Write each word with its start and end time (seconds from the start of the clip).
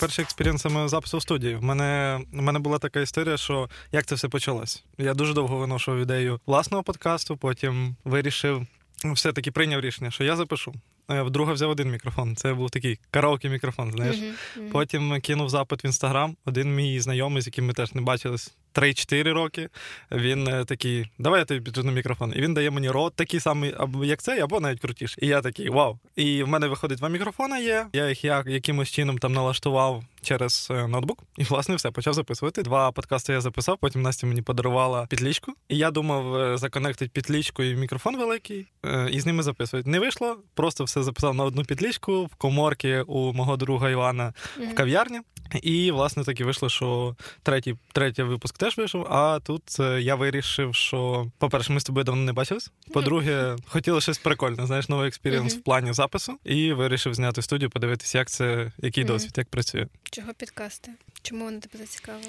перший 0.00 0.22
експеріенс 0.22 0.62
саме 0.62 0.88
запису 0.88 1.18
в 1.18 1.22
студії. 1.22 1.54
В 1.54 1.62
мене 1.62 2.20
в 2.32 2.42
мене 2.42 2.58
була 2.58 2.78
така 2.78 3.00
історія, 3.00 3.36
що 3.36 3.68
як 3.92 4.06
це 4.06 4.14
все 4.14 4.28
почалось. 4.28 4.84
Я 4.98 5.14
дуже 5.14 5.34
довго 5.34 5.56
виношував 5.56 6.00
ідею 6.00 6.40
власного 6.46 6.82
подкасту, 6.82 7.36
потім 7.36 7.96
вирішив. 8.04 8.66
Все-таки 9.04 9.50
прийняв 9.50 9.80
рішення, 9.80 10.10
що 10.10 10.24
я 10.24 10.36
запишу. 10.36 10.74
Е, 11.10 11.22
вдруге 11.22 11.52
взяв 11.52 11.70
один 11.70 11.90
мікрофон. 11.90 12.36
Це 12.36 12.54
був 12.54 12.70
такий 12.70 12.98
караоке 13.10 13.48
мікрофон. 13.48 13.92
Знаєш, 13.92 14.16
uh-huh, 14.16 14.70
потім 14.70 15.20
кинув 15.20 15.48
запит 15.48 15.84
в 15.84 15.86
інстаграм. 15.86 16.36
Один 16.44 16.74
мій 16.74 17.00
знайомий, 17.00 17.42
з 17.42 17.46
яким 17.46 17.66
ми 17.66 17.72
теж 17.72 17.94
не 17.94 18.00
бачились 18.00 18.54
3-4 18.74 19.32
роки. 19.32 19.68
Він 20.12 20.48
е, 20.48 20.64
такий, 20.64 21.10
давай 21.18 21.38
я 21.38 21.44
тобі 21.44 21.60
піджену 21.60 21.92
мікрофон. 21.92 22.32
І 22.36 22.40
він 22.40 22.54
дає 22.54 22.70
мені 22.70 22.90
рот 22.90 23.14
такий 23.14 23.40
самий, 23.40 23.74
або 23.78 24.04
як 24.04 24.22
цей, 24.22 24.40
або 24.40 24.60
навіть 24.60 24.80
крутіший. 24.80 25.24
І 25.24 25.26
я 25.26 25.40
такий 25.40 25.68
вау. 25.68 25.98
І 26.16 26.42
в 26.42 26.48
мене 26.48 26.66
виходить 26.66 26.98
два 26.98 27.08
мікрофони 27.08 27.62
є. 27.62 27.86
Я 27.92 28.08
їх 28.08 28.24
як, 28.24 28.46
якимось 28.46 28.90
чином 28.90 29.18
там 29.18 29.32
налаштував 29.32 30.04
через 30.22 30.68
е, 30.70 30.86
ноутбук. 30.88 31.22
І, 31.38 31.44
власне, 31.44 31.74
все, 31.74 31.90
почав 31.90 32.14
записувати. 32.14 32.62
Два 32.62 32.92
подкасти 32.92 33.32
я 33.32 33.40
записав, 33.40 33.78
потім 33.80 34.02
Настя 34.02 34.26
мені 34.26 34.42
подарувала 34.42 35.06
підлічку. 35.06 35.52
І 35.68 35.76
я 35.76 35.90
думав 35.90 36.36
е, 36.36 36.58
законектити 36.58 37.10
підлічку 37.14 37.62
і 37.62 37.74
мікрофон 37.74 38.16
великий, 38.16 38.66
і 39.10 39.20
з 39.20 39.26
ними 39.26 39.42
записувати. 39.42 39.90
Не 39.90 40.00
вийшло, 40.00 40.36
просто 40.54 40.84
все 40.84 41.02
записав 41.02 41.34
на 41.34 41.44
одну 41.44 41.64
петличку 41.64 42.24
в 42.24 42.34
коморки 42.34 43.00
у 43.00 43.32
мого 43.32 43.56
друга 43.56 43.90
Івана 43.90 44.32
в 44.72 44.74
кав'ярні. 44.74 45.20
І, 45.62 45.90
власне, 45.90 46.24
так 46.24 46.40
і 46.40 46.44
вийшло, 46.44 46.68
що 46.68 47.16
третій 47.42 47.76
третій 47.92 48.22
випуск 48.22 48.58
теж 48.58 48.78
вийшов. 48.78 49.06
А 49.10 49.40
тут 49.40 49.62
е, 49.80 50.02
я 50.02 50.14
вирішив, 50.14 50.74
що, 50.74 51.26
по-перше, 51.38 51.72
ми 51.72 51.80
з 51.80 51.84
тобою 51.84 52.04
давно 52.04 52.22
не 52.22 52.32
бачились. 52.32 52.70
По-друге, 52.92 53.56
хотілося 53.66 54.04
щось 54.04 54.18
прикольне, 54.18 54.66
знаєш, 54.66 54.88
новий 54.88 55.08
experience 55.08 55.54
в 55.54 55.62
плані 55.62 55.92
запису. 55.92 56.38
І 56.44 56.72
вирішив 56.72 57.14
зняти 57.14 57.42
студію, 57.42 57.70
подивитися, 57.70 58.18
як 58.18 58.28
це, 58.28 58.72
який 58.78 59.04
досвід, 59.04 59.32
як 59.36 59.48
працює. 59.48 59.86
Чого 60.10 60.34
подкасти? 60.34 60.90
Чому 61.22 61.44
вони 61.44 61.60
тебе 61.60 61.78
зацікавили? 61.84 62.24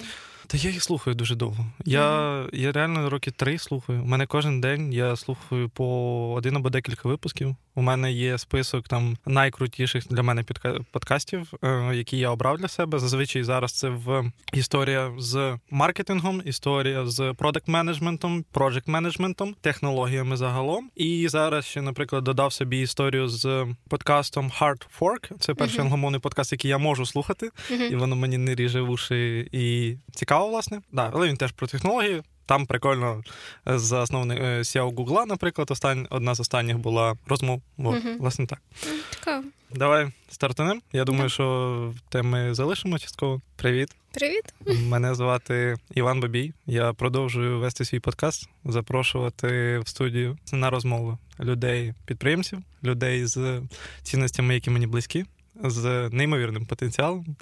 Та 0.52 0.58
я 0.58 0.70
їх 0.70 0.84
слухаю 0.84 1.16
дуже 1.16 1.36
довго. 1.36 1.66
Я 1.86 2.02
mm-hmm. 2.02 2.56
я 2.56 2.72
реально 2.72 3.10
роки 3.10 3.32
три 3.32 3.58
слухаю. 3.58 4.04
У 4.04 4.06
мене 4.06 4.26
кожен 4.26 4.62
день 4.62 4.94
я 4.94 5.16
слухаю 5.16 5.70
по 5.70 6.34
один 6.38 6.56
або 6.56 6.70
декілька 6.70 7.10
випусків. 7.10 7.56
У 7.76 7.82
мене 7.82 8.12
є 8.12 8.38
список 8.38 8.88
там 8.88 9.18
найкрутіших 9.26 10.08
для 10.08 10.24
мене 10.24 10.44
подкастів, 10.92 11.54
е, 11.64 11.96
які 11.96 12.18
я 12.18 12.30
обрав 12.30 12.58
для 12.58 12.68
себе. 12.68 13.00
Зазвичай 13.00 13.44
зараз 13.44 13.72
це 13.72 13.90
в 13.90 14.32
історія 14.54 15.12
з 15.18 15.58
маркетингом, 15.70 16.42
історія 16.46 17.06
з 17.06 17.34
продакт 17.38 17.68
менеджментом, 17.68 18.46
проджект 18.52 18.88
менеджментом, 18.88 19.56
технологіями 19.62 20.38
загалом. 20.38 20.90
І 20.96 21.28
зараз 21.30 21.66
ще, 21.66 21.82
наприклад, 21.82 22.24
додав 22.24 22.54
собі 22.54 22.82
історію 22.82 23.28
з 23.28 23.68
подкастом 23.90 24.52
Hard 24.60 24.86
Fork. 25.00 25.32
Це 25.40 25.54
перший 25.54 25.80
mm-hmm. 25.80 25.82
англомовний 25.82 26.22
подкаст, 26.22 26.52
який 26.52 26.70
я 26.70 26.78
можу 26.78 27.06
слухати, 27.06 27.50
mm-hmm. 27.72 27.92
і 27.92 27.96
воно 27.96 28.16
мені 28.16 28.38
не 28.38 28.56
ріже 28.56 28.82
в 28.82 28.90
уші 28.90 29.50
і 29.52 29.98
цікаво, 30.14 30.41
власне. 30.50 30.82
Да, 30.92 31.12
але 31.14 31.28
він 31.28 31.38
теж 31.38 31.52
про 31.52 31.68
технології. 31.68 32.24
Там 32.46 32.66
прикольно 32.66 33.24
засновник 33.66 34.40
SEO 34.40 34.96
Гугла, 34.96 35.26
наприклад, 35.26 35.72
остань, 35.72 36.08
одна 36.10 36.36
з 36.36 36.40
останніх 36.40 36.78
була 36.78 37.16
розмов. 37.28 37.62
От, 37.78 37.86
угу. 37.86 38.16
Власне 38.20 38.46
так. 38.46 38.62
Цікаво. 39.10 39.44
Давай 39.76 40.12
стартанем. 40.30 40.82
Я 40.94 41.04
думаю, 41.04 41.26
yeah. 41.26 41.34
що 41.34 41.94
теми 42.10 42.54
залишимо 42.54 43.00
частково. 43.00 43.42
Привіт. 43.56 43.96
Привіт. 44.14 44.54
Мене 44.88 45.16
звати 45.16 45.76
Іван 45.96 46.20
Бабій. 46.20 46.54
Я 46.66 46.94
продовжую 46.94 47.60
вести 47.60 47.86
свій 47.86 48.00
подкаст, 48.00 48.50
запрошувати 48.66 49.80
в 49.80 49.88
студію 49.88 50.38
на 50.54 50.70
розмови 50.70 51.18
людей-підприємців, 51.40 52.60
людей 52.84 53.26
з 53.26 53.62
цінностями, 54.04 54.54
які 54.54 54.70
мені 54.70 54.88
близькі 54.88 55.26
з 55.64 56.10
неймовірним 56.10 56.66
потенціалом, 56.66 57.36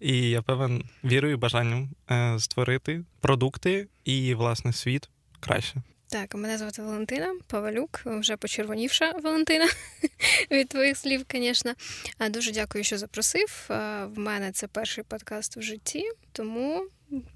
і 0.00 0.30
я 0.30 0.42
певен 0.42 0.84
вірою 1.04 1.34
і 1.34 1.36
бажанням 1.36 1.90
е, 2.10 2.38
створити 2.38 3.04
продукти 3.20 3.88
і 4.04 4.34
власне 4.34 4.72
світ 4.72 5.08
краще. 5.40 5.82
Так, 6.08 6.34
мене 6.34 6.58
звати 6.58 6.82
Валентина 6.82 7.34
Павалюк, 7.46 8.02
вже 8.04 8.36
почервонівша 8.36 9.12
Валентина 9.22 9.66
від 10.50 10.68
твоїх 10.68 10.96
слів, 10.96 11.24
звісно. 11.32 11.72
Дуже 12.30 12.52
дякую, 12.52 12.84
що 12.84 12.98
запросив. 12.98 13.66
В 13.68 14.10
мене 14.16 14.52
це 14.52 14.66
перший 14.66 15.04
подкаст 15.04 15.56
в 15.56 15.62
житті, 15.62 16.04
тому 16.32 16.86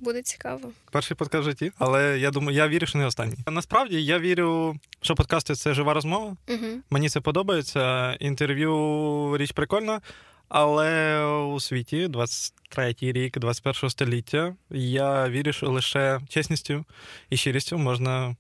буде 0.00 0.22
цікаво. 0.22 0.72
Перший 0.90 1.16
подкаст 1.16 1.42
в 1.42 1.50
житті, 1.50 1.72
але 1.78 2.18
я 2.18 2.30
думаю, 2.30 2.56
я 2.56 2.68
вірю, 2.68 2.86
що 2.86 2.98
не 2.98 3.06
останній. 3.06 3.36
Насправді 3.46 4.04
я 4.04 4.18
вірю, 4.18 4.76
що 5.00 5.14
подкасти 5.14 5.54
це 5.54 5.74
жива 5.74 5.94
розмова. 5.94 6.36
Угу. 6.48 6.66
Мені 6.90 7.08
це 7.08 7.20
подобається. 7.20 8.12
Інтерв'ю 8.14 9.36
річ 9.36 9.52
прикольна. 9.52 10.00
Але 10.50 11.24
у 11.24 11.60
світі 11.60 12.06
23-й 12.06 13.12
рік, 13.12 13.38
21 13.38 13.90
століття, 13.90 14.54
я 14.70 15.28
вірю, 15.28 15.52
що 15.52 15.70
лише 15.70 16.20
чесністю 16.28 16.84
і 17.30 17.36
щирістю 17.36 17.78
можна 17.78 18.36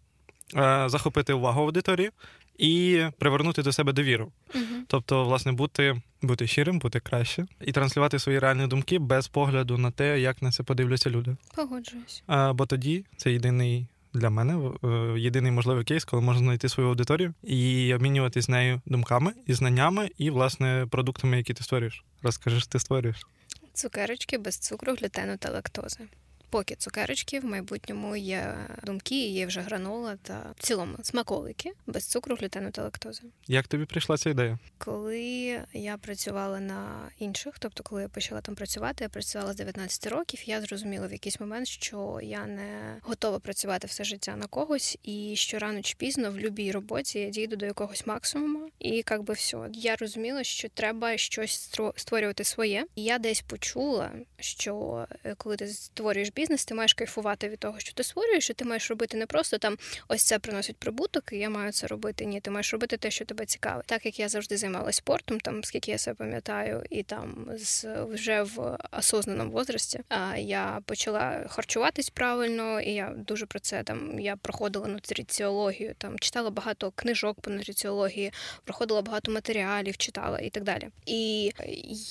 е, 0.56 0.84
захопити 0.88 1.32
увагу 1.32 1.62
аудиторії 1.62 2.10
і 2.58 3.04
привернути 3.18 3.62
до 3.62 3.72
себе 3.72 3.92
довіру. 3.92 4.32
Угу. 4.54 4.64
Тобто, 4.86 5.24
власне, 5.24 5.52
бути 5.52 6.02
бути 6.22 6.46
щирим, 6.46 6.78
бути 6.78 7.00
краще 7.00 7.46
і 7.60 7.72
транслювати 7.72 8.18
свої 8.18 8.38
реальні 8.38 8.66
думки 8.66 8.98
без 8.98 9.28
погляду 9.28 9.78
на 9.78 9.90
те, 9.90 10.20
як 10.20 10.42
на 10.42 10.50
це 10.50 10.62
подивляться 10.62 11.10
люди. 11.10 11.36
Погоджуюсь. 11.56 12.22
А, 12.26 12.52
Бо 12.52 12.66
тоді 12.66 13.04
це 13.16 13.32
єдиний 13.32 13.86
для 14.14 14.30
мене 14.30 14.70
е, 14.84 15.20
єдиний 15.20 15.52
можливий 15.52 15.84
кейс, 15.84 16.04
коли 16.04 16.22
можна 16.22 16.42
знайти 16.42 16.68
свою 16.68 16.88
аудиторію 16.88 17.34
і 17.42 17.94
обмінюватися 17.94 18.46
з 18.46 18.48
нею 18.48 18.80
думками 18.86 19.32
і 19.46 19.54
знаннями, 19.54 20.10
і 20.18 20.30
власне 20.30 20.86
продуктами, 20.90 21.36
які 21.36 21.54
ти 21.54 21.64
створюєш. 21.64 22.04
Розкажи, 22.22 22.60
що 22.60 22.68
ти 22.68 22.78
створюєш. 22.78 23.26
Цукерочки 23.74 24.38
без 24.38 24.58
цукру, 24.58 24.94
глютену 24.94 25.36
та 25.36 25.50
лактози 25.50 26.00
поки 26.50 26.74
цукерочки, 26.74 27.40
в 27.40 27.44
майбутньому 27.44 28.16
є 28.16 28.54
думки, 28.82 29.28
є 29.28 29.46
вже 29.46 29.60
гранола 29.60 30.16
та 30.22 30.54
в 30.56 30.62
цілому 30.62 30.96
смаколики 31.02 31.72
без 31.86 32.06
цукру, 32.06 32.36
глютену 32.36 32.70
та 32.70 32.82
лактози. 32.82 33.22
Як 33.46 33.66
тобі 33.66 33.84
прийшла 33.84 34.16
ця 34.16 34.30
ідея? 34.30 34.58
Коли 34.78 35.60
я 35.72 35.96
працювала 35.96 36.60
на 36.60 37.10
інших, 37.18 37.54
тобто, 37.58 37.82
коли 37.82 38.02
я 38.02 38.08
почала 38.08 38.40
там 38.40 38.54
працювати, 38.54 39.04
я 39.04 39.08
працювала 39.08 39.52
з 39.52 39.56
19 39.56 40.06
років. 40.06 40.48
Я 40.48 40.60
зрозуміла 40.60 41.06
в 41.06 41.12
якийсь 41.12 41.40
момент, 41.40 41.66
що 41.66 42.20
я 42.22 42.46
не 42.46 42.96
готова 43.02 43.38
працювати 43.38 43.86
все 43.86 44.04
життя 44.04 44.36
на 44.36 44.46
когось, 44.46 44.98
і 45.02 45.32
що 45.36 45.58
рано 45.58 45.82
чи 45.82 45.94
пізно 45.98 46.30
в 46.30 46.34
будь-якій 46.34 46.72
роботі 46.72 47.18
я 47.18 47.30
дійду 47.30 47.56
до 47.56 47.66
якогось 47.66 48.06
максимуму, 48.06 48.68
і 48.78 49.04
як 49.10 49.22
би 49.22 49.34
все. 49.34 49.58
Я 49.72 49.96
розуміла, 49.96 50.44
що 50.44 50.68
треба 50.68 51.16
щось 51.16 51.70
створювати 51.96 52.44
своє. 52.44 52.86
І 52.94 53.02
я 53.02 53.18
десь 53.18 53.40
почула, 53.40 54.10
що 54.38 55.06
е, 55.24 55.34
коли 55.34 55.56
ти 55.56 55.68
створюєш 55.68 56.30
бізнес, 56.40 56.64
ти 56.64 56.74
маєш 56.74 56.94
кайфувати 56.94 57.48
від 57.48 57.58
того, 57.58 57.78
що 57.78 57.92
ти 57.92 58.02
створюєш, 58.02 58.50
і 58.50 58.54
ти 58.54 58.64
маєш 58.64 58.90
робити 58.90 59.16
не 59.16 59.26
просто 59.26 59.58
там 59.58 59.76
ось 60.08 60.22
це 60.22 60.38
приносить 60.38 60.76
прибуток, 60.76 61.32
і 61.32 61.36
я 61.36 61.50
маю 61.50 61.72
це 61.72 61.86
робити. 61.86 62.24
Ні, 62.24 62.40
ти 62.40 62.50
маєш 62.50 62.72
робити 62.72 62.96
те, 62.96 63.10
що 63.10 63.24
тебе 63.24 63.46
цікавить. 63.46 63.86
Так 63.86 64.06
як 64.06 64.20
я 64.20 64.28
завжди 64.28 64.56
займалася 64.56 64.96
спортом, 64.96 65.40
там 65.40 65.64
скільки 65.64 65.90
я 65.90 65.98
себе 65.98 66.14
пам'ятаю, 66.14 66.84
і 66.90 67.02
там 67.02 67.50
з 67.54 67.86
вже 68.04 68.42
в 68.42 68.78
осознаному 68.92 69.50
возрасті 69.50 70.00
я 70.36 70.80
почала 70.84 71.46
харчуватись 71.48 72.10
правильно, 72.10 72.80
і 72.80 72.90
я 72.92 73.14
дуже 73.16 73.46
про 73.46 73.60
це 73.60 73.82
там 73.82 74.20
я 74.20 74.36
проходила 74.36 74.88
нутриціологію, 74.88 75.94
там 75.98 76.18
читала 76.18 76.50
багато 76.50 76.90
книжок 76.94 77.40
по 77.40 77.50
нутриціології, 77.50 78.32
проходила 78.64 79.02
багато 79.02 79.32
матеріалів, 79.32 79.96
читала 79.96 80.38
і 80.38 80.50
так 80.50 80.64
далі. 80.64 80.88
І 81.06 81.52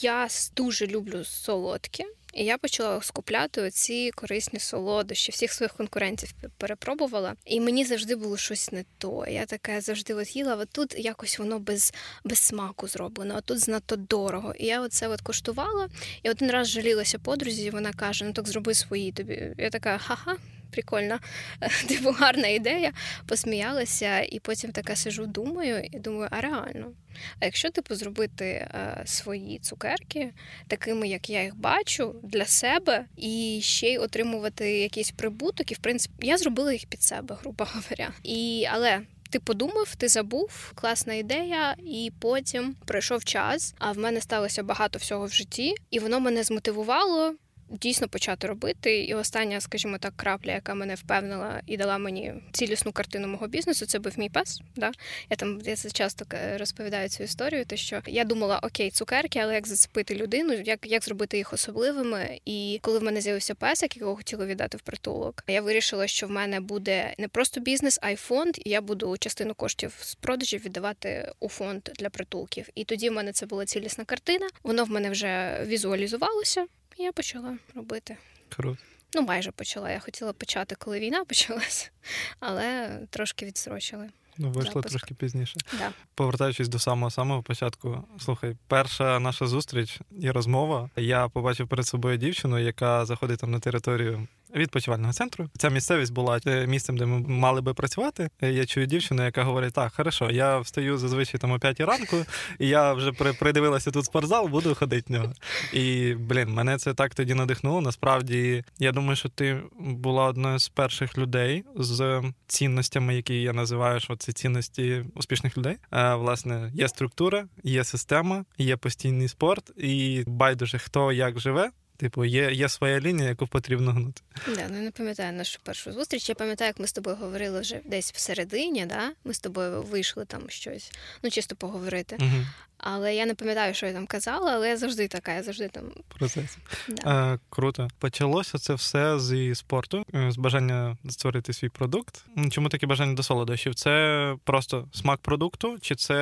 я 0.02 0.28
дуже 0.56 0.88
люблю 0.88 1.24
солодкі. 1.24 2.06
І 2.34 2.46
я 2.46 2.58
почала 2.58 3.02
скупляти 3.02 3.62
оці 3.62 4.12
корисні 4.16 4.60
солодощі, 4.60 5.32
всіх 5.32 5.54
своїх 5.54 5.74
конкурентів 5.74 6.34
перепробувала. 6.58 7.36
І 7.46 7.60
мені 7.60 7.86
завжди 7.86 8.16
було 8.16 8.38
щось 8.38 8.72
не 8.72 8.86
то. 8.98 9.26
Я 9.28 9.46
така 9.46 9.82
завжди 9.82 10.14
от 10.14 10.36
їла, 10.36 10.56
от 10.56 10.70
тут 10.72 11.00
якось 11.00 11.40
воно 11.40 11.60
без 11.60 11.94
без 12.24 12.40
смаку 12.40 12.88
зроблено, 12.88 13.34
а 13.38 13.42
тут 13.42 13.60
знато 13.60 13.96
дорого. 13.96 14.54
І 14.58 14.66
я 14.66 14.82
оце 14.82 15.08
от 15.08 15.22
коштувала, 15.22 15.90
і 16.24 16.30
один 16.30 16.52
раз 16.52 16.68
жалілася 16.68 17.20
подрузі, 17.20 17.64
і 17.64 17.70
вона 17.70 17.94
каже: 17.94 18.26
Ну 18.26 18.34
так 18.34 18.48
зроби 18.48 18.74
свої 18.74 19.12
тобі. 19.12 19.54
Я 19.58 19.70
така, 19.70 19.98
ха-ха 19.98 20.38
прикольна, 20.72 21.20
типу 21.88 22.12
гарна 22.12 22.48
ідея, 22.48 22.92
посміялася, 23.26 24.20
і 24.20 24.40
потім 24.40 24.72
така 24.72 24.96
сижу, 24.96 25.26
думаю, 25.26 25.84
і 25.92 26.00
думаю, 26.00 26.28
а 26.32 26.42
реально. 26.42 26.92
А 27.40 27.46
якщо 27.46 27.70
типу 27.70 27.96
зробити 27.96 28.46
е, 28.46 29.04
свої 29.06 29.60
цукерки 29.60 30.34
такими, 30.68 31.08
як 31.08 31.30
я 31.30 31.44
їх 31.44 31.56
бачу, 31.56 32.16
для 32.24 32.46
себе, 32.46 33.06
і 33.18 33.60
ще 33.64 33.90
й 33.90 33.98
отримувати 33.98 34.80
якийсь 34.80 35.12
прибуток, 35.12 35.72
і 35.72 35.76
в 35.76 35.78
принципі 35.78 36.28
я 36.28 36.38
зробила 36.38 36.74
їх 36.74 36.86
під 36.86 37.04
себе, 37.04 37.38
грубо 37.42 37.68
говоря. 37.74 38.12
І 38.24 38.68
але. 38.72 39.02
Ти 39.32 39.40
подумав, 39.40 39.96
ти 39.96 40.08
забув, 40.08 40.72
класна 40.76 41.14
ідея, 41.14 41.76
і 41.86 42.12
потім 42.20 42.76
пройшов 42.86 43.24
час. 43.24 43.76
А 43.80 43.92
в 43.92 43.98
мене 43.98 44.22
сталося 44.22 44.64
багато 44.64 45.00
всього 45.00 45.26
в 45.26 45.32
житті, 45.32 45.76
і 45.92 46.00
воно 46.00 46.20
мене 46.20 46.44
змотивувало 46.44 47.36
дійсно 47.70 48.08
почати 48.08 48.48
робити. 48.48 49.04
І 49.04 49.14
остання, 49.14 49.62
скажімо 49.62 49.98
так, 49.98 50.14
крапля, 50.16 50.52
яка 50.52 50.74
мене 50.74 50.96
впевнила 50.96 51.62
і 51.66 51.78
дала 51.78 51.98
мені 51.98 52.34
цілісну 52.52 52.92
картину 52.92 53.28
мого 53.28 53.48
бізнесу, 53.48 53.86
це 53.86 54.00
був 54.00 54.20
мій 54.20 54.30
пес. 54.30 54.62
Да? 54.76 54.92
Я 55.30 55.36
там 55.36 55.62
я 55.66 55.76
це 55.76 55.90
часто 55.90 56.26
розповідаю 56.58 57.10
цю 57.10 57.24
історію, 57.24 57.66
те, 57.66 57.78
що 57.78 58.02
я 58.08 58.24
думала, 58.24 58.60
окей, 58.64 58.92
цукерки, 58.92 59.40
але 59.40 59.54
як 59.54 59.68
зацепити 59.68 60.16
людину, 60.16 60.54
як 60.54 60.86
як 60.86 61.04
зробити 61.04 61.38
їх 61.38 61.54
особливими. 61.54 62.40
І 62.46 62.80
коли 62.82 63.00
в 63.00 63.04
мене 63.04 63.22
з'явився 63.22 63.56
песик, 63.56 63.98
якого 63.98 64.16
хотіла 64.16 64.46
віддати 64.46 64.78
в 64.78 64.82
притулок, 64.82 65.44
я 65.48 65.62
вирішила, 65.62 66.08
що 66.08 66.28
в 66.28 66.32
мене 66.32 66.60
буде 66.60 67.14
не 67.18 67.28
просто 67.28 67.62
бізнес, 67.62 68.00
а 68.02 68.10
й 68.10 68.16
фонд, 68.16 68.58
і 68.58 68.70
я 68.70 68.82
буду 68.82 69.18
частину 69.18 69.54
коштів 69.54 69.94
з 70.02 70.16
продажів 70.16 70.66
віддавати 70.66 71.32
у 71.40 71.50
фонд 71.50 71.82
для 72.00 72.10
притулків. 72.10 72.70
І 72.76 72.84
тоді 72.84 73.10
в 73.10 73.14
мене 73.14 73.32
це 73.32 73.46
була 73.46 73.66
цілісна 73.66 74.06
картина. 74.06 74.48
Воно 74.64 74.84
в 74.84 74.90
мене 74.90 75.10
вже 75.10 75.64
візуалізувалося, 75.66 76.66
я 77.04 77.12
почала 77.12 77.58
робити. 77.76 78.18
Круто. 78.50 78.78
Ну, 79.14 79.22
майже 79.22 79.52
почала. 79.52 79.92
Я 79.92 80.00
хотіла 80.00 80.34
почати, 80.34 80.76
коли 80.76 81.00
війна 81.00 81.26
почалась, 81.28 81.92
але 82.40 83.00
трошки 83.10 83.46
відсрочили. 83.46 84.10
Ну, 84.38 84.52
вийшло 84.52 84.74
запуск. 84.74 84.90
трошки 84.90 85.14
пізніше. 85.14 85.60
Да. 85.78 85.92
Повертаючись 86.16 86.68
до 86.68 86.80
самого 86.80 87.12
самого 87.12 87.44
початку, 87.44 88.04
слухай, 88.20 88.58
перша 88.68 89.20
наша 89.20 89.48
зустріч 89.48 90.00
і 90.20 90.32
розмова. 90.32 90.90
Я 90.96 91.28
побачив 91.28 91.68
перед 91.68 91.88
собою 91.88 92.18
дівчину, 92.18 92.60
яка 92.60 93.06
заходить 93.06 93.40
там 93.40 93.52
на 93.52 93.60
територію 93.60 94.28
відпочивального 94.56 95.14
центру. 95.14 95.50
Ця 95.58 95.70
місцевість 95.70 96.14
була 96.14 96.40
е, 96.48 96.68
місцем, 96.68 96.98
де 96.98 97.06
ми 97.06 97.20
мали 97.20 97.62
би 97.62 97.74
працювати. 97.74 98.30
Е, 98.42 98.52
я 98.52 98.66
чую 98.66 98.86
дівчину, 98.86 99.24
яка 99.24 99.44
говорить: 99.44 99.74
так, 99.74 99.94
хорошо, 99.94 100.32
я 100.32 100.60
встаю 100.60 100.98
зазвичай 100.98 101.40
там 101.40 101.52
о 101.52 101.60
5 101.60 101.80
ранку, 101.80 102.18
і 102.60 102.68
я 102.68 102.94
вже 102.94 103.12
придивилася 103.12 103.92
тут 103.92 104.06
спортзал, 104.06 104.48
буду 104.48 104.76
ходити 104.76 105.06
в 105.08 105.12
нього. 105.12 105.34
І 105.74 106.14
блін, 106.14 106.50
мене 106.50 106.78
це 106.78 106.94
так 106.94 107.16
тоді 107.16 107.34
надихнуло. 107.34 107.82
Насправді, 107.82 108.64
я 108.80 108.92
думаю, 108.92 109.16
що 109.16 109.30
ти 109.30 109.62
була 109.80 110.26
одною 110.26 110.60
з 110.60 110.70
перших 110.70 111.18
людей 111.18 111.64
з 111.76 112.24
цінностями, 112.48 113.16
які 113.16 113.42
я 113.42 113.54
називаю, 113.54 114.00
що 114.00 114.16
це 114.16 114.32
цінності 114.32 115.06
успішних 115.16 115.58
людей. 115.58 115.78
Е, 115.92 116.16
власне, 116.16 116.72
є 116.74 116.88
структура, 116.88 117.46
є 117.64 117.84
система, 117.84 118.46
є 118.58 118.78
постійний 118.78 119.28
спорт, 119.28 119.72
і 119.78 120.24
байдуже 120.28 120.78
хто 120.78 121.12
як 121.12 121.40
живе. 121.40 121.70
Типу, 122.00 122.26
є 122.26 122.52
є 122.52 122.70
своя 122.70 123.00
лінія, 123.00 123.30
яку 123.30 123.48
потрібно 123.48 123.92
гнути. 123.92 124.22
Да, 124.56 124.68
ну 124.70 124.82
не 124.82 124.92
пам'ятаю 124.92 125.34
нашу 125.34 125.60
першу 125.64 125.92
зустріч. 125.92 126.30
Я 126.30 126.36
пам'ятаю, 126.36 126.68
як 126.68 126.80
ми 126.80 126.88
з 126.88 126.94
тобою 126.94 127.16
говорили 127.16 127.60
вже 127.62 127.80
десь 127.86 128.12
всередині, 128.14 128.86
да? 128.86 129.12
ми 129.24 129.34
з 129.34 129.40
тобою 129.40 129.84
вийшли 129.84 130.26
там 130.26 130.42
щось, 130.50 130.92
ну 131.24 131.30
чисто 131.30 131.56
поговорити. 131.56 132.18
Угу. 132.20 132.46
Але 132.80 133.16
я 133.16 133.26
не 133.26 133.36
пам'ятаю, 133.36 133.74
що 133.74 133.86
я 133.86 133.94
там 133.94 134.08
казала, 134.08 134.52
але 134.54 134.70
я 134.70 134.78
завжди 134.78 135.08
така, 135.08 135.34
я 135.34 135.44
завжди 135.44 135.68
там. 135.68 135.84
Процес. 136.20 136.58
Да. 136.90 137.34
Е, 137.34 137.40
Круто. 137.50 137.88
Почалося 138.00 138.58
це 138.58 138.74
все 138.74 139.20
зі 139.20 139.56
спорту, 139.56 140.06
е, 140.16 140.32
з 140.32 140.38
бажання 140.38 140.98
створити 141.10 141.54
свій 141.54 141.70
продукт. 141.70 142.26
Чому 142.52 142.70
таке 142.70 142.88
бажання 142.88 143.14
до 143.14 143.24
солодощів? 143.24 143.76
Це 143.76 144.36
просто 144.44 144.88
смак 144.92 145.20
продукту, 145.20 145.78
чи 145.82 145.96
це 145.96 146.16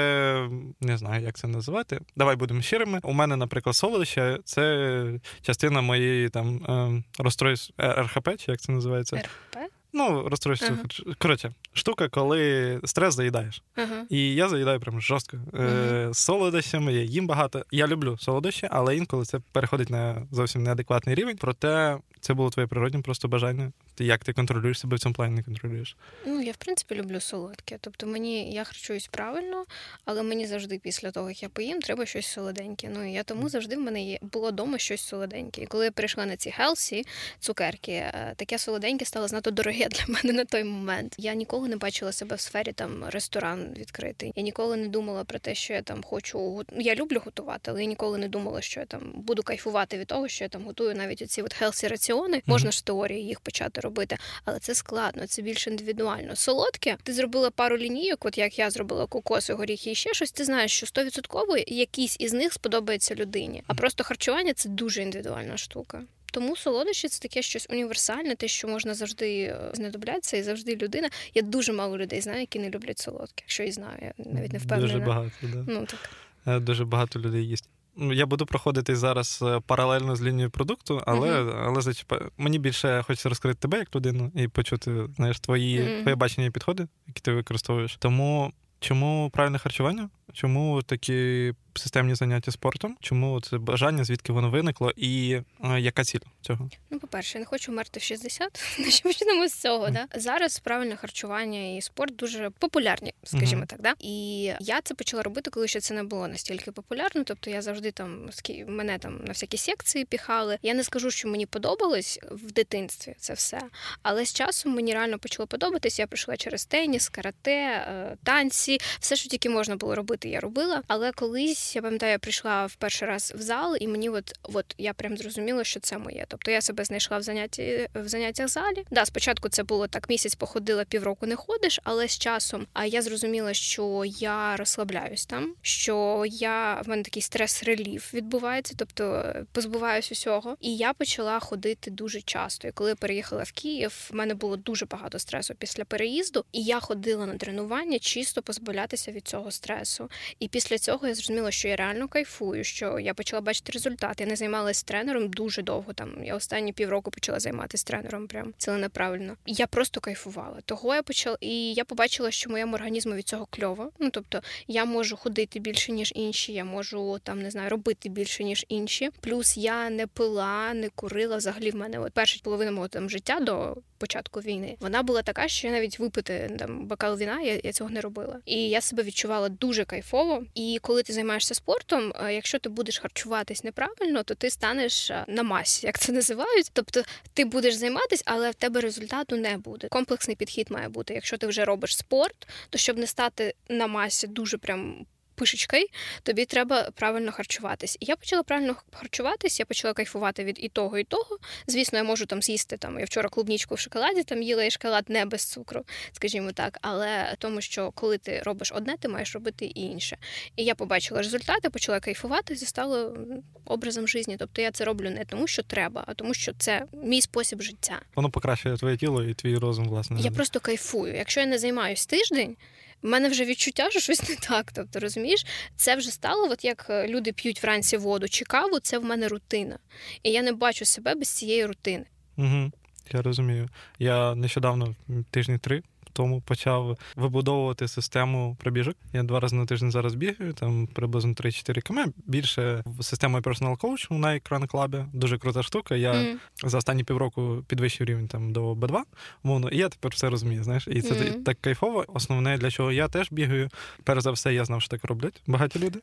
не 0.81 0.97
знаю, 0.97 1.23
як 1.23 1.35
це 1.37 1.47
називати. 1.47 1.99
Давай 2.15 2.35
будемо 2.35 2.61
щирими. 2.61 2.99
У 3.03 3.13
мене, 3.13 3.35
наприклад, 3.35 3.75
солодоща 3.75 4.39
це 4.43 5.19
частина 5.41 5.81
моєї 5.81 6.29
там 6.29 6.57
е, 6.57 7.03
розстройств 7.23 7.73
е, 7.79 7.93
РХП, 7.93 8.29
чи 8.37 8.51
як 8.51 8.59
це 8.61 8.71
називається? 8.71 9.17
РП? 9.17 9.76
Ну, 9.93 10.29
розстройство. 10.29 10.69
Ага. 10.71 11.15
Коротше, 11.19 11.53
штука, 11.73 12.09
коли 12.09 12.79
стрес 12.83 13.15
заїдаєш. 13.15 13.61
Ага. 13.75 14.05
І 14.09 14.35
я 14.35 14.49
заїдаю 14.49 14.79
прям 14.79 15.01
жорстко. 15.01 15.37
Ага. 15.53 15.63
Е, 15.65 16.09
Солодощами, 16.13 16.93
я 16.93 17.01
їм 17.01 17.27
багато. 17.27 17.65
Я 17.71 17.87
люблю 17.87 18.17
солодощі, 18.17 18.67
але 18.71 18.97
інколи 18.97 19.25
це 19.25 19.39
переходить 19.51 19.89
на 19.89 20.27
зовсім 20.31 20.63
неадекватний 20.63 21.15
рівень. 21.15 21.37
Проте 21.37 21.97
це 22.19 22.33
було 22.33 22.49
твоє 22.49 22.67
природне 22.67 23.01
просто 23.01 23.27
бажання. 23.27 23.71
Ти 23.95 24.05
як 24.05 24.23
ти 24.23 24.33
контролюєш 24.33 24.79
себе 24.79 24.95
в 24.95 24.99
цьому 24.99 25.15
плані 25.15 25.35
не 25.35 25.43
контролюєш? 25.43 25.97
Ну, 26.25 26.41
я 26.41 26.51
в 26.51 26.57
принципі 26.57 26.95
люблю 26.95 27.19
солодке. 27.19 27.77
Тобто 27.81 28.07
мені 28.07 28.53
я 28.53 28.63
харчуюсь 28.63 29.07
правильно, 29.07 29.65
але 30.05 30.23
мені 30.23 30.47
завжди 30.47 30.79
після 30.83 31.11
того, 31.11 31.29
як 31.29 31.43
я 31.43 31.49
поїм, 31.49 31.81
треба 31.81 32.05
щось 32.05 32.27
солоденьке. 32.27 32.89
Ну 32.93 33.09
і 33.09 33.11
я 33.11 33.23
тому 33.23 33.49
завжди 33.49 33.75
в 33.75 33.79
мене 33.79 34.03
є 34.03 34.19
було 34.21 34.49
вдома 34.49 34.77
щось 34.77 35.01
солоденьке. 35.01 35.61
І 35.61 35.65
коли 35.65 35.85
я 35.85 35.91
прийшла 35.91 36.25
на 36.25 36.35
ці 36.37 36.51
хелсі 36.51 37.03
цукерки, 37.39 37.91
е, 37.91 38.33
таке 38.35 38.57
солоденьке 38.59 39.05
стало 39.05 39.27
знато 39.27 39.51
дороге 39.51 39.86
для 39.87 40.05
мене 40.07 40.33
на 40.33 40.45
той 40.45 40.63
момент. 40.63 41.15
Я 41.17 41.33
ніколи 41.33 41.67
не 41.67 41.77
бачила 41.77 42.11
себе 42.11 42.35
в 42.35 42.39
сфері 42.39 42.71
там 42.71 43.05
ресторан 43.09 43.73
відкритий. 43.77 44.33
Я 44.35 44.43
ніколи 44.43 44.77
не 44.77 44.87
думала 44.87 45.23
про 45.23 45.39
те, 45.39 45.55
що 45.55 45.73
я 45.73 45.81
там 45.81 46.03
хочу. 46.03 46.63
Я 46.79 46.95
люблю 46.95 47.21
готувати, 47.25 47.71
але 47.71 47.81
я 47.81 47.87
ніколи 47.87 48.17
не 48.17 48.27
думала, 48.27 48.61
що 48.61 48.79
я 48.79 48.85
там 48.85 49.13
буду 49.15 49.43
кайфувати 49.43 49.97
від 49.97 50.07
того, 50.07 50.27
що 50.27 50.43
я 50.43 50.49
там 50.49 50.63
готую 50.63 50.95
навіть 50.95 51.21
оці 51.21 51.41
от 51.41 51.53
хелсі 51.53 51.87
раціони. 51.87 52.41
Можна 52.45 52.71
ж 52.71 52.85
теорії 52.85 53.25
їх 53.25 53.39
почати 53.39 53.81
робити, 53.81 54.17
але 54.45 54.59
це 54.59 54.75
складно, 54.75 55.27
це 55.27 55.41
більш 55.41 55.67
індивідуально. 55.67 56.35
Солодке, 56.35 56.97
ти 57.03 57.13
зробила 57.13 57.49
пару 57.51 57.77
лінійок, 57.77 58.25
от 58.25 58.37
як 58.37 58.59
я 58.59 58.69
зробила 58.69 59.05
кокоси, 59.05 59.53
горіхи 59.53 59.91
і 59.91 59.95
ще 59.95 60.13
щось. 60.13 60.31
Ти 60.31 60.45
знаєш, 60.45 60.71
що 60.71 60.85
стовідсотково 60.85 61.57
якийсь 61.67 62.17
із 62.19 62.33
них 62.33 62.53
сподобається 62.53 63.15
людині. 63.15 63.63
А 63.67 63.73
просто 63.73 64.03
харчування 64.03 64.53
це 64.53 64.69
дуже 64.69 65.01
індивідуальна 65.01 65.57
штука. 65.57 66.03
Тому 66.31 66.55
солодощі 66.55 67.07
це 67.07 67.19
таке 67.19 67.41
щось 67.41 67.67
універсальне, 67.69 68.35
те, 68.35 68.47
що 68.47 68.67
можна 68.67 68.93
завжди 68.93 69.41
е, 69.41 69.71
знадоблятися, 69.73 70.37
і 70.37 70.43
завжди 70.43 70.75
людина. 70.75 71.09
Я 71.33 71.41
дуже 71.41 71.73
мало 71.73 71.97
людей 71.97 72.21
знаю, 72.21 72.39
які 72.39 72.59
не 72.59 72.69
люблять 72.69 72.99
солодке. 72.99 73.43
Якщо 73.43 73.63
і 73.63 73.71
знаю, 73.71 73.97
я 74.01 74.13
навіть 74.17 74.53
не 74.53 74.59
впевнена. 74.59 74.93
Дуже 74.93 75.05
багато, 75.05 75.31
да. 75.41 75.65
Ну 75.67 75.85
так. 75.85 76.09
Е, 76.47 76.59
дуже 76.59 76.85
багато 76.85 77.19
людей 77.19 77.47
їсть. 77.47 77.69
Ну, 77.99 78.13
я 78.13 78.25
буду 78.25 78.45
проходити 78.45 78.95
зараз 78.95 79.39
е, 79.41 79.61
паралельно 79.65 80.15
з 80.15 80.21
лінією 80.21 80.49
продукту, 80.49 81.01
але 81.05 81.29
uh-huh. 81.29 81.63
але 81.65 81.81
зачіпаю. 81.81 82.31
Мені 82.37 82.59
більше 82.59 83.03
хочеться 83.07 83.29
розкрити 83.29 83.59
тебе 83.59 83.77
як 83.77 83.95
людину 83.95 84.31
і 84.35 84.47
почути 84.47 85.07
знаєш, 85.15 85.39
твої 85.39 85.79
uh-huh. 85.79 86.01
твоє 86.01 86.15
бачення 86.15 86.47
і 86.47 86.51
підходи, 86.51 86.87
які 87.07 87.21
ти 87.21 87.31
використовуєш. 87.31 87.95
Тому 87.99 88.51
чому 88.79 89.29
правильне 89.33 89.59
харчування? 89.59 90.09
Чому 90.33 90.81
такі 90.81 91.53
системні 91.77 92.15
заняття 92.15 92.51
спортом? 92.51 92.97
Чому 93.01 93.41
це 93.41 93.57
бажання, 93.57 94.03
звідки 94.03 94.33
воно 94.33 94.49
виникло, 94.49 94.91
і 94.95 95.41
а, 95.61 95.79
яка 95.79 96.03
ціль 96.03 96.19
цього? 96.41 96.69
Ну, 96.89 96.99
по-перше, 96.99 97.37
я 97.37 97.39
не 97.39 97.45
хочу 97.45 97.71
вмерти 97.71 97.99
в 97.99 98.03
60, 98.03 98.61
почнемо 99.03 99.47
з 99.47 99.53
цього. 99.53 99.87
Mm. 99.87 99.91
Да? 99.91 100.19
Зараз 100.19 100.59
правильне 100.59 100.95
харчування 100.95 101.77
і 101.77 101.81
спорт 101.81 102.15
дуже 102.15 102.49
популярні, 102.49 103.13
скажімо 103.23 103.61
mm-hmm. 103.61 103.67
так. 103.67 103.81
Да? 103.81 103.93
І 103.99 104.41
я 104.59 104.81
це 104.81 104.93
почала 104.93 105.23
робити, 105.23 105.49
коли 105.49 105.67
ще 105.67 105.79
це 105.79 105.93
не 105.93 106.03
було 106.03 106.27
настільки 106.27 106.71
популярно. 106.71 107.23
Тобто 107.23 107.49
я 107.49 107.61
завжди 107.61 107.91
там 107.91 108.29
мене 108.67 108.97
там 108.97 109.17
на 109.17 109.27
всякі 109.27 109.57
секції 109.57 110.05
піхали. 110.05 110.57
Я 110.61 110.73
не 110.73 110.83
скажу, 110.83 111.11
що 111.11 111.27
мені 111.27 111.45
подобалось 111.45 112.19
в 112.31 112.51
дитинстві 112.51 113.15
це 113.17 113.33
все, 113.33 113.61
але 114.03 114.25
з 114.25 114.33
часом 114.33 114.75
мені 114.75 114.93
реально 114.93 115.19
почало 115.19 115.47
подобатись. 115.47 115.99
Я 115.99 116.07
прийшла 116.07 116.37
через 116.37 116.65
теніс, 116.65 117.09
карате, 117.09 117.51
е, 117.51 118.17
танці, 118.23 118.77
все, 118.99 119.15
що 119.15 119.29
тільки 119.29 119.49
можна 119.49 119.75
було 119.75 119.95
робити, 119.95 120.16
я 120.25 120.39
робила. 120.39 120.83
Але 120.87 121.11
колись 121.11 121.75
я 121.75 121.81
пам'ятаю, 121.81 122.11
я 122.11 122.19
прийшла 122.19 122.65
в 122.65 122.75
перший 122.75 123.07
раз 123.07 123.33
в 123.35 123.41
зал, 123.41 123.77
і 123.79 123.87
мені 123.87 124.09
от 124.09 124.33
от 124.43 124.75
я 124.77 124.93
прям 124.93 125.17
зрозуміла, 125.17 125.63
що 125.63 125.79
це 125.79 125.97
моє. 125.97 126.25
Тобто 126.27 126.51
я 126.51 126.61
себе 126.61 126.83
знайшла 126.83 127.17
в 127.17 127.21
занятті 127.21 127.89
в 127.95 128.07
заняттях 128.07 128.47
залі. 128.47 128.85
Да, 128.91 129.05
спочатку 129.05 129.49
це 129.49 129.63
було 129.63 129.87
так: 129.87 130.09
місяць 130.09 130.35
походила, 130.35 130.85
півроку 130.85 131.25
не 131.25 131.35
ходиш, 131.35 131.79
але 131.83 132.07
з 132.07 132.17
часом 132.17 132.67
а 132.73 132.85
я 132.85 133.01
зрозуміла, 133.01 133.53
що 133.53 134.03
я 134.05 134.55
розслабляюсь 134.55 135.25
там, 135.25 135.53
що 135.61 136.25
я 136.27 136.81
в 136.85 136.89
мене 136.89 137.03
такий 137.03 137.21
стрес-реліф 137.21 138.13
відбувається, 138.13 138.73
тобто 138.77 139.33
позбуваюсь 139.51 140.11
усього. 140.11 140.57
І 140.61 140.75
я 140.75 140.93
почала 140.93 141.39
ходити 141.39 141.91
дуже 141.91 142.21
часто. 142.21 142.67
І 142.67 142.71
коли 142.71 142.89
я 142.89 142.95
переїхала 142.95 143.43
в 143.43 143.51
Київ, 143.51 144.09
в 144.11 144.15
мене 144.15 144.33
було 144.33 144.57
дуже 144.57 144.85
багато 144.85 145.19
стресу 145.19 145.55
після 145.55 145.85
переїзду, 145.85 146.45
і 146.51 146.63
я 146.63 146.79
ходила 146.79 147.25
на 147.25 147.37
тренування, 147.37 147.99
чисто 147.99 148.41
позбавлятися 148.41 149.11
від 149.11 149.27
цього 149.27 149.51
стресу. 149.51 150.06
І 150.39 150.47
після 150.47 150.77
цього 150.77 151.07
я 151.07 151.15
зрозуміла, 151.15 151.51
що 151.51 151.67
я 151.67 151.75
реально 151.75 152.07
кайфую, 152.07 152.63
що 152.63 152.99
я 152.99 153.13
почала 153.13 153.41
бачити 153.41 153.71
результати. 153.71 154.23
Я 154.23 154.29
не 154.29 154.35
займалася 154.35 154.85
тренером 154.85 155.29
дуже 155.29 155.61
довго. 155.61 155.93
Там 155.93 156.23
я 156.23 156.35
останні 156.35 156.73
півроку 156.73 157.11
почала 157.11 157.39
займатися 157.39 157.83
тренером, 157.87 158.27
прям 158.27 158.53
ціленаправленно. 158.57 159.35
Я 159.45 159.67
просто 159.67 159.99
кайфувала. 159.99 160.61
Того 160.65 160.95
я 160.95 161.03
почала, 161.03 161.37
і 161.41 161.73
я 161.73 161.85
побачила, 161.85 162.31
що 162.31 162.49
моєму 162.49 162.75
організму 162.75 163.13
від 163.13 163.27
цього 163.27 163.47
кльово. 163.49 163.91
Ну 163.99 164.09
тобто 164.09 164.41
я 164.67 164.85
можу 164.85 165.17
ходити 165.17 165.59
більше 165.59 165.91
ніж 165.91 166.13
інші, 166.15 166.53
я 166.53 166.65
можу 166.65 167.19
там 167.23 167.41
не 167.41 167.51
знаю 167.51 167.69
робити 167.69 168.09
більше 168.09 168.43
ніж 168.43 168.65
інші. 168.69 169.09
Плюс 169.21 169.57
я 169.57 169.89
не 169.89 170.07
пила, 170.07 170.73
не 170.73 170.89
курила. 170.89 171.37
Взагалі 171.37 171.71
в 171.71 171.75
мене 171.75 171.99
от 171.99 172.13
перша 172.13 172.39
половина 172.43 172.71
мого 172.71 172.87
там 172.87 173.09
життя 173.09 173.39
до 173.39 173.77
початку 173.97 174.39
війни. 174.39 174.77
Вона 174.79 175.03
була 175.03 175.21
така, 175.21 175.47
що 175.47 175.67
я 175.67 175.73
навіть 175.73 175.99
випити 175.99 176.55
там 176.59 176.85
бокал 176.85 177.17
віна, 177.17 177.41
я, 177.41 177.59
я 177.63 177.71
цього 177.71 177.89
не 177.89 178.01
робила. 178.01 178.39
І 178.45 178.69
я 178.69 178.81
себе 178.81 179.03
відчувала 179.03 179.49
дуже 179.49 179.85
кайфово. 179.85 180.43
І 180.55 180.79
коли 180.81 181.03
ти 181.03 181.13
займаєшся 181.13 181.53
спортом, 181.55 182.13
е, 182.15 182.33
якщо 182.33 182.59
ти 182.59 182.69
будеш 182.69 182.99
харчуватись 182.99 183.63
неправильно, 183.63 184.23
то 184.23 184.35
ти 184.35 184.49
станеш 184.49 185.11
е, 185.11 185.25
на 185.27 185.43
масі, 185.43 185.85
як 185.85 185.99
це 185.99 186.11
називають. 186.11 186.69
Тобто 186.73 187.03
ти 187.33 187.45
будеш 187.45 187.75
займатися, 187.75 188.23
але 188.25 188.51
в 188.51 188.55
тебе 188.55 188.81
результату 188.81 189.35
не 189.35 189.57
буде. 189.57 189.87
Комплексний 189.87 190.35
підхід 190.35 190.71
має 190.71 190.89
бути. 190.89 191.13
Якщо 191.13 191.37
ти 191.37 191.47
вже 191.47 191.65
робиш 191.65 191.97
спорт, 191.97 192.47
то 192.69 192.77
щоб 192.77 192.97
не 192.97 193.07
стати 193.07 193.53
на 193.69 193.87
масі 193.87 194.27
дуже 194.27 194.57
прям 194.57 195.05
пишечкою, 195.37 195.85
тобі 196.23 196.45
треба 196.45 196.91
правильно 196.95 197.31
харчуватись. 197.31 197.97
І 197.99 198.05
я 198.05 198.15
почала 198.15 198.43
правильно 198.43 198.75
харчуватись, 198.93 199.59
я 199.59 199.65
почала 199.65 199.93
кайфувати 199.93 200.43
від 200.43 200.57
і 200.59 200.69
того, 200.69 200.97
і 200.97 201.03
того. 201.03 201.37
Звісно, 201.67 201.97
я 201.97 202.03
можу 202.03 202.25
там 202.25 202.41
з'їсти 202.41 202.77
там. 202.77 202.99
Я 202.99 203.05
вчора 203.05 203.29
клубнічку 203.29 203.75
в 203.75 203.79
шоколаді 203.79 204.23
там 204.23 204.41
їла 204.41 204.63
і 204.63 204.71
шоколад 204.71 205.09
не 205.09 205.25
без 205.25 205.45
цукру, 205.45 205.83
скажімо 206.11 206.51
так. 206.51 206.77
Але 206.81 207.35
тому, 207.37 207.61
що 207.61 207.91
коли 207.91 208.17
ти 208.17 208.41
робиш 208.45 208.71
одне, 208.75 208.97
ти 208.97 209.07
маєш 209.07 209.33
робити 209.33 209.65
і 209.65 209.81
інше. 209.81 210.17
І 210.55 210.63
я 210.63 210.75
побачила 210.75 211.21
результати, 211.21 211.69
почала 211.69 211.99
кайфувати, 211.99 212.53
і 212.53 212.57
стало 212.57 213.17
образом 213.65 214.07
житті. 214.07 214.35
Тобто 214.39 214.61
я 214.61 214.71
це 214.71 214.85
роблю 214.85 215.09
не 215.09 215.25
тому, 215.25 215.47
що 215.47 215.63
треба, 215.63 216.03
а 216.07 216.13
тому, 216.13 216.33
що 216.33 216.53
це 216.53 216.85
мій 217.03 217.21
спосіб 217.21 217.61
життя. 217.61 218.01
Воно 218.15 218.29
покращує 218.29 218.77
твоє 218.77 218.97
тіло 218.97 219.23
і 219.23 219.33
твій 219.33 219.57
розум, 219.57 219.89
власне. 219.89 220.17
Я 220.19 220.31
просто 220.31 220.59
кайфую. 220.59 221.15
Якщо 221.15 221.39
я 221.39 221.45
не 221.45 221.57
займаюсь 221.57 222.05
тиждень, 222.05 222.57
в 223.01 223.07
мене 223.07 223.29
вже 223.29 223.45
відчуття, 223.45 223.89
що 223.89 223.99
щось 223.99 224.29
не 224.29 224.35
так. 224.35 224.71
Тобто, 224.71 224.99
розумієш, 224.99 225.45
це 225.75 225.95
вже 225.95 226.11
стало, 226.11 226.47
от 226.51 226.65
як 226.65 226.85
е, 226.89 227.07
люди 227.07 227.31
п'ють 227.31 227.63
вранці 227.63 227.97
воду 227.97 228.27
чи 228.29 228.45
каву, 228.45 228.79
це 228.79 228.97
в 228.97 229.05
мене 229.05 229.27
рутина. 229.27 229.79
І 230.23 230.31
я 230.31 230.41
не 230.41 230.51
бачу 230.51 230.85
себе 230.85 231.15
без 231.15 231.29
цієї 231.29 231.65
рутини. 231.65 232.05
Угу, 232.37 232.71
Я 233.13 233.21
розумію. 233.21 233.69
Я 233.99 234.35
нещодавно 234.35 234.95
тижні 235.31 235.57
три 235.57 235.83
тому 236.17 236.41
почав 236.41 236.97
вибудовувати 237.15 237.87
систему 237.87 238.57
пробіжок. 238.59 238.95
Я 239.13 239.23
два 239.23 239.39
рази 239.39 239.55
на 239.55 239.65
тиждень 239.65 239.91
зараз 239.91 240.15
бігаю, 240.15 240.53
там 240.53 240.87
приблизно 240.87 241.31
3-4 241.31 241.81
км. 241.81 241.99
Більше 242.25 242.83
системою 243.01 243.43
Personal 243.43 243.77
Coach 243.77 244.13
на 244.13 244.35
екран 244.35 244.67
клабі. 244.67 244.97
Дуже 245.13 245.37
крута 245.37 245.63
штука. 245.63 245.95
Я 245.95 246.13
mm. 246.13 246.35
за 246.63 246.77
останні 246.77 247.03
півроку 247.03 247.63
підвищив 247.67 248.07
рівень 248.07 248.27
там 248.27 248.53
до 248.53 248.73
Б2, 248.73 248.99
умовно, 249.43 249.69
і 249.69 249.77
я 249.77 249.89
тепер 249.89 250.11
все 250.11 250.29
розумію. 250.29 250.63
Знаєш, 250.63 250.87
і 250.87 251.01
це 251.01 251.13
mm. 251.13 251.43
так 251.43 251.57
кайфово. 251.61 252.05
Основне 252.07 252.57
для 252.57 252.71
чого 252.71 252.91
я 252.91 253.07
теж 253.07 253.27
бігаю. 253.31 253.69
Перш 254.03 254.23
за 254.23 254.31
все, 254.31 254.53
я 254.53 254.65
знав, 254.65 254.81
що 254.81 254.89
так 254.89 255.05
роблять 255.05 255.41
багаті 255.47 255.71
люди. 255.75 255.99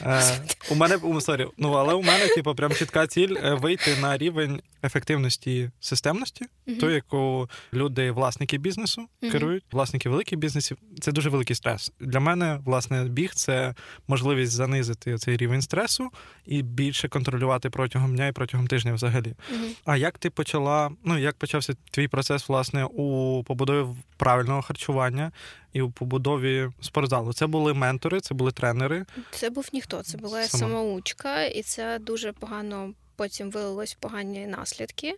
Е, 0.00 0.22
У 0.70 0.74
мене 0.74 0.96
у 0.96 1.20
sorry, 1.20 1.46
ну 1.58 1.72
але 1.72 1.94
у 1.94 2.02
мене, 2.02 2.28
типу, 2.28 2.54
прям 2.54 2.72
чітка 2.72 3.06
ціль 3.06 3.36
е, 3.44 3.54
вийти 3.54 3.96
на 4.00 4.18
рівень 4.18 4.60
ефективності 4.84 5.70
системності, 5.80 6.44
mm-hmm. 6.44 6.78
ту, 6.78 6.90
яку 6.90 7.50
люди, 7.74 8.10
власники 8.10 8.58
бізнесу, 8.58 9.08
керують, 9.32 9.55
власники 9.72 10.08
великих 10.08 10.38
бізнесів. 10.38 10.78
Це 11.00 11.12
дуже 11.12 11.30
великий 11.30 11.56
стрес. 11.56 11.92
Для 12.00 12.20
мене, 12.20 12.60
власне, 12.64 13.04
біг 13.04 13.34
це 13.34 13.74
можливість 14.08 14.52
занизити 14.52 15.18
цей 15.18 15.36
рівень 15.36 15.62
стресу 15.62 16.10
і 16.46 16.62
більше 16.62 17.08
контролювати 17.08 17.70
протягом 17.70 18.16
дня 18.16 18.26
і 18.26 18.32
протягом 18.32 18.66
тижня 18.66 18.94
взагалі. 18.94 19.28
Mm-hmm. 19.28 19.70
А 19.84 19.96
як 19.96 20.18
ти 20.18 20.30
почала, 20.30 20.90
ну 21.04 21.18
як 21.18 21.36
почався 21.36 21.74
твій 21.90 22.08
процес, 22.08 22.48
власне, 22.48 22.84
у 22.84 23.42
побудові 23.44 23.86
правильного 24.16 24.62
харчування? 24.62 25.32
І 25.72 25.82
у 25.82 25.90
побудові 25.90 26.68
спортзалу 26.80 27.32
це 27.32 27.46
були 27.46 27.74
ментори, 27.74 28.20
це 28.20 28.34
були 28.34 28.52
тренери. 28.52 29.04
Це 29.30 29.50
був 29.50 29.68
ніхто, 29.72 30.02
це 30.02 30.18
була 30.18 30.42
Сама. 30.42 30.60
самоучка, 30.60 31.44
і 31.44 31.62
це 31.62 31.98
дуже 31.98 32.32
погано 32.32 32.92
потім 33.16 33.50
вилилось 33.50 33.96
погані 34.00 34.46
наслідки. 34.46 35.14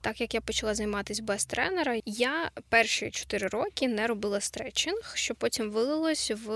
Так 0.00 0.20
як 0.20 0.34
я 0.34 0.40
почала 0.40 0.74
займатися 0.74 1.22
без 1.22 1.44
тренера, 1.44 2.00
я 2.06 2.50
перші 2.68 3.10
4 3.10 3.48
роки 3.48 3.88
не 3.88 4.06
робила 4.06 4.40
стретчинг, 4.40 5.12
що 5.14 5.34
потім 5.34 5.70
вилилось 5.70 6.32
в 6.46 6.50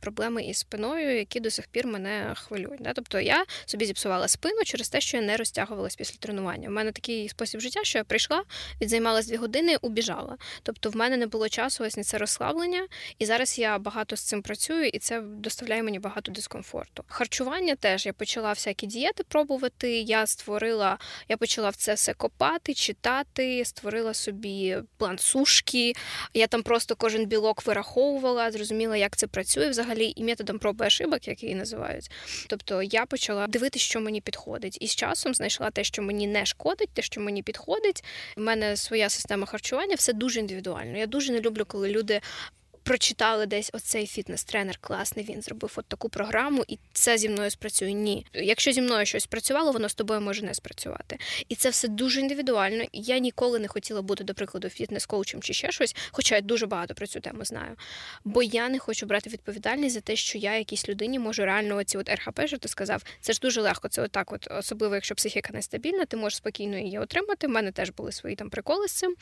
проблеми 0.00 0.44
із 0.44 0.58
спиною, 0.58 1.16
які 1.16 1.40
до 1.40 1.50
сих 1.50 1.66
пір 1.66 1.86
мене 1.86 2.34
хвилюють. 2.34 2.80
Тобто 2.94 3.20
я 3.20 3.44
собі 3.66 3.86
зіпсувала 3.86 4.28
спину 4.28 4.64
через 4.64 4.88
те, 4.88 5.00
що 5.00 5.16
я 5.16 5.22
не 5.22 5.36
розтягувалась 5.36 5.96
після 5.96 6.16
тренування. 6.18 6.68
У 6.68 6.72
мене 6.72 6.92
такий 6.92 7.28
спосіб 7.28 7.60
життя, 7.60 7.80
що 7.84 7.98
я 7.98 8.04
прийшла, 8.04 8.42
відзаймалась 8.80 9.26
дві 9.26 9.36
години, 9.36 9.76
убіжала. 9.76 10.36
Тобто, 10.62 10.90
в 10.90 10.96
мене 10.96 11.16
не 11.16 11.26
було 11.26 11.48
часу 11.48 11.84
ось 11.84 11.96
на 11.96 12.04
це 12.04 12.18
розслаблення, 12.18 12.86
і 13.18 13.26
зараз 13.26 13.58
я 13.58 13.78
багато 13.78 14.16
з 14.16 14.20
цим 14.20 14.42
працюю, 14.42 14.86
і 14.86 14.98
це 14.98 15.20
доставляє 15.20 15.82
мені 15.82 15.98
багато 15.98 16.32
дискомфорту. 16.32 17.04
Харчування 17.08 17.76
теж 17.76 18.06
я 18.06 18.12
почала 18.12 18.52
всякі 18.52 18.86
дієти 18.86 19.24
пробувати. 19.24 20.00
Я 20.00 20.26
створила, 20.34 20.98
я 21.28 21.36
почала 21.36 21.70
в 21.70 21.76
це 21.76 21.94
все 21.94 22.14
копати, 22.14 22.74
читати, 22.74 23.64
створила 23.64 24.14
собі 24.14 24.76
план 24.96 25.18
сушки. 25.18 25.92
Я 26.34 26.46
там 26.46 26.62
просто 26.62 26.96
кожен 26.96 27.26
білок 27.26 27.66
вираховувала, 27.66 28.52
зрозуміла, 28.52 28.96
як 28.96 29.16
це 29.16 29.26
працює 29.26 29.68
взагалі, 29.68 30.12
і 30.16 30.24
методом 30.24 30.58
проби 30.58 30.86
ошибок, 30.86 31.28
як 31.28 31.42
її 31.42 31.54
називають. 31.54 32.10
Тобто 32.48 32.82
я 32.82 33.06
почала 33.06 33.46
дивитися, 33.46 33.84
що 33.84 34.00
мені 34.00 34.20
підходить, 34.20 34.78
і 34.80 34.86
з 34.86 34.94
часом 34.94 35.34
знайшла 35.34 35.70
те, 35.70 35.84
що 35.84 36.02
мені 36.02 36.26
не 36.26 36.46
шкодить, 36.46 36.90
те, 36.92 37.02
що 37.02 37.20
мені 37.20 37.42
підходить. 37.42 38.04
У 38.36 38.40
мене 38.40 38.76
своя 38.76 39.08
система 39.08 39.46
харчування, 39.46 39.94
все 39.94 40.12
дуже 40.12 40.40
індивідуально. 40.40 40.98
Я 40.98 41.06
дуже 41.06 41.32
не 41.32 41.40
люблю, 41.40 41.64
коли 41.66 41.88
люди 41.88 42.20
прочитали 42.84 43.46
десь 43.46 43.70
оцей 43.72 44.06
фітнес-тренер 44.06 44.78
класний, 44.80 45.24
він 45.24 45.42
зробив 45.42 45.72
от 45.76 45.86
таку 45.86 46.08
програму, 46.08 46.64
і 46.68 46.78
це 46.92 47.18
зі 47.18 47.28
мною 47.28 47.50
спрацює. 47.50 47.92
Ні. 47.92 48.26
Якщо 48.32 48.72
зі 48.72 48.82
мною 48.82 49.06
щось 49.06 49.26
працювало, 49.26 49.72
воно 49.72 49.88
з 49.88 49.94
тобою 49.94 50.20
може 50.20 50.42
не 50.42 50.54
спрацювати. 50.54 51.18
І 51.48 51.54
це 51.54 51.70
все 51.70 51.88
дуже 51.88 52.20
індивідуально. 52.20 52.84
Я 52.92 53.18
ніколи 53.18 53.58
не 53.58 53.68
хотіла 53.68 54.02
бути, 54.02 54.24
до 54.24 54.34
прикладу, 54.34 54.68
фітнес-коучем 54.68 55.40
чи 55.40 55.52
ще 55.52 55.72
щось, 55.72 55.96
хоча 56.10 56.34
я 56.34 56.40
дуже 56.40 56.66
багато 56.66 56.94
про 56.94 57.06
цю 57.06 57.20
тему 57.20 57.44
знаю. 57.44 57.76
Бо 58.24 58.42
я 58.42 58.68
не 58.68 58.78
хочу 58.78 59.06
брати 59.06 59.30
відповідальність 59.30 59.94
за 59.94 60.00
те, 60.00 60.16
що 60.16 60.38
я 60.38 60.58
якійсь 60.58 60.88
людині 60.88 61.18
можу 61.18 61.44
реально 61.44 61.76
оці 61.76 61.98
от 61.98 62.08
РХП, 62.08 62.40
що 62.46 62.58
ти 62.58 62.68
сказав, 62.68 63.02
це 63.20 63.32
ж 63.32 63.40
дуже 63.40 63.60
легко. 63.60 63.88
Це 63.88 64.02
отак, 64.02 64.32
от 64.32 64.48
особливо, 64.50 64.94
якщо 64.94 65.14
психіка 65.14 65.52
нестабільна, 65.52 66.04
ти 66.04 66.16
можеш 66.16 66.36
спокійно 66.36 66.78
її 66.78 66.98
отримати. 66.98 67.46
У 67.46 67.50
мене 67.50 67.72
теж 67.72 67.90
були 67.90 68.12
свої 68.12 68.36
там 68.36 68.50
приколи 68.50 68.88
з 68.88 68.92
цим 68.92 69.16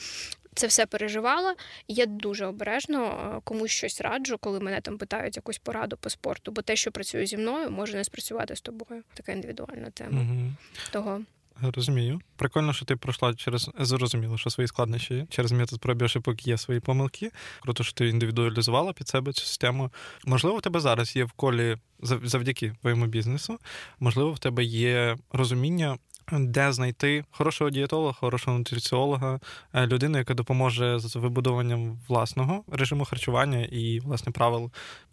це 0.55 0.67
все 0.67 0.87
переживала. 0.87 1.55
Я 1.89 2.07
дуже 2.07 2.47
обережно 2.47 3.05
е, 3.05 3.41
комусь 3.45 3.71
щось 3.71 4.01
раджу, 4.01 4.37
коли 4.41 4.61
мене 4.61 4.81
там 4.81 4.99
питають 4.99 5.37
якусь 5.37 5.59
пораду 5.59 5.97
по 5.97 6.11
спорту, 6.11 6.53
бо 6.53 6.63
те, 6.63 6.77
що 6.77 6.93
працює 6.93 7.27
зі 7.27 7.37
мною, 7.37 7.71
може 7.71 7.97
не 7.97 8.05
спрацювати 8.05 8.57
з 8.57 8.61
тобою. 8.61 9.03
Така 9.15 9.33
індивідуальна 9.33 9.91
тема. 9.91 10.21
Угу. 10.21 10.53
Того. 10.93 11.21
Розумію. 11.61 12.21
Прикольно, 12.37 12.73
що 12.73 12.85
ти 12.85 12.97
пройшла 12.97 13.35
через 13.35 13.71
зрозуміло, 13.79 14.39
що 14.39 14.51
свої 14.51 14.69
складнощі 14.69 15.15
є. 15.15 15.27
через 15.31 15.53
метод 15.53 15.81
пробіжок 15.81 16.47
є 16.47 16.59
свої 16.59 16.81
помилки. 16.81 17.31
Круто, 17.61 17.85
що 17.85 17.93
ти 17.93 18.09
індивідуалізувала 18.09 18.93
під 18.93 19.09
себе 19.09 19.33
цю 19.33 19.43
систему. 19.43 19.91
Можливо, 20.25 20.57
в 20.57 20.63
тебе 20.63 20.81
зараз 20.81 21.17
є 21.17 21.25
в 21.25 21.33
колі 21.33 21.77
завдяки 22.03 22.75
твоєму 22.81 23.07
бізнесу. 23.07 23.59
Можливо, 24.01 24.33
в 24.33 24.39
тебе 24.39 24.65
є 24.65 25.17
розуміння, 25.33 25.99
де 26.33 26.73
знайти 26.73 27.25
хорошого 27.31 27.71
дієтолога, 27.71 28.13
хорошого 28.13 28.59
нутриціолога, 28.59 29.41
е, 29.73 29.87
людину, 29.87 30.19
яка 30.19 30.35
допоможе 30.35 30.99
з 30.99 31.17
вибудованням 31.17 31.99
власного 32.09 32.65
режиму 32.73 33.05
харчування 33.05 33.65
і 33.65 34.01
власне 34.01 34.33
правил, 34.33 34.71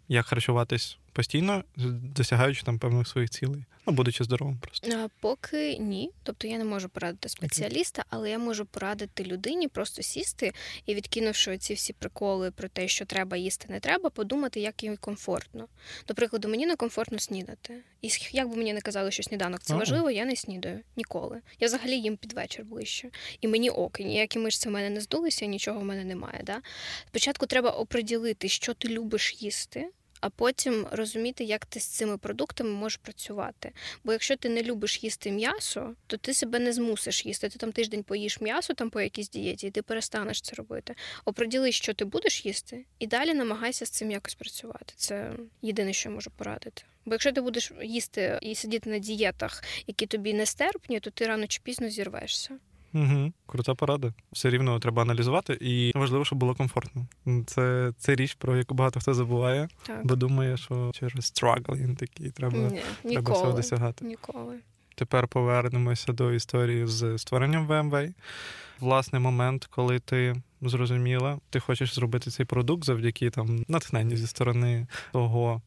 як 0.08 0.26
харчуватись 0.26 0.98
постійно, 1.12 1.64
досягаючи 2.16 2.62
там 2.62 2.78
певних 2.78 3.08
своїх 3.08 3.30
цілей, 3.30 3.64
ну 3.86 3.92
будучи 3.92 4.24
здоровим, 4.24 4.58
просто 4.58 5.10
поки 5.20 5.76
ні. 5.78 6.10
Тобто 6.22 6.48
я 6.48 6.58
не 6.58 6.64
можу 6.64 6.88
порадити 6.88 7.28
спеціаліста, 7.28 8.04
але 8.10 8.30
я 8.30 8.38
можу 8.38 8.66
порадити 8.66 9.24
людині 9.24 9.68
просто 9.68 10.02
сісти 10.02 10.52
і, 10.86 10.94
відкинувши 10.94 11.58
ці 11.58 11.74
всі 11.74 11.92
приколи 11.92 12.50
про 12.50 12.68
те, 12.68 12.88
що 12.88 13.04
треба 13.04 13.36
їсти, 13.36 13.66
не 13.68 13.80
треба, 13.80 14.10
подумати, 14.10 14.60
як 14.60 14.82
їй 14.82 14.96
комфортно. 14.96 15.68
До 16.08 16.14
прикладу, 16.14 16.48
мені 16.48 16.66
не 16.66 16.76
комфортно 16.76 17.18
снідати. 17.18 17.74
І 18.02 18.10
як 18.32 18.48
би 18.48 18.56
мені 18.56 18.72
не 18.72 18.80
казали, 18.80 19.10
що 19.10 19.22
сніданок 19.22 19.62
це 19.62 19.74
важливо, 19.74 20.10
я 20.10 20.24
не 20.24 20.36
снідаю 20.36 20.80
ніколи. 20.96 21.40
Я 21.60 21.66
взагалі 21.66 21.96
їм 21.96 22.16
під 22.16 22.32
вечір 22.32 22.64
ближче. 22.64 23.10
І 23.40 23.48
мені 23.48 23.70
ок, 23.70 24.00
ніякі 24.00 24.38
мишці 24.38 24.68
в 24.68 24.72
мене 24.72 24.90
не 24.90 25.00
здулися, 25.00 25.46
нічого 25.46 25.80
в 25.80 25.84
мене 25.84 26.04
немає. 26.04 26.40
Да? 26.44 26.60
Спочатку 27.08 27.46
треба 27.46 27.70
оприділити, 27.70 28.48
що 28.48 28.74
ти 28.74 28.88
любиш 28.88 29.36
їсти 29.38 29.88
а 30.20 30.30
потім 30.30 30.86
розуміти, 30.90 31.44
як 31.44 31.66
ти 31.66 31.80
з 31.80 31.84
цими 31.84 32.18
продуктами 32.18 32.70
можеш 32.70 32.96
працювати. 32.96 33.72
Бо 34.04 34.12
якщо 34.12 34.36
ти 34.36 34.48
не 34.48 34.62
любиш 34.62 35.04
їсти 35.04 35.30
м'ясо, 35.30 35.94
то 36.06 36.16
ти 36.16 36.34
себе 36.34 36.58
не 36.58 36.72
змусиш 36.72 37.26
їсти. 37.26 37.48
Ти 37.48 37.58
там 37.58 37.72
тиждень 37.72 38.02
поїш 38.02 38.40
м'ясо 38.40 38.74
там 38.74 38.90
по 38.90 39.00
якійсь 39.00 39.30
дієті, 39.30 39.66
і 39.66 39.70
ти 39.70 39.82
перестанеш 39.82 40.40
це 40.40 40.56
робити. 40.56 40.94
Оприділи, 41.24 41.72
що 41.72 41.94
ти 41.94 42.04
будеш 42.04 42.46
їсти, 42.46 42.84
і 42.98 43.06
далі 43.06 43.34
намагайся 43.34 43.86
з 43.86 43.90
цим 43.90 44.10
якось 44.10 44.34
працювати. 44.34 44.94
Це 44.96 45.32
єдине, 45.62 45.92
що 45.92 46.08
я 46.08 46.14
можу 46.14 46.30
порадити. 46.30 46.82
Бо 47.04 47.14
якщо 47.14 47.32
ти 47.32 47.40
будеш 47.40 47.72
їсти 47.82 48.38
і 48.42 48.54
сидіти 48.54 48.90
на 48.90 48.98
дієтах, 48.98 49.64
які 49.86 50.06
тобі 50.06 50.34
не 50.34 50.46
стерпні, 50.46 51.00
то 51.00 51.10
ти 51.10 51.26
рано 51.26 51.46
чи 51.46 51.60
пізно 51.64 51.88
зірвешся. 51.88 52.58
Угу, 52.94 53.32
Крута 53.46 53.74
порада. 53.74 54.12
Все 54.32 54.50
рівно 54.50 54.78
треба 54.78 55.02
аналізувати, 55.02 55.58
і 55.60 55.92
важливо, 55.94 56.24
щоб 56.24 56.38
було 56.38 56.54
комфортно. 56.54 57.06
Це 57.46 57.92
це 57.98 58.14
річ, 58.14 58.34
про 58.34 58.56
яку 58.56 58.74
багато 58.74 59.00
хто 59.00 59.14
забуває, 59.14 59.68
так. 59.86 60.06
бо 60.06 60.16
думає, 60.16 60.56
що 60.56 60.90
через 60.94 61.32
struggling 61.32 61.96
такий 61.96 62.30
треба, 62.30 62.58
Ні, 63.04 63.12
треба 63.12 63.32
все 63.32 63.52
досягати. 63.52 64.04
Ніколи. 64.04 64.58
Тепер 64.94 65.28
повернемося 65.28 66.12
до 66.12 66.32
історії 66.32 66.86
з 66.86 67.18
створенням 67.18 67.66
ВМВ. 67.66 68.14
Власне, 68.80 69.18
момент, 69.18 69.66
коли 69.70 69.98
ти 69.98 70.34
зрозуміла, 70.62 71.38
ти 71.50 71.60
хочеш 71.60 71.94
зробити 71.94 72.30
цей 72.30 72.46
продукт 72.46 72.84
завдяки 72.84 73.30
там 73.30 73.64
натхненню 73.68 74.16
зі 74.16 74.26
сторони 74.26 74.86
того 75.12 75.62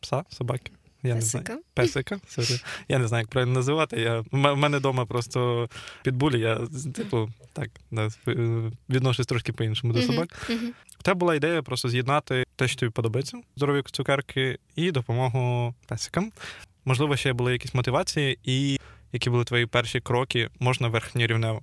пса, 0.00 0.24
собаки. 0.28 0.72
Я 1.02 1.14
Песика. 1.14 1.38
не 1.38 1.44
знаю. 1.44 1.62
Песика. 1.74 2.20
Sorry. 2.28 2.60
Я 2.88 2.98
не 2.98 3.08
знаю, 3.08 3.22
як 3.22 3.30
правильно 3.30 3.54
називати. 3.54 4.00
Я... 4.00 4.24
В 4.32 4.56
мене 4.56 4.78
вдома 4.78 5.06
просто 5.06 5.68
пітбулі, 6.02 6.40
я, 6.40 6.60
типу, 6.94 7.30
так, 7.52 7.70
да, 7.90 8.08
відношусь 8.90 9.26
трошки 9.26 9.52
по-іншому 9.52 9.92
до 9.92 10.02
собак. 10.02 10.50
Тебе 11.02 11.18
була 11.18 11.34
ідея 11.34 11.62
просто 11.62 11.88
з'єднати 11.88 12.44
те, 12.56 12.68
що 12.68 12.80
тобі 12.80 12.92
подобається, 12.92 13.40
здорові 13.56 13.82
цукерки, 13.92 14.58
і 14.76 14.90
допомогу 14.90 15.74
песикам. 15.86 16.32
Можливо, 16.84 17.16
ще 17.16 17.32
були 17.32 17.52
якісь 17.52 17.74
мотивації, 17.74 18.38
і 18.44 18.80
які 19.12 19.30
були 19.30 19.44
твої 19.44 19.66
перші 19.66 20.00
кроки, 20.00 20.50
можна 20.58 20.88
верхньорівнево. 20.88 21.62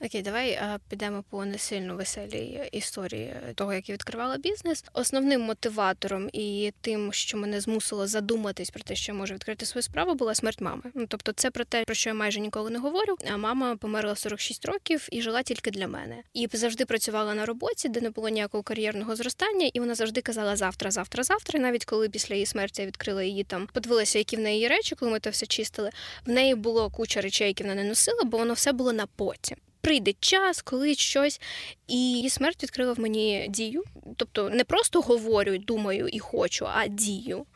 Окей, 0.00 0.22
давай 0.22 0.58
підемо 0.88 1.24
по 1.30 1.44
не 1.44 1.58
сильно 1.58 1.96
веселій 1.96 2.68
історії 2.72 3.34
того, 3.54 3.74
як 3.74 3.88
я 3.88 3.92
відкривала 3.92 4.36
бізнес. 4.36 4.84
Основним 4.92 5.40
мотиватором 5.40 6.28
і 6.32 6.72
тим, 6.80 7.12
що 7.12 7.38
мене 7.38 7.60
змусило 7.60 8.06
задуматись 8.06 8.70
про 8.70 8.82
те, 8.82 8.94
що 8.94 9.12
я 9.12 9.18
можу 9.18 9.34
відкрити 9.34 9.66
свою 9.66 9.82
справу, 9.82 10.14
була 10.14 10.34
смерть 10.34 10.60
мами. 10.60 10.82
Ну 10.94 11.06
тобто, 11.08 11.32
це 11.32 11.50
про 11.50 11.64
те, 11.64 11.84
про 11.84 11.94
що 11.94 12.10
я 12.10 12.14
майже 12.14 12.40
ніколи 12.40 12.70
не 12.70 12.78
говорю. 12.78 13.16
А 13.32 13.36
мама 13.36 13.76
померла 13.76 14.12
в 14.12 14.18
46 14.18 14.64
років 14.64 15.08
і 15.12 15.22
жила 15.22 15.42
тільки 15.42 15.70
для 15.70 15.88
мене. 15.88 16.16
І 16.34 16.48
завжди 16.52 16.84
працювала 16.84 17.34
на 17.34 17.46
роботі, 17.46 17.88
де 17.88 18.00
не 18.00 18.10
було 18.10 18.28
ніякого 18.28 18.62
кар'єрного 18.62 19.16
зростання, 19.16 19.70
і 19.72 19.80
вона 19.80 19.94
завжди 19.94 20.20
казала 20.20 20.56
завтра, 20.56 20.90
завтра, 20.90 21.22
завтра. 21.22 21.58
І 21.58 21.62
навіть 21.62 21.84
коли 21.84 22.08
після 22.08 22.34
її 22.34 22.46
смерті 22.46 22.82
я 22.82 22.88
відкрила 22.88 23.22
її 23.22 23.44
там, 23.44 23.68
подивилася, 23.72 24.18
які 24.18 24.36
в 24.36 24.40
неї 24.40 24.68
речі, 24.68 24.94
коли 24.94 25.12
ми 25.12 25.20
це 25.20 25.30
все 25.30 25.46
чистили. 25.46 25.90
В 26.26 26.30
неї 26.30 26.54
було 26.54 26.90
куча 26.90 27.20
речей, 27.20 27.48
які 27.48 27.62
вона 27.62 27.74
не 27.74 27.84
носила, 27.84 28.24
бо 28.24 28.38
воно 28.38 28.54
все 28.54 28.72
було 28.72 28.92
на 28.92 29.06
потім 29.06 29.55
прийде 29.86 30.12
час, 30.20 30.62
коли 30.62 30.94
щось. 30.94 31.40
І 31.88 32.28
смерть 32.30 32.62
відкрила 32.62 32.92
в 32.92 33.00
мені 33.00 33.46
дію. 33.48 33.82
Тобто 34.16 34.50
не 34.50 34.64
просто 34.64 35.00
говорю, 35.00 35.58
думаю 35.58 36.08
і 36.08 36.18
хочу, 36.18 36.66
а 36.74 36.86
дію. 36.86 37.46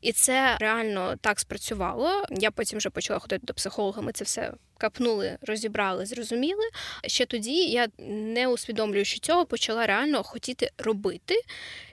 І 0.00 0.12
це 0.12 0.56
реально 0.60 1.16
так 1.20 1.40
спрацювало. 1.40 2.24
Я 2.30 2.50
потім 2.50 2.78
вже 2.78 2.90
почала 2.90 3.18
ходити 3.18 3.46
до 3.46 3.54
психолога. 3.54 4.02
Ми 4.02 4.12
це 4.12 4.24
все 4.24 4.52
капнули, 4.78 5.38
розібрали, 5.42 6.06
зрозуміли. 6.06 6.64
Ще 7.06 7.26
тоді 7.26 7.54
я, 7.54 7.88
не 8.08 8.48
усвідомлюючи 8.48 9.18
цього, 9.18 9.46
почала 9.46 9.86
реально 9.86 10.22
хотіти 10.22 10.70
робити, 10.78 11.34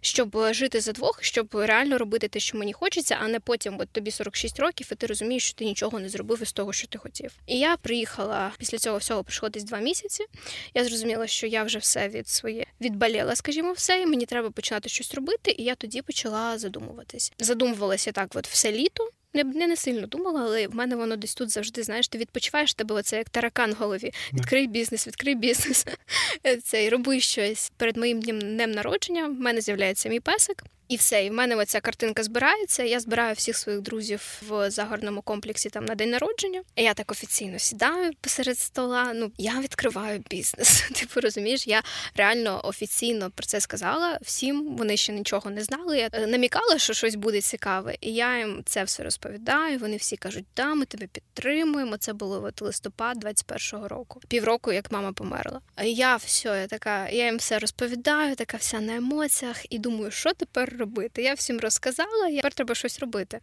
щоб 0.01 0.37
жити 0.51 0.81
за 0.81 0.91
двох, 0.91 1.23
щоб 1.23 1.55
реально 1.55 1.97
робити 1.97 2.27
те, 2.27 2.39
що 2.39 2.57
мені 2.57 2.73
хочеться, 2.73 3.17
а 3.21 3.27
не 3.27 3.39
потім, 3.39 3.75
от 3.79 3.89
тобі 3.89 4.11
46 4.11 4.59
років, 4.59 4.89
і 4.91 4.95
ти 4.95 5.07
розумієш, 5.07 5.45
що 5.45 5.53
ти 5.53 5.65
нічого 5.65 5.99
не 5.99 6.09
зробив 6.09 6.41
із 6.41 6.53
того, 6.53 6.73
що 6.73 6.87
ти 6.87 6.97
хотів. 6.97 7.31
І 7.47 7.59
я 7.59 7.77
приїхала 7.77 8.51
після 8.57 8.77
цього 8.77 8.97
всього 8.97 9.23
пройшло 9.23 9.49
десь 9.49 9.63
два 9.63 9.79
місяці. 9.79 10.25
Я 10.73 10.83
зрозуміла, 10.83 11.27
що 11.27 11.47
я 11.47 11.63
вже 11.63 11.79
все 11.79 12.09
від 12.09 12.27
своє 12.27 12.65
відболіла, 12.81 13.35
скажімо, 13.35 13.73
все, 13.73 14.01
і 14.01 14.05
мені 14.05 14.25
треба 14.25 14.51
починати 14.51 14.89
щось 14.89 15.13
робити. 15.13 15.55
І 15.57 15.63
я 15.63 15.75
тоді 15.75 16.01
почала 16.01 16.57
задумуватись. 16.57 17.33
Задумувалася 17.39 18.11
так, 18.11 18.31
от 18.35 18.47
все 18.47 18.71
літо. 18.71 19.09
Не 19.33 19.43
не, 19.43 19.67
не 19.67 19.75
сильно 19.75 20.07
думала, 20.07 20.41
але 20.41 20.67
в 20.67 20.75
мене 20.75 20.95
воно 20.95 21.15
десь 21.15 21.35
тут 21.35 21.49
завжди, 21.49 21.83
знаєш, 21.83 22.07
ти 22.07 22.17
відпочиваєш 22.17 22.73
тебе, 22.73 22.95
оце 22.95 23.17
як 23.17 23.29
таракан 23.29 23.71
в 23.71 23.75
голові. 23.75 24.13
Відкрий 24.33 24.67
бізнес, 24.67 25.07
відкрий 25.07 25.35
бізнес. 25.35 25.85
Це 26.63 26.85
і 26.85 26.89
роби 26.89 27.19
щось 27.19 27.71
перед 27.77 27.97
моїм 27.97 28.21
днем 28.21 28.71
народження. 28.71 29.27
В 29.27 29.33
мене 29.33 29.61
з'являється 29.61 30.09
мій 30.09 30.19
песик. 30.19 30.63
І 30.87 30.95
все, 30.95 31.25
і 31.25 31.29
в 31.29 31.33
мене 31.33 31.55
оця 31.55 31.79
картинка 31.79 32.23
збирається. 32.23 32.83
Я 32.83 32.99
збираю 32.99 33.33
всіх 33.33 33.57
своїх 33.57 33.81
друзів 33.81 34.41
в 34.47 34.69
загорному 34.69 35.21
комплексі 35.21 35.69
там 35.69 35.85
на 35.85 35.95
день 35.95 36.09
народження. 36.09 36.61
Я 36.75 36.93
так 36.93 37.11
офіційно 37.11 37.59
сідаю 37.59 38.11
посеред 38.21 38.59
стола. 38.59 39.11
Ну 39.15 39.31
я 39.37 39.59
відкриваю 39.59 40.23
бізнес. 40.29 40.89
Типу 40.95 41.21
розумієш, 41.21 41.67
я 41.67 41.83
реально 42.15 42.61
офіційно 42.63 43.31
про 43.31 43.45
це 43.45 43.61
сказала 43.61 44.19
всім. 44.21 44.75
Вони 44.75 44.97
ще 44.97 45.13
нічого 45.13 45.49
не 45.49 45.63
знали. 45.63 45.97
Я 45.97 46.09
е, 46.11 46.27
намікала, 46.27 46.77
що 46.77 46.93
щось 46.93 47.15
буде 47.15 47.41
цікаве, 47.41 47.95
і 48.01 48.13
я 48.13 48.37
їм 48.37 48.63
це 48.65 48.83
все 48.83 49.03
розповідаю. 49.03 49.79
Вони 49.79 49.97
всі 49.97 50.17
кажуть, 50.17 50.45
да, 50.55 50.75
ми 50.75 50.85
тебе 50.85 51.07
підтримуємо. 51.07 51.97
Це 51.97 52.13
було 52.13 52.43
от 52.43 52.61
листопад 52.61 53.25
21-го 53.25 53.87
року, 53.87 54.21
півроку, 54.27 54.71
як 54.71 54.91
мама 54.91 55.13
померла. 55.13 55.61
А 55.75 55.83
я 55.83 56.15
все, 56.15 56.49
я 56.49 56.67
така, 56.67 57.09
я 57.09 57.25
їм 57.25 57.37
все 57.37 57.59
розповідаю, 57.59 58.35
така 58.35 58.57
вся 58.57 58.79
на 58.79 58.95
емоціях, 58.95 59.65
і 59.69 59.79
думаю, 59.79 60.11
що 60.11 60.33
тепер 60.33 60.72
робити. 60.77 61.23
Я 61.23 61.33
всім 61.33 61.59
розказала, 61.59 62.27
я 62.27 62.35
тепер 62.35 62.53
треба 62.53 62.75
щось 62.75 62.99
робити. 62.99 63.39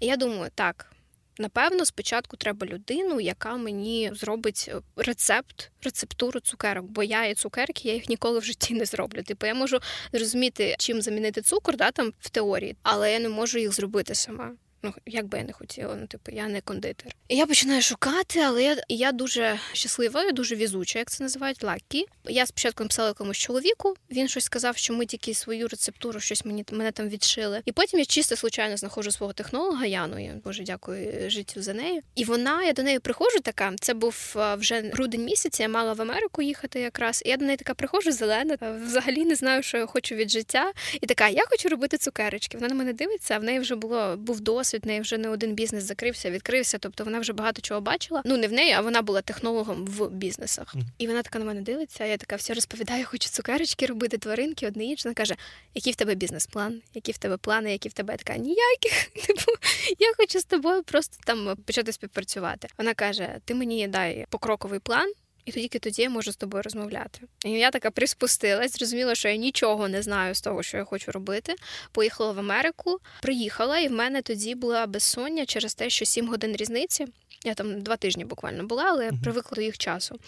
І 0.00 0.06
я 0.06 0.16
думаю, 0.16 0.50
так. 0.54 0.94
Напевно, 1.38 1.84
спочатку 1.84 2.36
треба 2.36 2.66
людину, 2.66 3.20
яка 3.20 3.56
мені 3.56 4.10
зробить 4.14 4.70
е, 4.72 4.80
рецепт, 4.96 5.70
рецептуру 5.82 6.40
цукерок, 6.40 6.84
бо 6.84 7.02
я 7.02 7.24
і 7.24 7.34
цукерки, 7.34 7.88
я 7.88 7.94
їх 7.94 8.08
ніколи 8.08 8.38
в 8.38 8.44
житті 8.44 8.74
не 8.74 8.84
зроблю. 8.84 9.22
Типу, 9.22 9.46
я 9.46 9.54
можу 9.54 9.78
зрозуміти, 10.12 10.74
чим 10.78 11.02
замінити 11.02 11.42
цукор, 11.42 11.76
да, 11.76 11.90
там 11.90 12.12
в 12.20 12.30
теорії, 12.30 12.76
але 12.82 13.12
я 13.12 13.18
не 13.18 13.28
можу 13.28 13.58
їх 13.58 13.72
зробити 13.72 14.14
сама. 14.14 14.52
Ну, 14.84 14.94
як 15.06 15.26
би 15.26 15.38
я 15.38 15.44
не 15.44 15.52
хотіла, 15.52 15.96
ну 16.00 16.06
типу, 16.06 16.32
я 16.32 16.48
не 16.48 16.60
кондитер. 16.60 17.12
І 17.28 17.36
я 17.36 17.46
починаю 17.46 17.82
шукати, 17.82 18.40
але 18.40 18.62
я 18.62 18.76
я 18.88 19.12
дуже 19.12 19.58
щаслива, 19.72 20.24
я 20.24 20.32
дуже 20.32 20.56
візуча, 20.56 20.98
як 20.98 21.10
це 21.10 21.22
називають, 21.22 21.62
лакі. 21.62 22.06
Я 22.24 22.46
спочатку 22.46 22.84
написала 22.84 23.08
якомусь 23.08 23.36
чоловіку. 23.36 23.94
Він 24.10 24.28
щось 24.28 24.44
сказав, 24.44 24.76
що 24.76 24.94
ми 24.94 25.06
тільки 25.06 25.34
свою 25.34 25.68
рецептуру, 25.68 26.20
щось 26.20 26.44
мені 26.44 26.64
мене 26.72 26.92
там 26.92 27.08
відшили. 27.08 27.62
І 27.64 27.72
потім 27.72 27.98
я 27.98 28.04
чисто 28.04 28.36
случайно 28.36 28.76
знаходжу 28.76 29.10
свого 29.10 29.32
технолога 29.32 29.86
Яну. 29.86 30.24
Я 30.24 30.34
боже 30.44 30.62
дякую 30.62 31.30
життю 31.30 31.62
за 31.62 31.74
нею. 31.74 32.02
І 32.14 32.24
вона, 32.24 32.64
я 32.64 32.72
до 32.72 32.82
неї 32.82 32.98
приходжу 32.98 33.40
така. 33.42 33.72
Це 33.80 33.94
був 33.94 34.36
вже 34.58 34.80
грудень 34.80 35.24
місяць. 35.24 35.60
Я 35.60 35.68
мала 35.68 35.92
в 35.92 36.02
Америку 36.02 36.42
їхати 36.42 36.80
якраз. 36.80 37.22
І 37.26 37.28
я 37.28 37.36
до 37.36 37.44
неї 37.44 37.56
така 37.56 37.74
приходжу, 37.74 38.12
зелена. 38.12 38.58
Взагалі 38.86 39.24
не 39.24 39.34
знаю, 39.34 39.62
що 39.62 39.78
я 39.78 39.86
хочу 39.86 40.14
від 40.14 40.30
життя. 40.30 40.72
І 41.00 41.06
така, 41.06 41.28
я 41.28 41.44
хочу 41.50 41.68
робити 41.68 41.98
цукерочки. 41.98 42.56
Вона 42.56 42.68
на 42.68 42.74
мене 42.74 42.92
дивиться, 42.92 43.34
а 43.34 43.38
в 43.38 43.44
неї 43.44 43.58
вже 43.58 43.74
було 43.74 44.16
був 44.16 44.40
досвід 44.40 44.73
досвід, 44.74 44.84
в 44.84 44.86
неї 44.86 45.00
вже 45.00 45.18
не 45.18 45.28
один 45.28 45.54
бізнес 45.54 45.84
закрився, 45.84 46.30
відкрився. 46.30 46.78
Тобто 46.78 47.04
вона 47.04 47.20
вже 47.20 47.32
багато 47.32 47.62
чого 47.62 47.80
бачила. 47.80 48.22
Ну 48.24 48.36
не 48.36 48.48
в 48.48 48.52
неї, 48.52 48.72
а 48.72 48.80
вона 48.80 49.02
була 49.02 49.22
технологом 49.22 49.84
в 49.86 50.08
бізнесах. 50.08 50.74
І 50.98 51.06
вона 51.06 51.22
така 51.22 51.38
на 51.38 51.44
мене 51.44 51.60
дивиться. 51.60 52.04
а 52.04 52.06
Я 52.06 52.16
така 52.16 52.36
все 52.36 52.54
розповідаю, 52.54 53.04
хочу 53.06 53.28
цукерочки 53.28 53.86
робити, 53.86 54.18
тваринки, 54.18 54.66
одне 54.66 54.84
інше. 54.84 55.02
Вона 55.04 55.14
каже: 55.14 55.34
який 55.74 55.92
в 55.92 55.96
тебе 55.96 56.14
бізнес-план, 56.14 56.82
які 56.94 57.12
в 57.12 57.18
тебе 57.18 57.36
плани, 57.36 57.72
які 57.72 57.88
в 57.88 57.92
тебе 57.92 58.12
я 58.12 58.16
така 58.16 58.36
ніяких. 58.36 59.04
Типу, 59.26 59.52
я 59.98 60.12
хочу 60.16 60.40
з 60.40 60.44
тобою 60.44 60.82
просто 60.82 61.16
там 61.24 61.56
почати 61.66 61.92
співпрацювати. 61.92 62.68
Вона 62.78 62.94
каже: 62.94 63.38
Ти 63.44 63.54
мені 63.54 63.88
дай 63.88 64.26
покроковий 64.30 64.78
план. 64.78 65.12
І 65.44 65.52
тільки 65.52 65.78
тоді 65.78 66.02
я 66.02 66.10
можу 66.10 66.32
з 66.32 66.36
тобою 66.36 66.62
розмовляти. 66.62 67.20
І 67.44 67.50
я 67.50 67.70
така 67.70 67.90
приспустилась, 67.90 68.78
зрозуміла, 68.78 69.14
що 69.14 69.28
я 69.28 69.36
нічого 69.36 69.88
не 69.88 70.02
знаю 70.02 70.34
з 70.34 70.40
того, 70.40 70.62
що 70.62 70.76
я 70.76 70.84
хочу 70.84 71.12
робити. 71.12 71.54
Поїхала 71.92 72.32
в 72.32 72.38
Америку, 72.38 72.98
приїхала, 73.22 73.78
і 73.78 73.88
в 73.88 73.92
мене 73.92 74.22
тоді 74.22 74.54
була 74.54 74.86
безсоння 74.86 75.46
через 75.46 75.74
те, 75.74 75.90
що 75.90 76.04
сім 76.04 76.28
годин 76.28 76.56
різниці. 76.56 77.06
Я 77.44 77.54
там 77.54 77.82
два 77.82 77.96
тижні 77.96 78.24
буквально 78.24 78.64
була, 78.64 78.84
але 78.84 79.10
uh-huh. 79.10 79.22
привикла 79.22 79.56
до 79.56 79.62
їх 79.62 79.78
часу. 79.78 80.18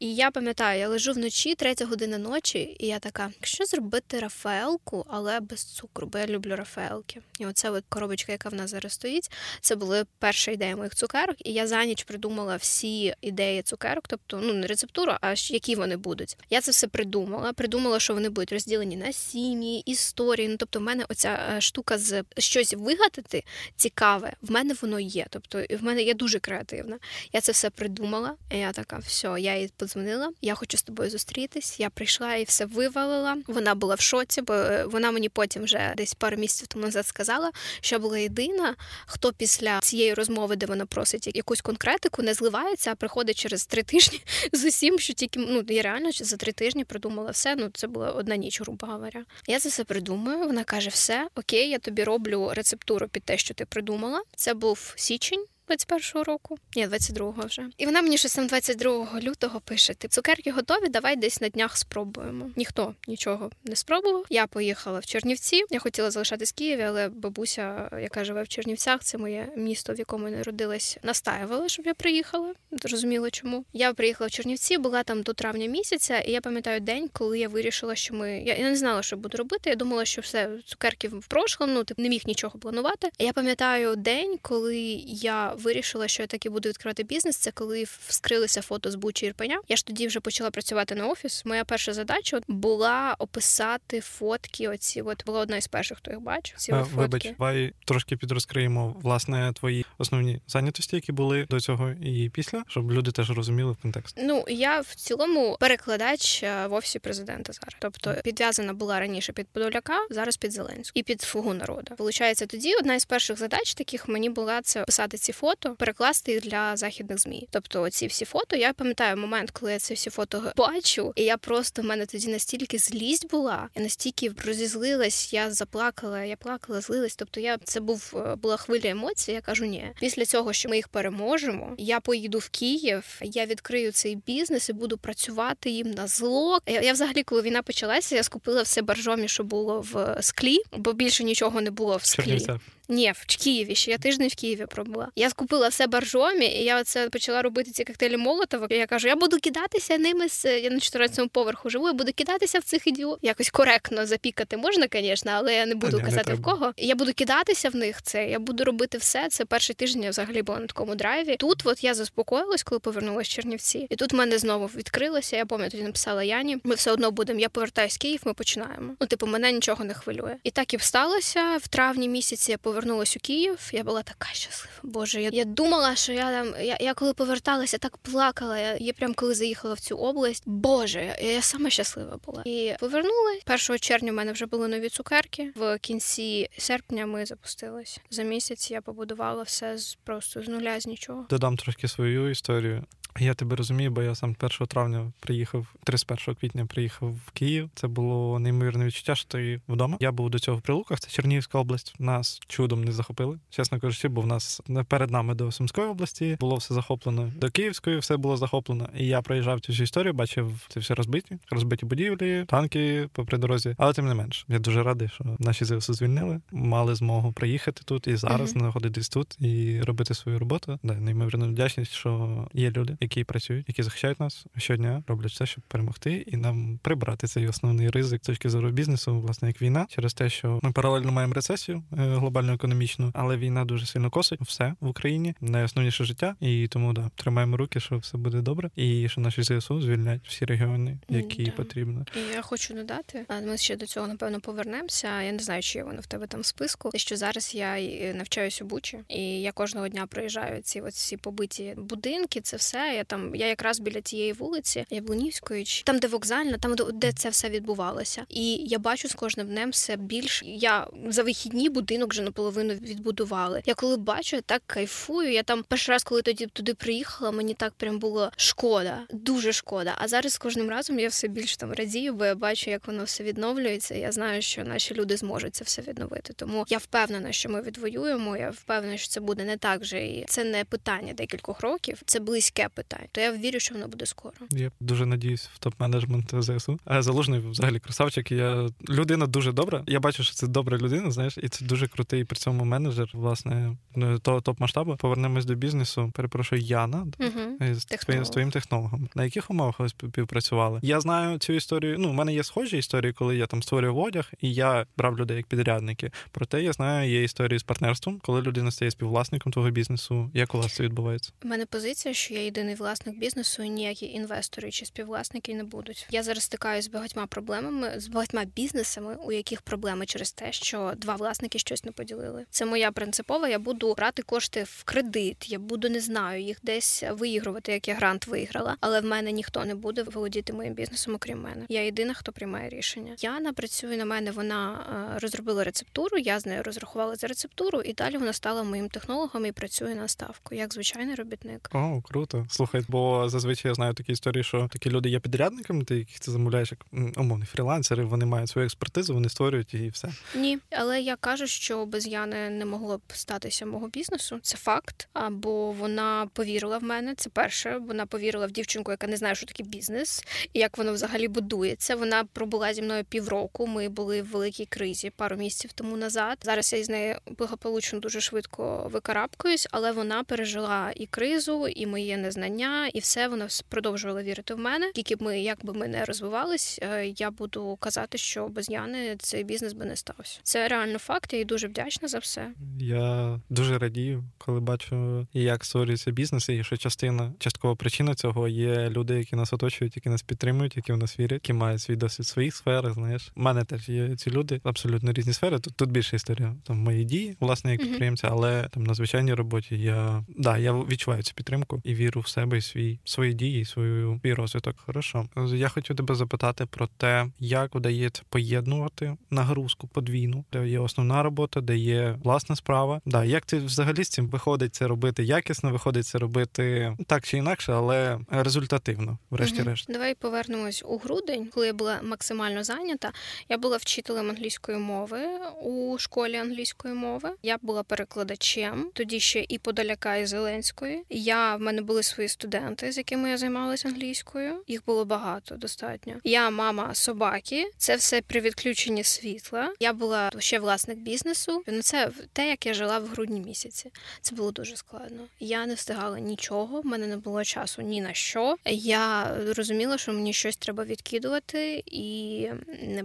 І 0.00 0.14
я 0.14 0.30
пам'ятаю, 0.30 0.80
я 0.80 0.88
лежу 0.88 1.12
вночі, 1.12 1.54
третя 1.54 1.86
година 1.86 2.18
ночі, 2.18 2.76
і 2.78 2.86
я 2.86 2.98
така: 2.98 3.30
якщо 3.36 3.64
зробити 3.64 4.18
рафаелку, 4.18 5.06
але 5.08 5.40
без 5.40 5.64
цукру, 5.64 6.06
бо 6.06 6.18
я 6.18 6.26
люблю 6.26 6.56
рафаелки. 6.56 7.20
І 7.38 7.46
оце 7.46 7.70
от 7.70 7.84
коробочка, 7.88 8.32
яка 8.32 8.48
в 8.48 8.54
нас 8.54 8.70
зараз 8.70 8.92
стоїть, 8.92 9.30
це 9.60 9.76
була 9.76 10.04
перша 10.18 10.50
ідея 10.50 10.76
моїх 10.76 10.94
цукерок. 10.94 11.36
І 11.38 11.52
я 11.52 11.66
за 11.66 11.84
ніч 11.84 12.04
придумала 12.04 12.56
всі 12.56 13.14
ідеї 13.20 13.62
цукерок, 13.62 14.08
тобто 14.08 14.40
ну 14.42 14.52
не 14.52 14.66
рецептуру, 14.66 15.12
а 15.20 15.34
які 15.36 15.74
вони 15.74 15.96
будуть. 15.96 16.36
Я 16.50 16.60
це 16.60 16.70
все 16.70 16.88
придумала. 16.88 17.52
Придумала, 17.52 18.00
що 18.00 18.14
вони 18.14 18.28
будуть 18.28 18.52
розділені 18.52 18.96
на 18.96 19.12
сім'ї, 19.12 19.80
історії. 19.80 20.48
Ну 20.48 20.56
тобто, 20.56 20.78
в 20.78 20.82
мене 20.82 21.04
оця 21.08 21.54
е, 21.56 21.60
штука 21.60 21.98
з 21.98 22.24
щось 22.38 22.74
вигадати 22.74 23.44
цікаве. 23.76 24.32
В 24.42 24.50
мене 24.50 24.74
воно 24.82 25.00
є. 25.00 25.26
Тобто, 25.30 25.64
в 25.70 25.84
мене 25.84 26.02
я 26.02 26.14
дуже 26.14 26.38
креативна. 26.38 26.98
Я 27.32 27.40
це 27.40 27.52
все 27.52 27.70
придумала. 27.70 28.34
і 28.50 28.58
Я 28.58 28.72
така, 28.72 28.98
все, 28.98 29.36
я 29.38 29.54
її 29.54 29.70
подзвонила. 29.94 30.32
Я 30.42 30.54
хочу 30.54 30.76
з 30.76 30.82
тобою 30.82 31.10
зустрітись. 31.10 31.80
Я 31.80 31.90
прийшла 31.90 32.34
і 32.34 32.44
все 32.44 32.64
вивалила. 32.64 33.36
Вона 33.46 33.74
була 33.74 33.94
в 33.94 34.00
шоці, 34.00 34.42
бо 34.42 34.54
е, 34.54 34.84
вона 34.84 35.10
мені 35.10 35.28
потім 35.28 35.62
вже 35.62 35.94
десь 35.96 36.14
пару 36.14 36.36
місяців 36.36 36.66
тому 36.66 36.84
назад 36.84 37.06
сказала, 37.06 37.50
що 37.80 37.98
була 37.98 38.18
єдина, 38.18 38.74
хто 39.06 39.32
після 39.32 39.80
цієї 39.80 40.14
розмови, 40.14 40.56
де 40.56 40.66
вона 40.66 40.86
просить 40.86 41.36
якусь 41.36 41.60
конкретику, 41.60 42.22
не 42.22 42.34
зливається, 42.34 42.92
а 42.92 42.94
приходить 42.94 43.38
через 43.38 43.66
три 43.66 43.82
тижні 43.82 44.20
з 44.52 44.64
усім, 44.64 44.98
що 44.98 45.12
тільки 45.12 45.40
ну 45.40 45.64
я 45.68 45.82
реально 45.82 46.12
за 46.12 46.36
три 46.36 46.52
тижні 46.52 46.84
придумала 46.84 47.30
все. 47.30 47.56
Ну 47.56 47.70
це 47.74 47.86
була 47.86 48.10
одна 48.10 48.36
ніч, 48.36 48.60
грубо 48.60 48.86
говоря. 48.86 49.24
Я 49.46 49.60
це 49.60 49.68
все 49.68 49.84
придумаю. 49.84 50.38
Вона 50.38 50.64
каже: 50.64 50.90
все 50.90 51.28
окей, 51.34 51.70
я 51.70 51.78
тобі 51.78 52.04
роблю 52.04 52.50
рецептуру 52.54 53.08
під 53.08 53.22
те, 53.22 53.38
що 53.38 53.54
ти 53.54 53.64
придумала. 53.64 54.22
Це 54.36 54.54
був 54.54 54.92
січень. 54.96 55.44
21-го 55.70 56.24
року. 56.24 56.58
Ні, 56.76 56.86
22-го 56.86 57.46
вже. 57.46 57.66
І 57.78 57.86
вона 57.86 58.02
мені 58.02 58.18
щось 58.18 58.34
там 58.34 58.46
22 58.46 59.20
лютого 59.22 59.60
пише: 59.60 59.94
Ти 59.94 60.08
цукерки 60.08 60.50
готові? 60.50 60.88
Давай 60.88 61.16
десь 61.16 61.40
на 61.40 61.48
днях 61.48 61.76
спробуємо. 61.76 62.50
Ніхто 62.56 62.94
нічого 63.08 63.50
не 63.64 63.76
спробував. 63.76 64.24
Я 64.30 64.46
поїхала 64.46 64.98
в 64.98 65.06
Чернівці. 65.06 65.62
Я 65.70 65.78
хотіла 65.78 66.10
залишатись 66.10 66.52
в 66.52 66.54
Києві, 66.54 66.82
але 66.82 67.08
бабуся, 67.08 67.90
яка 68.02 68.24
живе 68.24 68.42
в 68.42 68.48
Чернівцях, 68.48 69.00
це 69.04 69.18
моє 69.18 69.48
місто, 69.56 69.92
в 69.92 69.98
якому 69.98 70.28
я 70.28 70.36
народилась, 70.36 70.98
настаювала, 71.02 71.68
щоб 71.68 71.86
я 71.86 71.94
приїхала. 71.94 72.54
Зрозуміло, 72.72 73.30
чому 73.30 73.64
я 73.72 73.92
приїхала 73.92 74.28
в 74.28 74.30
Чернівці, 74.30 74.78
була 74.78 75.02
там 75.02 75.22
до 75.22 75.32
травня 75.32 75.66
місяця, 75.66 76.18
і 76.18 76.32
я 76.32 76.40
пам'ятаю 76.40 76.80
день, 76.80 77.08
коли 77.12 77.38
я 77.38 77.48
вирішила, 77.48 77.94
що 77.94 78.14
ми 78.14 78.42
я, 78.42 78.58
не 78.58 78.76
знала, 78.76 79.02
що 79.02 79.16
буду 79.16 79.38
робити. 79.38 79.70
Я 79.70 79.76
думала, 79.76 80.04
що 80.04 80.20
все 80.20 80.48
цукерки 80.66 81.08
в 81.08 81.26
прошлому, 81.26 81.72
ну 81.72 81.84
тип 81.84 81.98
не 81.98 82.08
міг 82.08 82.22
нічого 82.26 82.58
планувати. 82.58 83.10
Я 83.18 83.32
пам'ятаю 83.32 83.96
день, 83.96 84.38
коли 84.42 84.78
я 85.06 85.52
вирішила, 85.60 86.08
що 86.08 86.22
я 86.22 86.26
таки 86.26 86.50
буду 86.50 86.68
відкривати 86.68 87.02
бізнес. 87.02 87.36
Це 87.36 87.50
коли 87.50 87.84
вскрилися 88.08 88.62
фото 88.62 88.90
з 88.90 88.94
Бучі 88.94 89.26
Ірпеня. 89.26 89.60
Я 89.68 89.76
ж 89.76 89.86
тоді 89.86 90.06
вже 90.06 90.20
почала 90.20 90.50
працювати 90.50 90.94
на 90.94 91.06
офіс. 91.06 91.44
Моя 91.44 91.64
перша 91.64 91.92
задача 91.92 92.40
була 92.48 93.16
описати 93.18 94.00
фотки. 94.00 94.68
Оці 94.68 95.02
от 95.02 95.24
була 95.26 95.40
одна 95.40 95.56
із 95.56 95.66
перших, 95.66 95.98
хто 95.98 96.10
їх 96.10 96.20
бачив. 96.20 96.56
Ці 96.58 96.72
А, 96.72 96.82
Вибач, 96.82 97.22
фотки. 97.22 97.34
давай 97.38 97.72
трошки 97.84 98.16
підрозкриємо 98.16 98.96
власне 99.02 99.52
твої 99.52 99.86
основні 99.98 100.40
зайнятості, 100.48 100.96
які 100.96 101.12
були 101.12 101.46
до 101.50 101.60
цього 101.60 101.90
і 101.90 102.30
після, 102.34 102.64
щоб 102.68 102.92
люди 102.92 103.12
теж 103.12 103.30
розуміли 103.30 103.72
в 103.72 103.76
контекст. 103.76 104.16
Ну 104.22 104.44
я 104.48 104.80
в 104.80 104.94
цілому 104.94 105.56
перекладач 105.60 106.42
е, 106.42 106.66
в 106.66 106.72
офісі 106.72 106.98
президента 106.98 107.52
зараз. 107.52 107.74
Тобто 107.78 108.14
підв'язана 108.24 108.72
була 108.72 109.00
раніше 109.00 109.32
під 109.32 109.48
Подоляка, 109.48 109.98
зараз 110.10 110.36
під 110.36 110.52
Зеленську 110.52 110.92
і 110.94 111.02
під 111.02 111.20
Слугу 111.22 111.54
народу. 111.54 111.94
Получається, 111.96 112.46
тоді 112.46 112.74
одна 112.74 112.94
із 112.94 113.04
перших 113.04 113.38
задач 113.38 113.74
таких 113.74 114.08
мені 114.08 114.30
була 114.30 114.62
це 114.62 114.84
писати 114.84 115.18
ці 115.18 115.32
фото, 115.32 115.49
перекласти 115.78 116.32
їх 116.32 116.42
для 116.42 116.76
західних 116.76 117.18
змі. 117.18 117.48
Тобто, 117.50 117.90
ці 117.90 118.06
всі 118.06 118.24
фото. 118.24 118.56
Я 118.56 118.72
пам'ятаю 118.72 119.16
момент, 119.16 119.50
коли 119.50 119.72
я 119.72 119.78
ці 119.78 119.94
всі 119.94 120.10
фото 120.10 120.52
бачу, 120.56 121.12
і 121.16 121.22
я 121.22 121.36
просто 121.36 121.82
в 121.82 121.84
мене 121.84 122.06
тоді 122.06 122.28
настільки 122.28 122.78
злість 122.78 123.30
була, 123.30 123.68
я 123.74 123.82
настільки 123.82 124.30
розізлилась, 124.46 125.32
я 125.32 125.50
заплакала, 125.50 126.24
я 126.24 126.36
плакала, 126.36 126.80
злилась. 126.80 127.16
Тобто, 127.16 127.40
я 127.40 127.58
це 127.64 127.80
був 127.80 128.14
е, 128.16 128.34
була 128.36 128.56
хвиля 128.56 128.88
емоцій. 128.88 129.32
Я 129.32 129.40
кажу, 129.40 129.64
ні, 129.64 129.92
після 130.00 130.24
цього, 130.24 130.52
що 130.52 130.68
ми 130.68 130.76
їх 130.76 130.88
переможемо, 130.88 131.74
я 131.78 132.00
поїду 132.00 132.38
в 132.38 132.48
Київ, 132.48 133.18
я 133.22 133.46
відкрию 133.46 133.92
цей 133.92 134.16
бізнес 134.16 134.68
і 134.68 134.72
буду 134.72 134.98
працювати 134.98 135.70
їм 135.70 135.90
на 135.90 136.06
зло. 136.06 136.58
Я, 136.66 136.80
я 136.80 136.92
взагалі, 136.92 137.22
коли 137.22 137.42
війна 137.42 137.62
почалася, 137.62 138.16
я 138.16 138.22
скупила 138.22 138.62
все 138.62 138.82
боржомі, 138.82 139.28
що 139.28 139.44
було 139.44 139.80
в 139.80 140.18
склі, 140.20 140.58
бо 140.72 140.92
більше 140.92 141.24
нічого 141.24 141.60
не 141.60 141.70
було 141.70 141.96
в 141.96 142.04
склі. 142.04 142.24
Чернівцях. 142.24 142.60
Ні, 142.90 143.12
в 143.16 143.36
Києві 143.44 143.74
ще 143.74 143.90
я 143.90 143.98
тиждень 143.98 144.28
в 144.28 144.34
Києві 144.34 144.66
пробула. 144.66 145.08
Я 145.16 145.30
скупила 145.30 145.68
все 145.68 145.86
боржомі, 145.86 146.46
і 146.46 146.64
я 146.64 146.80
оце 146.80 147.08
почала 147.08 147.42
робити 147.42 147.70
ці 147.70 147.84
коктейлі 147.84 148.16
Молотова. 148.16 148.66
І 148.70 148.76
Я 148.76 148.86
кажу, 148.86 149.08
я 149.08 149.16
буду 149.16 149.38
кидатися 149.40 149.98
ними 149.98 150.28
з 150.28 150.60
я 150.60 150.70
на 150.70 150.80
14 150.80 151.30
поверху 151.30 151.70
живу. 151.70 151.86
Я 151.86 151.92
буду 151.92 152.12
кидатися 152.12 152.58
в 152.58 152.62
цих 152.62 152.86
ідіот. 152.86 153.18
Якось 153.22 153.50
коректно 153.50 154.06
запікати 154.06 154.56
можна, 154.56 154.86
звісно, 154.92 155.32
але 155.34 155.54
я 155.54 155.66
не 155.66 155.74
буду 155.74 155.96
не 155.96 156.04
казати 156.04 156.34
в 156.34 156.42
кого. 156.42 156.72
Я 156.76 156.94
буду 156.94 157.12
кидатися 157.12 157.68
в 157.68 157.76
них. 157.76 158.02
Це 158.02 158.28
я 158.28 158.38
буду 158.38 158.64
робити 158.64 158.98
все. 158.98 159.28
Це 159.28 159.44
перший 159.44 159.74
тиждень 159.74 160.02
я 160.02 160.10
взагалі 160.10 160.42
була 160.42 160.58
на 160.58 160.66
такому 160.66 160.94
драйві. 160.94 161.36
Тут 161.36 161.62
от 161.64 161.84
я 161.84 161.94
заспокоїлась, 161.94 162.62
коли 162.62 162.78
повернулася 162.78 163.30
з 163.30 163.32
Чернівці, 163.34 163.86
і 163.90 163.96
тут 163.96 164.12
в 164.12 164.16
мене 164.16 164.38
знову 164.38 164.66
відкрилося. 164.66 165.36
Я 165.36 165.46
пам'ятаю, 165.46 165.70
тоді 165.70 165.82
написала 165.82 166.22
Яні. 166.22 166.58
Ми 166.64 166.74
все 166.74 166.92
одно 166.92 167.10
будемо. 167.10 167.40
Я 167.40 167.48
повертаюсь 167.48 167.94
в 167.94 167.98
Київ. 167.98 168.20
Ми 168.24 168.34
починаємо. 168.34 168.94
Ну, 169.00 169.06
типу, 169.06 169.26
мене 169.26 169.52
нічого 169.52 169.84
не 169.84 169.94
хвилює. 169.94 170.36
І 170.44 170.50
так 170.50 170.74
і 170.74 170.78
сталося. 170.78 171.56
В 171.56 171.68
травні 171.68 172.08
місяці 172.08 172.50
я 172.50 172.58
повернулась 172.80 173.16
у 173.16 173.20
Київ. 173.20 173.70
Я 173.72 173.84
була 173.84 174.02
така 174.02 174.28
щаслива. 174.32 174.74
Боже, 174.82 175.22
я, 175.22 175.30
я 175.32 175.44
думала, 175.44 175.96
що 175.96 176.12
я 176.12 176.32
там. 176.32 176.54
Я, 176.62 176.76
я 176.80 176.94
коли 176.94 177.14
поверталася, 177.14 177.78
так 177.78 177.96
плакала. 177.98 178.58
Я, 178.58 178.76
я 178.80 178.92
прям 178.92 179.14
коли 179.14 179.34
заїхала 179.34 179.74
в 179.74 179.80
цю 179.80 179.96
область. 179.96 180.42
Боже, 180.46 181.16
я, 181.20 181.32
я 181.32 181.42
сама 181.42 181.70
щаслива 181.70 182.18
була. 182.26 182.42
І 182.46 182.74
повернулась. 182.80 183.68
1 183.70 183.78
червня 183.78 184.12
в 184.12 184.14
мене 184.14 184.32
вже 184.32 184.46
були 184.46 184.68
нові 184.68 184.88
цукерки. 184.88 185.52
В 185.56 185.78
кінці 185.78 186.48
серпня 186.58 187.06
ми 187.06 187.26
запустились. 187.26 188.00
За 188.10 188.22
місяць 188.22 188.70
я 188.70 188.80
побудувала 188.80 189.42
все 189.42 189.78
з 189.78 189.98
просто 190.04 190.42
з 190.42 190.48
нуля 190.48 190.80
з 190.80 190.86
нічого. 190.86 191.26
Додам 191.30 191.56
трошки 191.56 191.88
свою 191.88 192.30
історію. 192.30 192.84
Я 193.18 193.34
тебе 193.34 193.56
розумію, 193.56 193.90
бо 193.90 194.02
я 194.02 194.14
сам 194.14 194.36
1 194.40 194.66
травня 194.66 195.12
приїхав, 195.20 195.66
31 195.84 196.34
квітня 196.34 196.66
приїхав 196.66 197.12
в 197.26 197.30
Київ. 197.30 197.70
Це 197.74 197.88
було 197.88 198.38
неймовірне 198.38 198.84
відчуття, 198.84 199.14
що 199.14 199.28
ти 199.28 199.60
вдома. 199.68 199.96
Я 200.00 200.12
був 200.12 200.30
до 200.30 200.38
цього 200.38 200.58
в 200.58 200.62
Прилуках, 200.62 201.00
це 201.00 201.10
Чернігівська 201.10 201.58
область. 201.58 201.94
Нас 201.98 202.40
чудом 202.70 202.84
не 202.84 202.92
захопили. 202.92 203.38
Чесно 203.50 203.80
кажучи, 203.80 204.08
бо 204.08 204.20
в 204.20 204.26
нас 204.26 204.60
не 204.68 204.84
перед 204.84 205.10
нами 205.10 205.34
до 205.34 205.52
Сумської 205.52 205.86
області 205.86 206.36
було 206.40 206.56
все 206.56 206.74
захоплено. 206.74 207.32
До 207.36 207.50
Київської 207.50 207.98
все 207.98 208.16
було 208.16 208.36
захоплено. 208.36 208.88
І 208.98 209.06
я 209.06 209.22
проїжджав 209.22 209.60
цю 209.60 209.72
всю 209.72 209.84
історію, 209.84 210.12
бачив 210.12 210.66
це 210.68 210.80
все 210.80 210.94
розбиті, 210.94 211.38
розбиті 211.50 211.86
будівлі, 211.86 212.44
танки 212.48 213.08
попри 213.12 213.38
дорозі. 213.38 213.74
Але 213.78 213.92
тим 213.92 214.08
не 214.08 214.14
менш, 214.14 214.44
я 214.48 214.58
дуже 214.58 214.82
радий, 214.82 215.08
що 215.08 215.36
наші 215.38 215.64
ЗСУ 215.64 215.94
звільнили, 215.94 216.40
мали 216.52 216.94
змогу 216.94 217.32
приїхати 217.32 217.82
тут 217.84 218.06
і 218.06 218.16
зараз 218.16 218.50
Мгм. 218.50 218.60
знаходитись 218.60 219.08
тут 219.08 219.36
і 219.40 219.80
робити 219.80 220.14
свою 220.14 220.38
роботу. 220.38 220.78
Да, 220.82 220.94
неймовірно 220.94 221.48
вдячність, 221.48 221.92
що 221.92 222.46
є 222.54 222.70
люди, 222.70 222.96
які 223.00 223.24
працюють, 223.24 223.68
які 223.68 223.82
захищають 223.82 224.20
нас 224.20 224.46
щодня, 224.56 225.02
роблять 225.06 225.30
все, 225.32 225.46
щоб 225.46 225.64
перемогти 225.68 226.24
і 226.26 226.36
нам 226.36 226.78
прибрати 226.82 227.26
цей 227.26 227.48
основний 227.48 227.90
ризик 227.90 228.22
з 228.24 228.26
точки 228.26 228.48
зору 228.50 228.70
бізнесу, 228.70 229.20
власне, 229.20 229.48
як 229.48 229.62
війна, 229.62 229.86
через 229.88 230.14
те, 230.14 230.30
що 230.30 230.60
ми 230.62 230.72
паралельно 230.72 231.12
маємо 231.12 231.34
рецесію 231.34 231.82
е, 231.92 231.96
глобальну 231.96 232.52
економічну, 232.64 233.10
але 233.14 233.36
війна 233.36 233.64
дуже 233.64 233.86
сильно 233.86 234.10
косить 234.10 234.40
все 234.42 234.74
в 234.80 234.88
Україні, 234.88 235.34
найосновніше 235.40 236.04
життя. 236.04 236.36
І 236.40 236.68
тому 236.70 236.92
да, 236.92 237.10
тримаємо 237.14 237.56
руки, 237.56 237.80
що 237.80 237.98
все 237.98 238.18
буде 238.18 238.40
добре, 238.40 238.70
і 238.76 239.08
що 239.08 239.20
наші 239.20 239.42
ЗСУ 239.42 239.80
звільнять 239.80 240.20
всі 240.28 240.44
регіони, 240.44 240.98
які 241.08 241.44
Да. 241.44 241.50
потрібно. 241.50 242.04
І 242.16 242.34
я 242.34 242.42
хочу 242.42 242.74
додати, 242.74 243.24
а 243.28 243.40
ми 243.40 243.56
ще 243.58 243.76
до 243.76 243.86
цього 243.86 244.06
напевно 244.06 244.40
повернемося. 244.40 245.22
Я 245.22 245.32
не 245.32 245.38
знаю, 245.38 245.62
чи 245.62 245.78
є 245.78 245.84
воно 245.84 246.00
в 246.00 246.06
тебе 246.06 246.26
там 246.26 246.40
в 246.40 246.46
списку. 246.46 246.90
Що 246.94 247.16
зараз 247.16 247.54
я 247.54 247.76
й 247.76 248.14
навчаюся 248.14 248.64
у 248.64 248.66
Бучі, 248.66 248.98
і 249.08 249.22
я 249.40 249.52
кожного 249.52 249.88
дня 249.88 250.06
проїжджаю 250.06 250.62
ці 250.62 250.82
всі 250.82 251.16
побиті 251.16 251.74
будинки. 251.76 252.40
Це 252.40 252.56
все. 252.56 252.92
Я 252.96 253.04
там, 253.04 253.34
я 253.34 253.46
якраз 253.46 253.80
біля 253.80 254.00
тієї 254.00 254.32
вулиці 254.32 254.84
Яблунівської, 254.90 255.64
чи 255.64 255.82
там, 255.84 255.98
де 255.98 256.08
вокзальна, 256.08 256.58
там 256.58 256.74
де- 256.74 256.92
де 256.94 257.12
це 257.12 257.28
все 257.30 257.48
відбувалося. 257.50 258.24
І 258.28 258.52
я 258.54 258.78
бачу 258.78 259.08
з 259.08 259.14
кожним 259.14 259.46
днем 259.46 259.70
все 259.70 259.96
більш. 259.96 260.42
Я 260.46 260.86
за 261.08 261.22
вихідні 261.22 261.68
будинок 261.68 262.10
вже 262.10 262.22
наполовину 262.40 262.74
відбудували. 262.74 263.62
Я 263.66 263.74
коли 263.74 263.96
бачу, 263.96 264.36
я 264.36 264.42
так 264.42 264.62
кайфую. 264.66 265.32
Я 265.32 265.42
там 265.42 265.64
перший 265.68 265.92
раз, 265.92 266.04
коли 266.04 266.22
тоді 266.22 266.46
туди 266.46 266.74
приїхала, 266.74 267.30
мені 267.30 267.54
так 267.54 267.72
прям 267.72 267.98
було 267.98 268.30
шкода, 268.36 268.98
дуже 269.12 269.52
шкода. 269.52 269.94
А 269.98 270.08
зараз 270.08 270.32
з 270.32 270.38
кожним 270.38 270.70
разом 270.70 270.98
я 270.98 271.08
все 271.08 271.28
більш 271.28 271.56
там 271.56 271.72
радію, 271.72 272.14
бо 272.14 272.24
я 272.24 272.34
бачу, 272.34 272.70
як 272.70 272.86
воно 272.86 273.04
все 273.04 273.24
відновлюється. 273.24 273.94
Я 273.94 274.12
знаю, 274.12 274.42
що 274.42 274.64
наші 274.64 274.94
люди 274.94 275.16
зможуть 275.16 275.54
це 275.54 275.64
все 275.64 275.82
відновити. 275.82 276.32
Тому 276.36 276.64
я 276.68 276.78
впевнена, 276.78 277.32
що 277.32 277.48
ми 277.48 277.62
відвоюємо. 277.62 278.36
Я 278.36 278.50
впевнена, 278.50 278.96
що 278.96 279.08
це 279.08 279.20
буде 279.20 279.44
не 279.44 279.56
так 279.56 279.84
же. 279.84 280.06
І 280.06 280.24
це 280.28 280.44
не 280.44 280.64
питання 280.64 281.12
декількох 281.12 281.60
років, 281.60 282.02
це 282.06 282.20
близьке 282.20 282.68
питання. 282.74 283.06
То 283.12 283.20
я 283.20 283.32
вірю, 283.32 283.60
що 283.60 283.74
воно 283.74 283.88
буде 283.88 284.06
скоро. 284.06 284.34
Я 284.50 284.70
дуже 284.80 285.06
надіюсь 285.06 285.48
в 285.54 285.66
топ-менеджмент 285.66 286.42
ЗСУ. 286.42 286.78
А 286.84 287.02
залужний 287.02 287.40
взагалі 287.40 287.78
красавчик. 287.78 288.32
Я 288.32 288.68
людина 288.88 289.26
дуже 289.26 289.52
добра. 289.52 289.84
Я 289.86 290.00
бачу, 290.00 290.24
що 290.24 290.34
це 290.34 290.46
добра 290.46 290.78
людина, 290.78 291.10
знаєш, 291.10 291.38
і 291.38 291.48
це 291.48 291.64
дуже 291.64 291.88
крутий 291.88 292.24
при 292.30 292.38
цьому 292.38 292.64
менеджер, 292.64 293.10
власне, 293.12 293.76
ну, 293.94 294.18
того 294.18 294.40
топ-масштабу. 294.40 294.96
Повернемось 294.96 295.44
до 295.44 295.54
бізнесу. 295.54 296.12
Перепрошую, 296.14 296.62
Яна. 296.62 297.06
Угу. 297.20 297.74
З 297.74 297.84
твоїм, 297.84 298.24
з 298.24 298.30
твоїм 298.30 298.50
технологом. 298.50 299.08
На 299.14 299.24
яких 299.24 299.50
умовах 299.50 299.80
ви 299.80 299.88
співпрацювали? 299.88 300.80
Я 300.82 301.00
знаю 301.00 301.38
цю 301.38 301.52
історію. 301.52 301.96
Ну, 301.98 302.10
у 302.10 302.12
мене 302.12 302.34
є 302.34 302.44
схожі 302.44 302.78
історії, 302.78 303.12
коли 303.12 303.36
я 303.36 303.46
там 303.46 303.62
створював 303.62 303.98
одяг, 303.98 304.32
і 304.40 304.54
я 304.54 304.86
брав 304.96 305.18
людей 305.18 305.36
як 305.36 305.46
підрядники. 305.46 306.10
Проте 306.30 306.62
я 306.62 306.72
знаю, 306.72 307.10
є 307.10 307.22
історії 307.22 307.58
з 307.58 307.62
партнерством, 307.62 308.20
коли 308.22 308.42
людина 308.42 308.70
стає 308.70 308.90
співвласником 308.90 309.52
твого 309.52 309.70
бізнесу. 309.70 310.30
Як 310.34 310.54
у 310.54 310.58
вас 310.58 310.74
це 310.74 310.82
відбувається? 310.82 311.32
У 311.44 311.48
мене 311.48 311.66
позиція, 311.66 312.14
що 312.14 312.34
я 312.34 312.42
єдиний 312.42 312.74
власник 312.74 313.18
бізнесу, 313.18 313.62
і 313.62 313.68
ніякі 313.68 314.06
інвестори 314.06 314.70
чи 314.70 314.86
співвласники 314.86 315.54
не 315.54 315.64
будуть. 315.64 316.06
Я 316.10 316.22
зараз 316.22 316.42
стикаюся 316.42 316.88
з 316.88 316.92
багатьма 316.92 317.26
проблемами, 317.26 318.00
з 318.00 318.08
багатьма 318.08 318.44
бізнесами, 318.44 319.16
у 319.24 319.32
яких 319.32 319.62
проблеми 319.62 320.06
через 320.06 320.32
те, 320.32 320.52
що 320.52 320.92
два 320.96 321.14
власники 321.16 321.58
щось 321.58 321.84
не 321.84 321.92
поділили. 321.92 322.19
Це 322.50 322.66
моя 322.66 322.92
принципова. 322.92 323.48
Я 323.48 323.58
буду 323.58 323.94
брати 323.94 324.22
кошти 324.22 324.62
в 324.62 324.84
кредит. 324.84 325.50
Я 325.50 325.58
буду 325.58 325.88
не 325.88 326.00
знаю 326.00 326.42
їх 326.42 326.58
десь 326.62 327.04
виігрувати, 327.10 327.72
як 327.72 327.88
я 327.88 327.94
грант 327.94 328.26
виграла. 328.26 328.76
Але 328.80 329.00
в 329.00 329.04
мене 329.04 329.32
ніхто 329.32 329.64
не 329.64 329.74
буде 329.74 330.02
володіти 330.02 330.52
моїм 330.52 330.74
бізнесом, 330.74 331.14
окрім 331.14 331.40
мене. 331.42 331.66
Я 331.68 331.82
єдина, 331.84 332.14
хто 332.14 332.32
приймає 332.32 332.68
рішення. 332.68 333.14
Яна 333.18 333.52
працює 333.52 333.96
на 333.96 334.04
мене. 334.04 334.30
Вона 334.30 334.84
е, 335.16 335.18
розробила 335.18 335.64
рецептуру. 335.64 336.18
Я 336.18 336.40
з 336.40 336.46
нею 336.46 336.62
розрахувала 336.62 337.16
за 337.16 337.26
рецептуру, 337.26 337.80
і 337.80 337.92
далі 337.92 338.16
вона 338.16 338.32
стала 338.32 338.62
моїм 338.62 338.88
технологом 338.88 339.46
і 339.46 339.52
працює 339.52 339.94
на 339.94 340.08
ставку, 340.08 340.54
як 340.54 340.74
звичайний 340.74 341.14
робітник. 341.14 341.70
О, 341.72 342.02
круто. 342.02 342.46
Слухай, 342.50 342.82
бо 342.88 343.28
зазвичай 343.28 343.68
я 343.68 343.74
знаю 343.74 343.94
такі 343.94 344.12
історії, 344.12 344.44
що 344.44 344.68
такі 344.72 344.90
люди 344.90 345.08
є 345.08 345.20
підрядниками, 345.20 345.84
ти 345.84 345.98
яких 345.98 346.18
ти 346.18 346.30
замовляєш 346.30 346.70
як 346.70 346.86
умовні 347.16 347.44
фрілансери, 347.44 348.04
вони 348.04 348.26
мають 348.26 348.50
свою 348.50 348.66
експертизу, 348.66 349.14
вони 349.14 349.28
створюють 349.28 349.74
і 349.74 349.88
все. 349.88 350.08
Ні, 350.34 350.58
але 350.70 351.00
я 351.00 351.16
кажу, 351.16 351.46
що 351.46 351.86
без 351.86 352.06
Яни 352.10 352.50
не 352.50 352.64
могло 352.64 352.98
б 352.98 353.02
статися 353.12 353.66
мого 353.66 353.88
бізнесу. 353.88 354.38
Це 354.42 354.56
факт. 354.56 355.08
Або 355.12 355.72
вона 355.72 356.28
повірила 356.32 356.78
в 356.78 356.82
мене. 356.82 357.14
Це 357.14 357.30
перше. 357.30 357.76
Вона 357.76 358.06
повірила 358.06 358.46
в 358.46 358.50
дівчинку, 358.50 358.90
яка 358.90 359.06
не 359.06 359.16
знає, 359.16 359.34
що 359.34 359.46
таке 359.46 359.62
бізнес 359.62 360.24
і 360.52 360.58
як 360.58 360.78
воно 360.78 360.92
взагалі 360.92 361.28
будується. 361.28 361.96
Вона 361.96 362.24
пробула 362.24 362.74
зі 362.74 362.82
мною 362.82 363.04
півроку. 363.04 363.66
Ми 363.66 363.88
були 363.88 364.22
в 364.22 364.26
великій 364.26 364.66
кризі 364.66 365.10
пару 365.10 365.36
місяців 365.36 365.72
тому 365.72 365.96
назад. 365.96 366.38
Зараз 366.42 366.72
я 366.72 366.78
із 366.78 366.88
нею 366.88 367.16
благополучно 367.38 368.00
дуже 368.00 368.20
швидко 368.20 368.88
викарабкуюсь, 368.92 369.68
але 369.70 369.92
вона 369.92 370.24
пережила 370.24 370.92
і 370.96 371.06
кризу, 371.06 371.68
і 371.68 371.86
моє 371.86 372.16
незнання, 372.16 372.88
і 372.94 372.98
все 372.98 373.28
вона 373.28 373.48
продовжувала 373.68 374.22
вірити 374.22 374.54
в 374.54 374.58
мене. 374.58 374.92
Тільки 374.94 375.16
б 375.16 375.22
ми, 375.22 375.40
як 375.40 375.64
би 375.64 375.72
ми 375.72 375.88
не 375.88 376.04
розвивались, 376.04 376.78
е, 376.82 377.06
я 377.06 377.30
буду 377.30 377.76
казати, 377.80 378.18
що 378.18 378.48
без 378.48 378.70
Яни 378.70 379.16
цей 379.18 379.44
бізнес 379.44 379.72
би 379.72 379.84
не 379.84 379.96
стався. 379.96 380.40
Це 380.42 380.68
реально 380.68 380.98
факт. 380.98 381.32
Я 381.32 381.38
їй 381.38 381.44
дуже 381.44 381.66
вдячна 381.68 381.99
за 382.08 382.18
все. 382.18 382.52
Я 382.78 383.40
дуже 383.50 383.78
радію, 383.78 384.24
коли 384.38 384.60
бачу, 384.60 385.26
як 385.32 385.64
створюється 385.64 386.10
бізнес, 386.10 386.48
і 386.48 386.64
що 386.64 386.76
частина 386.76 387.32
часткова 387.38 387.74
причина 387.74 388.14
цього 388.14 388.48
є 388.48 388.90
люди, 388.90 389.14
які 389.14 389.36
нас 389.36 389.52
оточують, 389.52 389.96
які 389.96 390.08
нас 390.08 390.22
підтримують, 390.22 390.76
які 390.76 390.92
в 390.92 390.96
нас 390.96 391.18
вірять, 391.18 391.32
які 391.32 391.52
мають 391.52 391.80
свій 391.80 391.96
досвід 391.96 392.26
в 392.26 392.28
своїх 392.28 392.56
сферах. 392.56 392.94
Знаєш, 392.94 393.32
У 393.36 393.42
мене 393.42 393.64
теж 393.64 393.88
є 393.88 394.16
ці 394.16 394.30
люди, 394.30 394.60
абсолютно 394.64 395.12
різні 395.12 395.32
сфери. 395.32 395.58
Тут 395.58 395.74
тут 395.74 395.90
більше 395.90 396.16
історія 396.16 396.56
там 396.64 396.76
мої 396.76 397.04
дії, 397.04 397.36
власне, 397.40 397.72
як 397.72 397.80
підприємця, 397.80 398.28
але 398.30 398.68
там 398.70 398.84
на 398.84 398.94
звичайній 398.94 399.34
роботі 399.34 399.78
я 399.78 400.24
да, 400.28 400.58
я 400.58 400.72
відчуваю 400.72 401.22
цю 401.22 401.34
підтримку 401.34 401.80
і 401.84 401.94
віру 401.94 402.20
в 402.20 402.28
себе 402.28 402.58
і 402.58 402.60
свій 402.60 402.98
свої 403.04 403.34
дії, 403.34 403.60
і 403.60 403.64
свою 403.64 404.20
свій 404.22 404.34
розвиток. 404.34 404.76
Хорошо. 404.86 405.28
Я 405.54 405.68
хотів 405.68 405.96
тебе 405.96 406.14
запитати 406.14 406.66
про 406.66 406.88
те, 406.96 407.26
як 407.38 407.74
вдається 407.74 408.22
поєднувати 408.28 409.16
нагрузку 409.30 409.88
подвійну, 409.88 410.44
де 410.52 410.68
є 410.68 410.78
основна 410.78 411.22
робота, 411.22 411.60
де 411.60 411.76
є 411.76 411.89
власна 412.24 412.56
справа. 412.56 413.00
Да, 413.06 413.24
як 413.24 413.44
ти 413.44 413.58
взагалі 413.58 414.04
з 414.04 414.08
цим 414.08 414.28
виходить 414.28 414.74
це 414.74 414.86
робити 414.86 415.24
якісно, 415.24 415.70
виходить 415.70 416.06
це 416.06 416.18
робити 416.18 416.96
так 417.06 417.26
чи 417.26 417.36
інакше, 417.36 417.72
але 417.72 418.18
результативно, 418.30 419.18
врешті-решт. 419.30 419.88
Угу. 419.88 419.92
Давай 419.92 420.14
повернемось 420.14 420.82
у 420.86 420.98
грудень, 420.98 421.46
коли 421.46 421.66
я 421.66 421.72
була 421.72 422.00
максимально 422.02 422.64
зайнята. 422.64 423.12
Я 423.48 423.58
була 423.58 423.76
вчителем 423.76 424.30
англійської 424.30 424.78
мови 424.78 425.20
у 425.62 425.98
школі 425.98 426.36
англійської 426.36 426.94
мови. 426.94 427.30
Я 427.42 427.58
була 427.62 427.82
перекладачем, 427.82 428.90
тоді 428.94 429.20
ще 429.20 429.44
і 429.48 429.58
Подоляка, 429.58 430.16
і 430.16 430.26
Зеленської. 430.26 431.02
Я 431.10 431.56
в 431.56 431.60
мене 431.60 431.82
були 431.82 432.02
свої 432.02 432.28
студенти, 432.28 432.92
з 432.92 432.96
якими 432.96 433.30
я 433.30 433.38
займалася 433.38 433.88
англійською. 433.88 434.54
Їх 434.66 434.84
було 434.86 435.04
багато 435.04 435.56
достатньо. 435.56 436.14
Я 436.24 436.50
мама 436.50 436.94
собаки. 436.94 437.70
Це 437.76 437.96
все 437.96 438.22
при 438.22 438.40
відключенні 438.40 439.04
світла. 439.04 439.72
Я 439.80 439.92
була 439.92 440.30
ще 440.38 440.58
власник 440.58 440.98
бізнесу. 440.98 441.62
Ну 441.80 441.84
це 441.84 442.10
те, 442.32 442.48
як 442.48 442.66
я 442.66 442.74
жила 442.74 442.98
в 442.98 443.06
грудні 443.06 443.40
місяці. 443.40 443.90
Це 444.20 444.34
було 444.34 444.52
дуже 444.52 444.76
складно. 444.76 445.22
Я 445.40 445.66
не 445.66 445.74
встигала 445.74 446.18
нічого. 446.20 446.80
в 446.80 446.86
мене 446.86 447.06
не 447.06 447.16
було 447.16 447.44
часу 447.44 447.82
ні 447.82 448.00
на 448.00 448.14
що. 448.14 448.56
Я 448.66 449.36
розуміла, 449.56 449.98
що 449.98 450.12
мені 450.12 450.32
щось 450.32 450.56
треба 450.56 450.84
відкидувати. 450.84 451.82
І, 451.86 452.48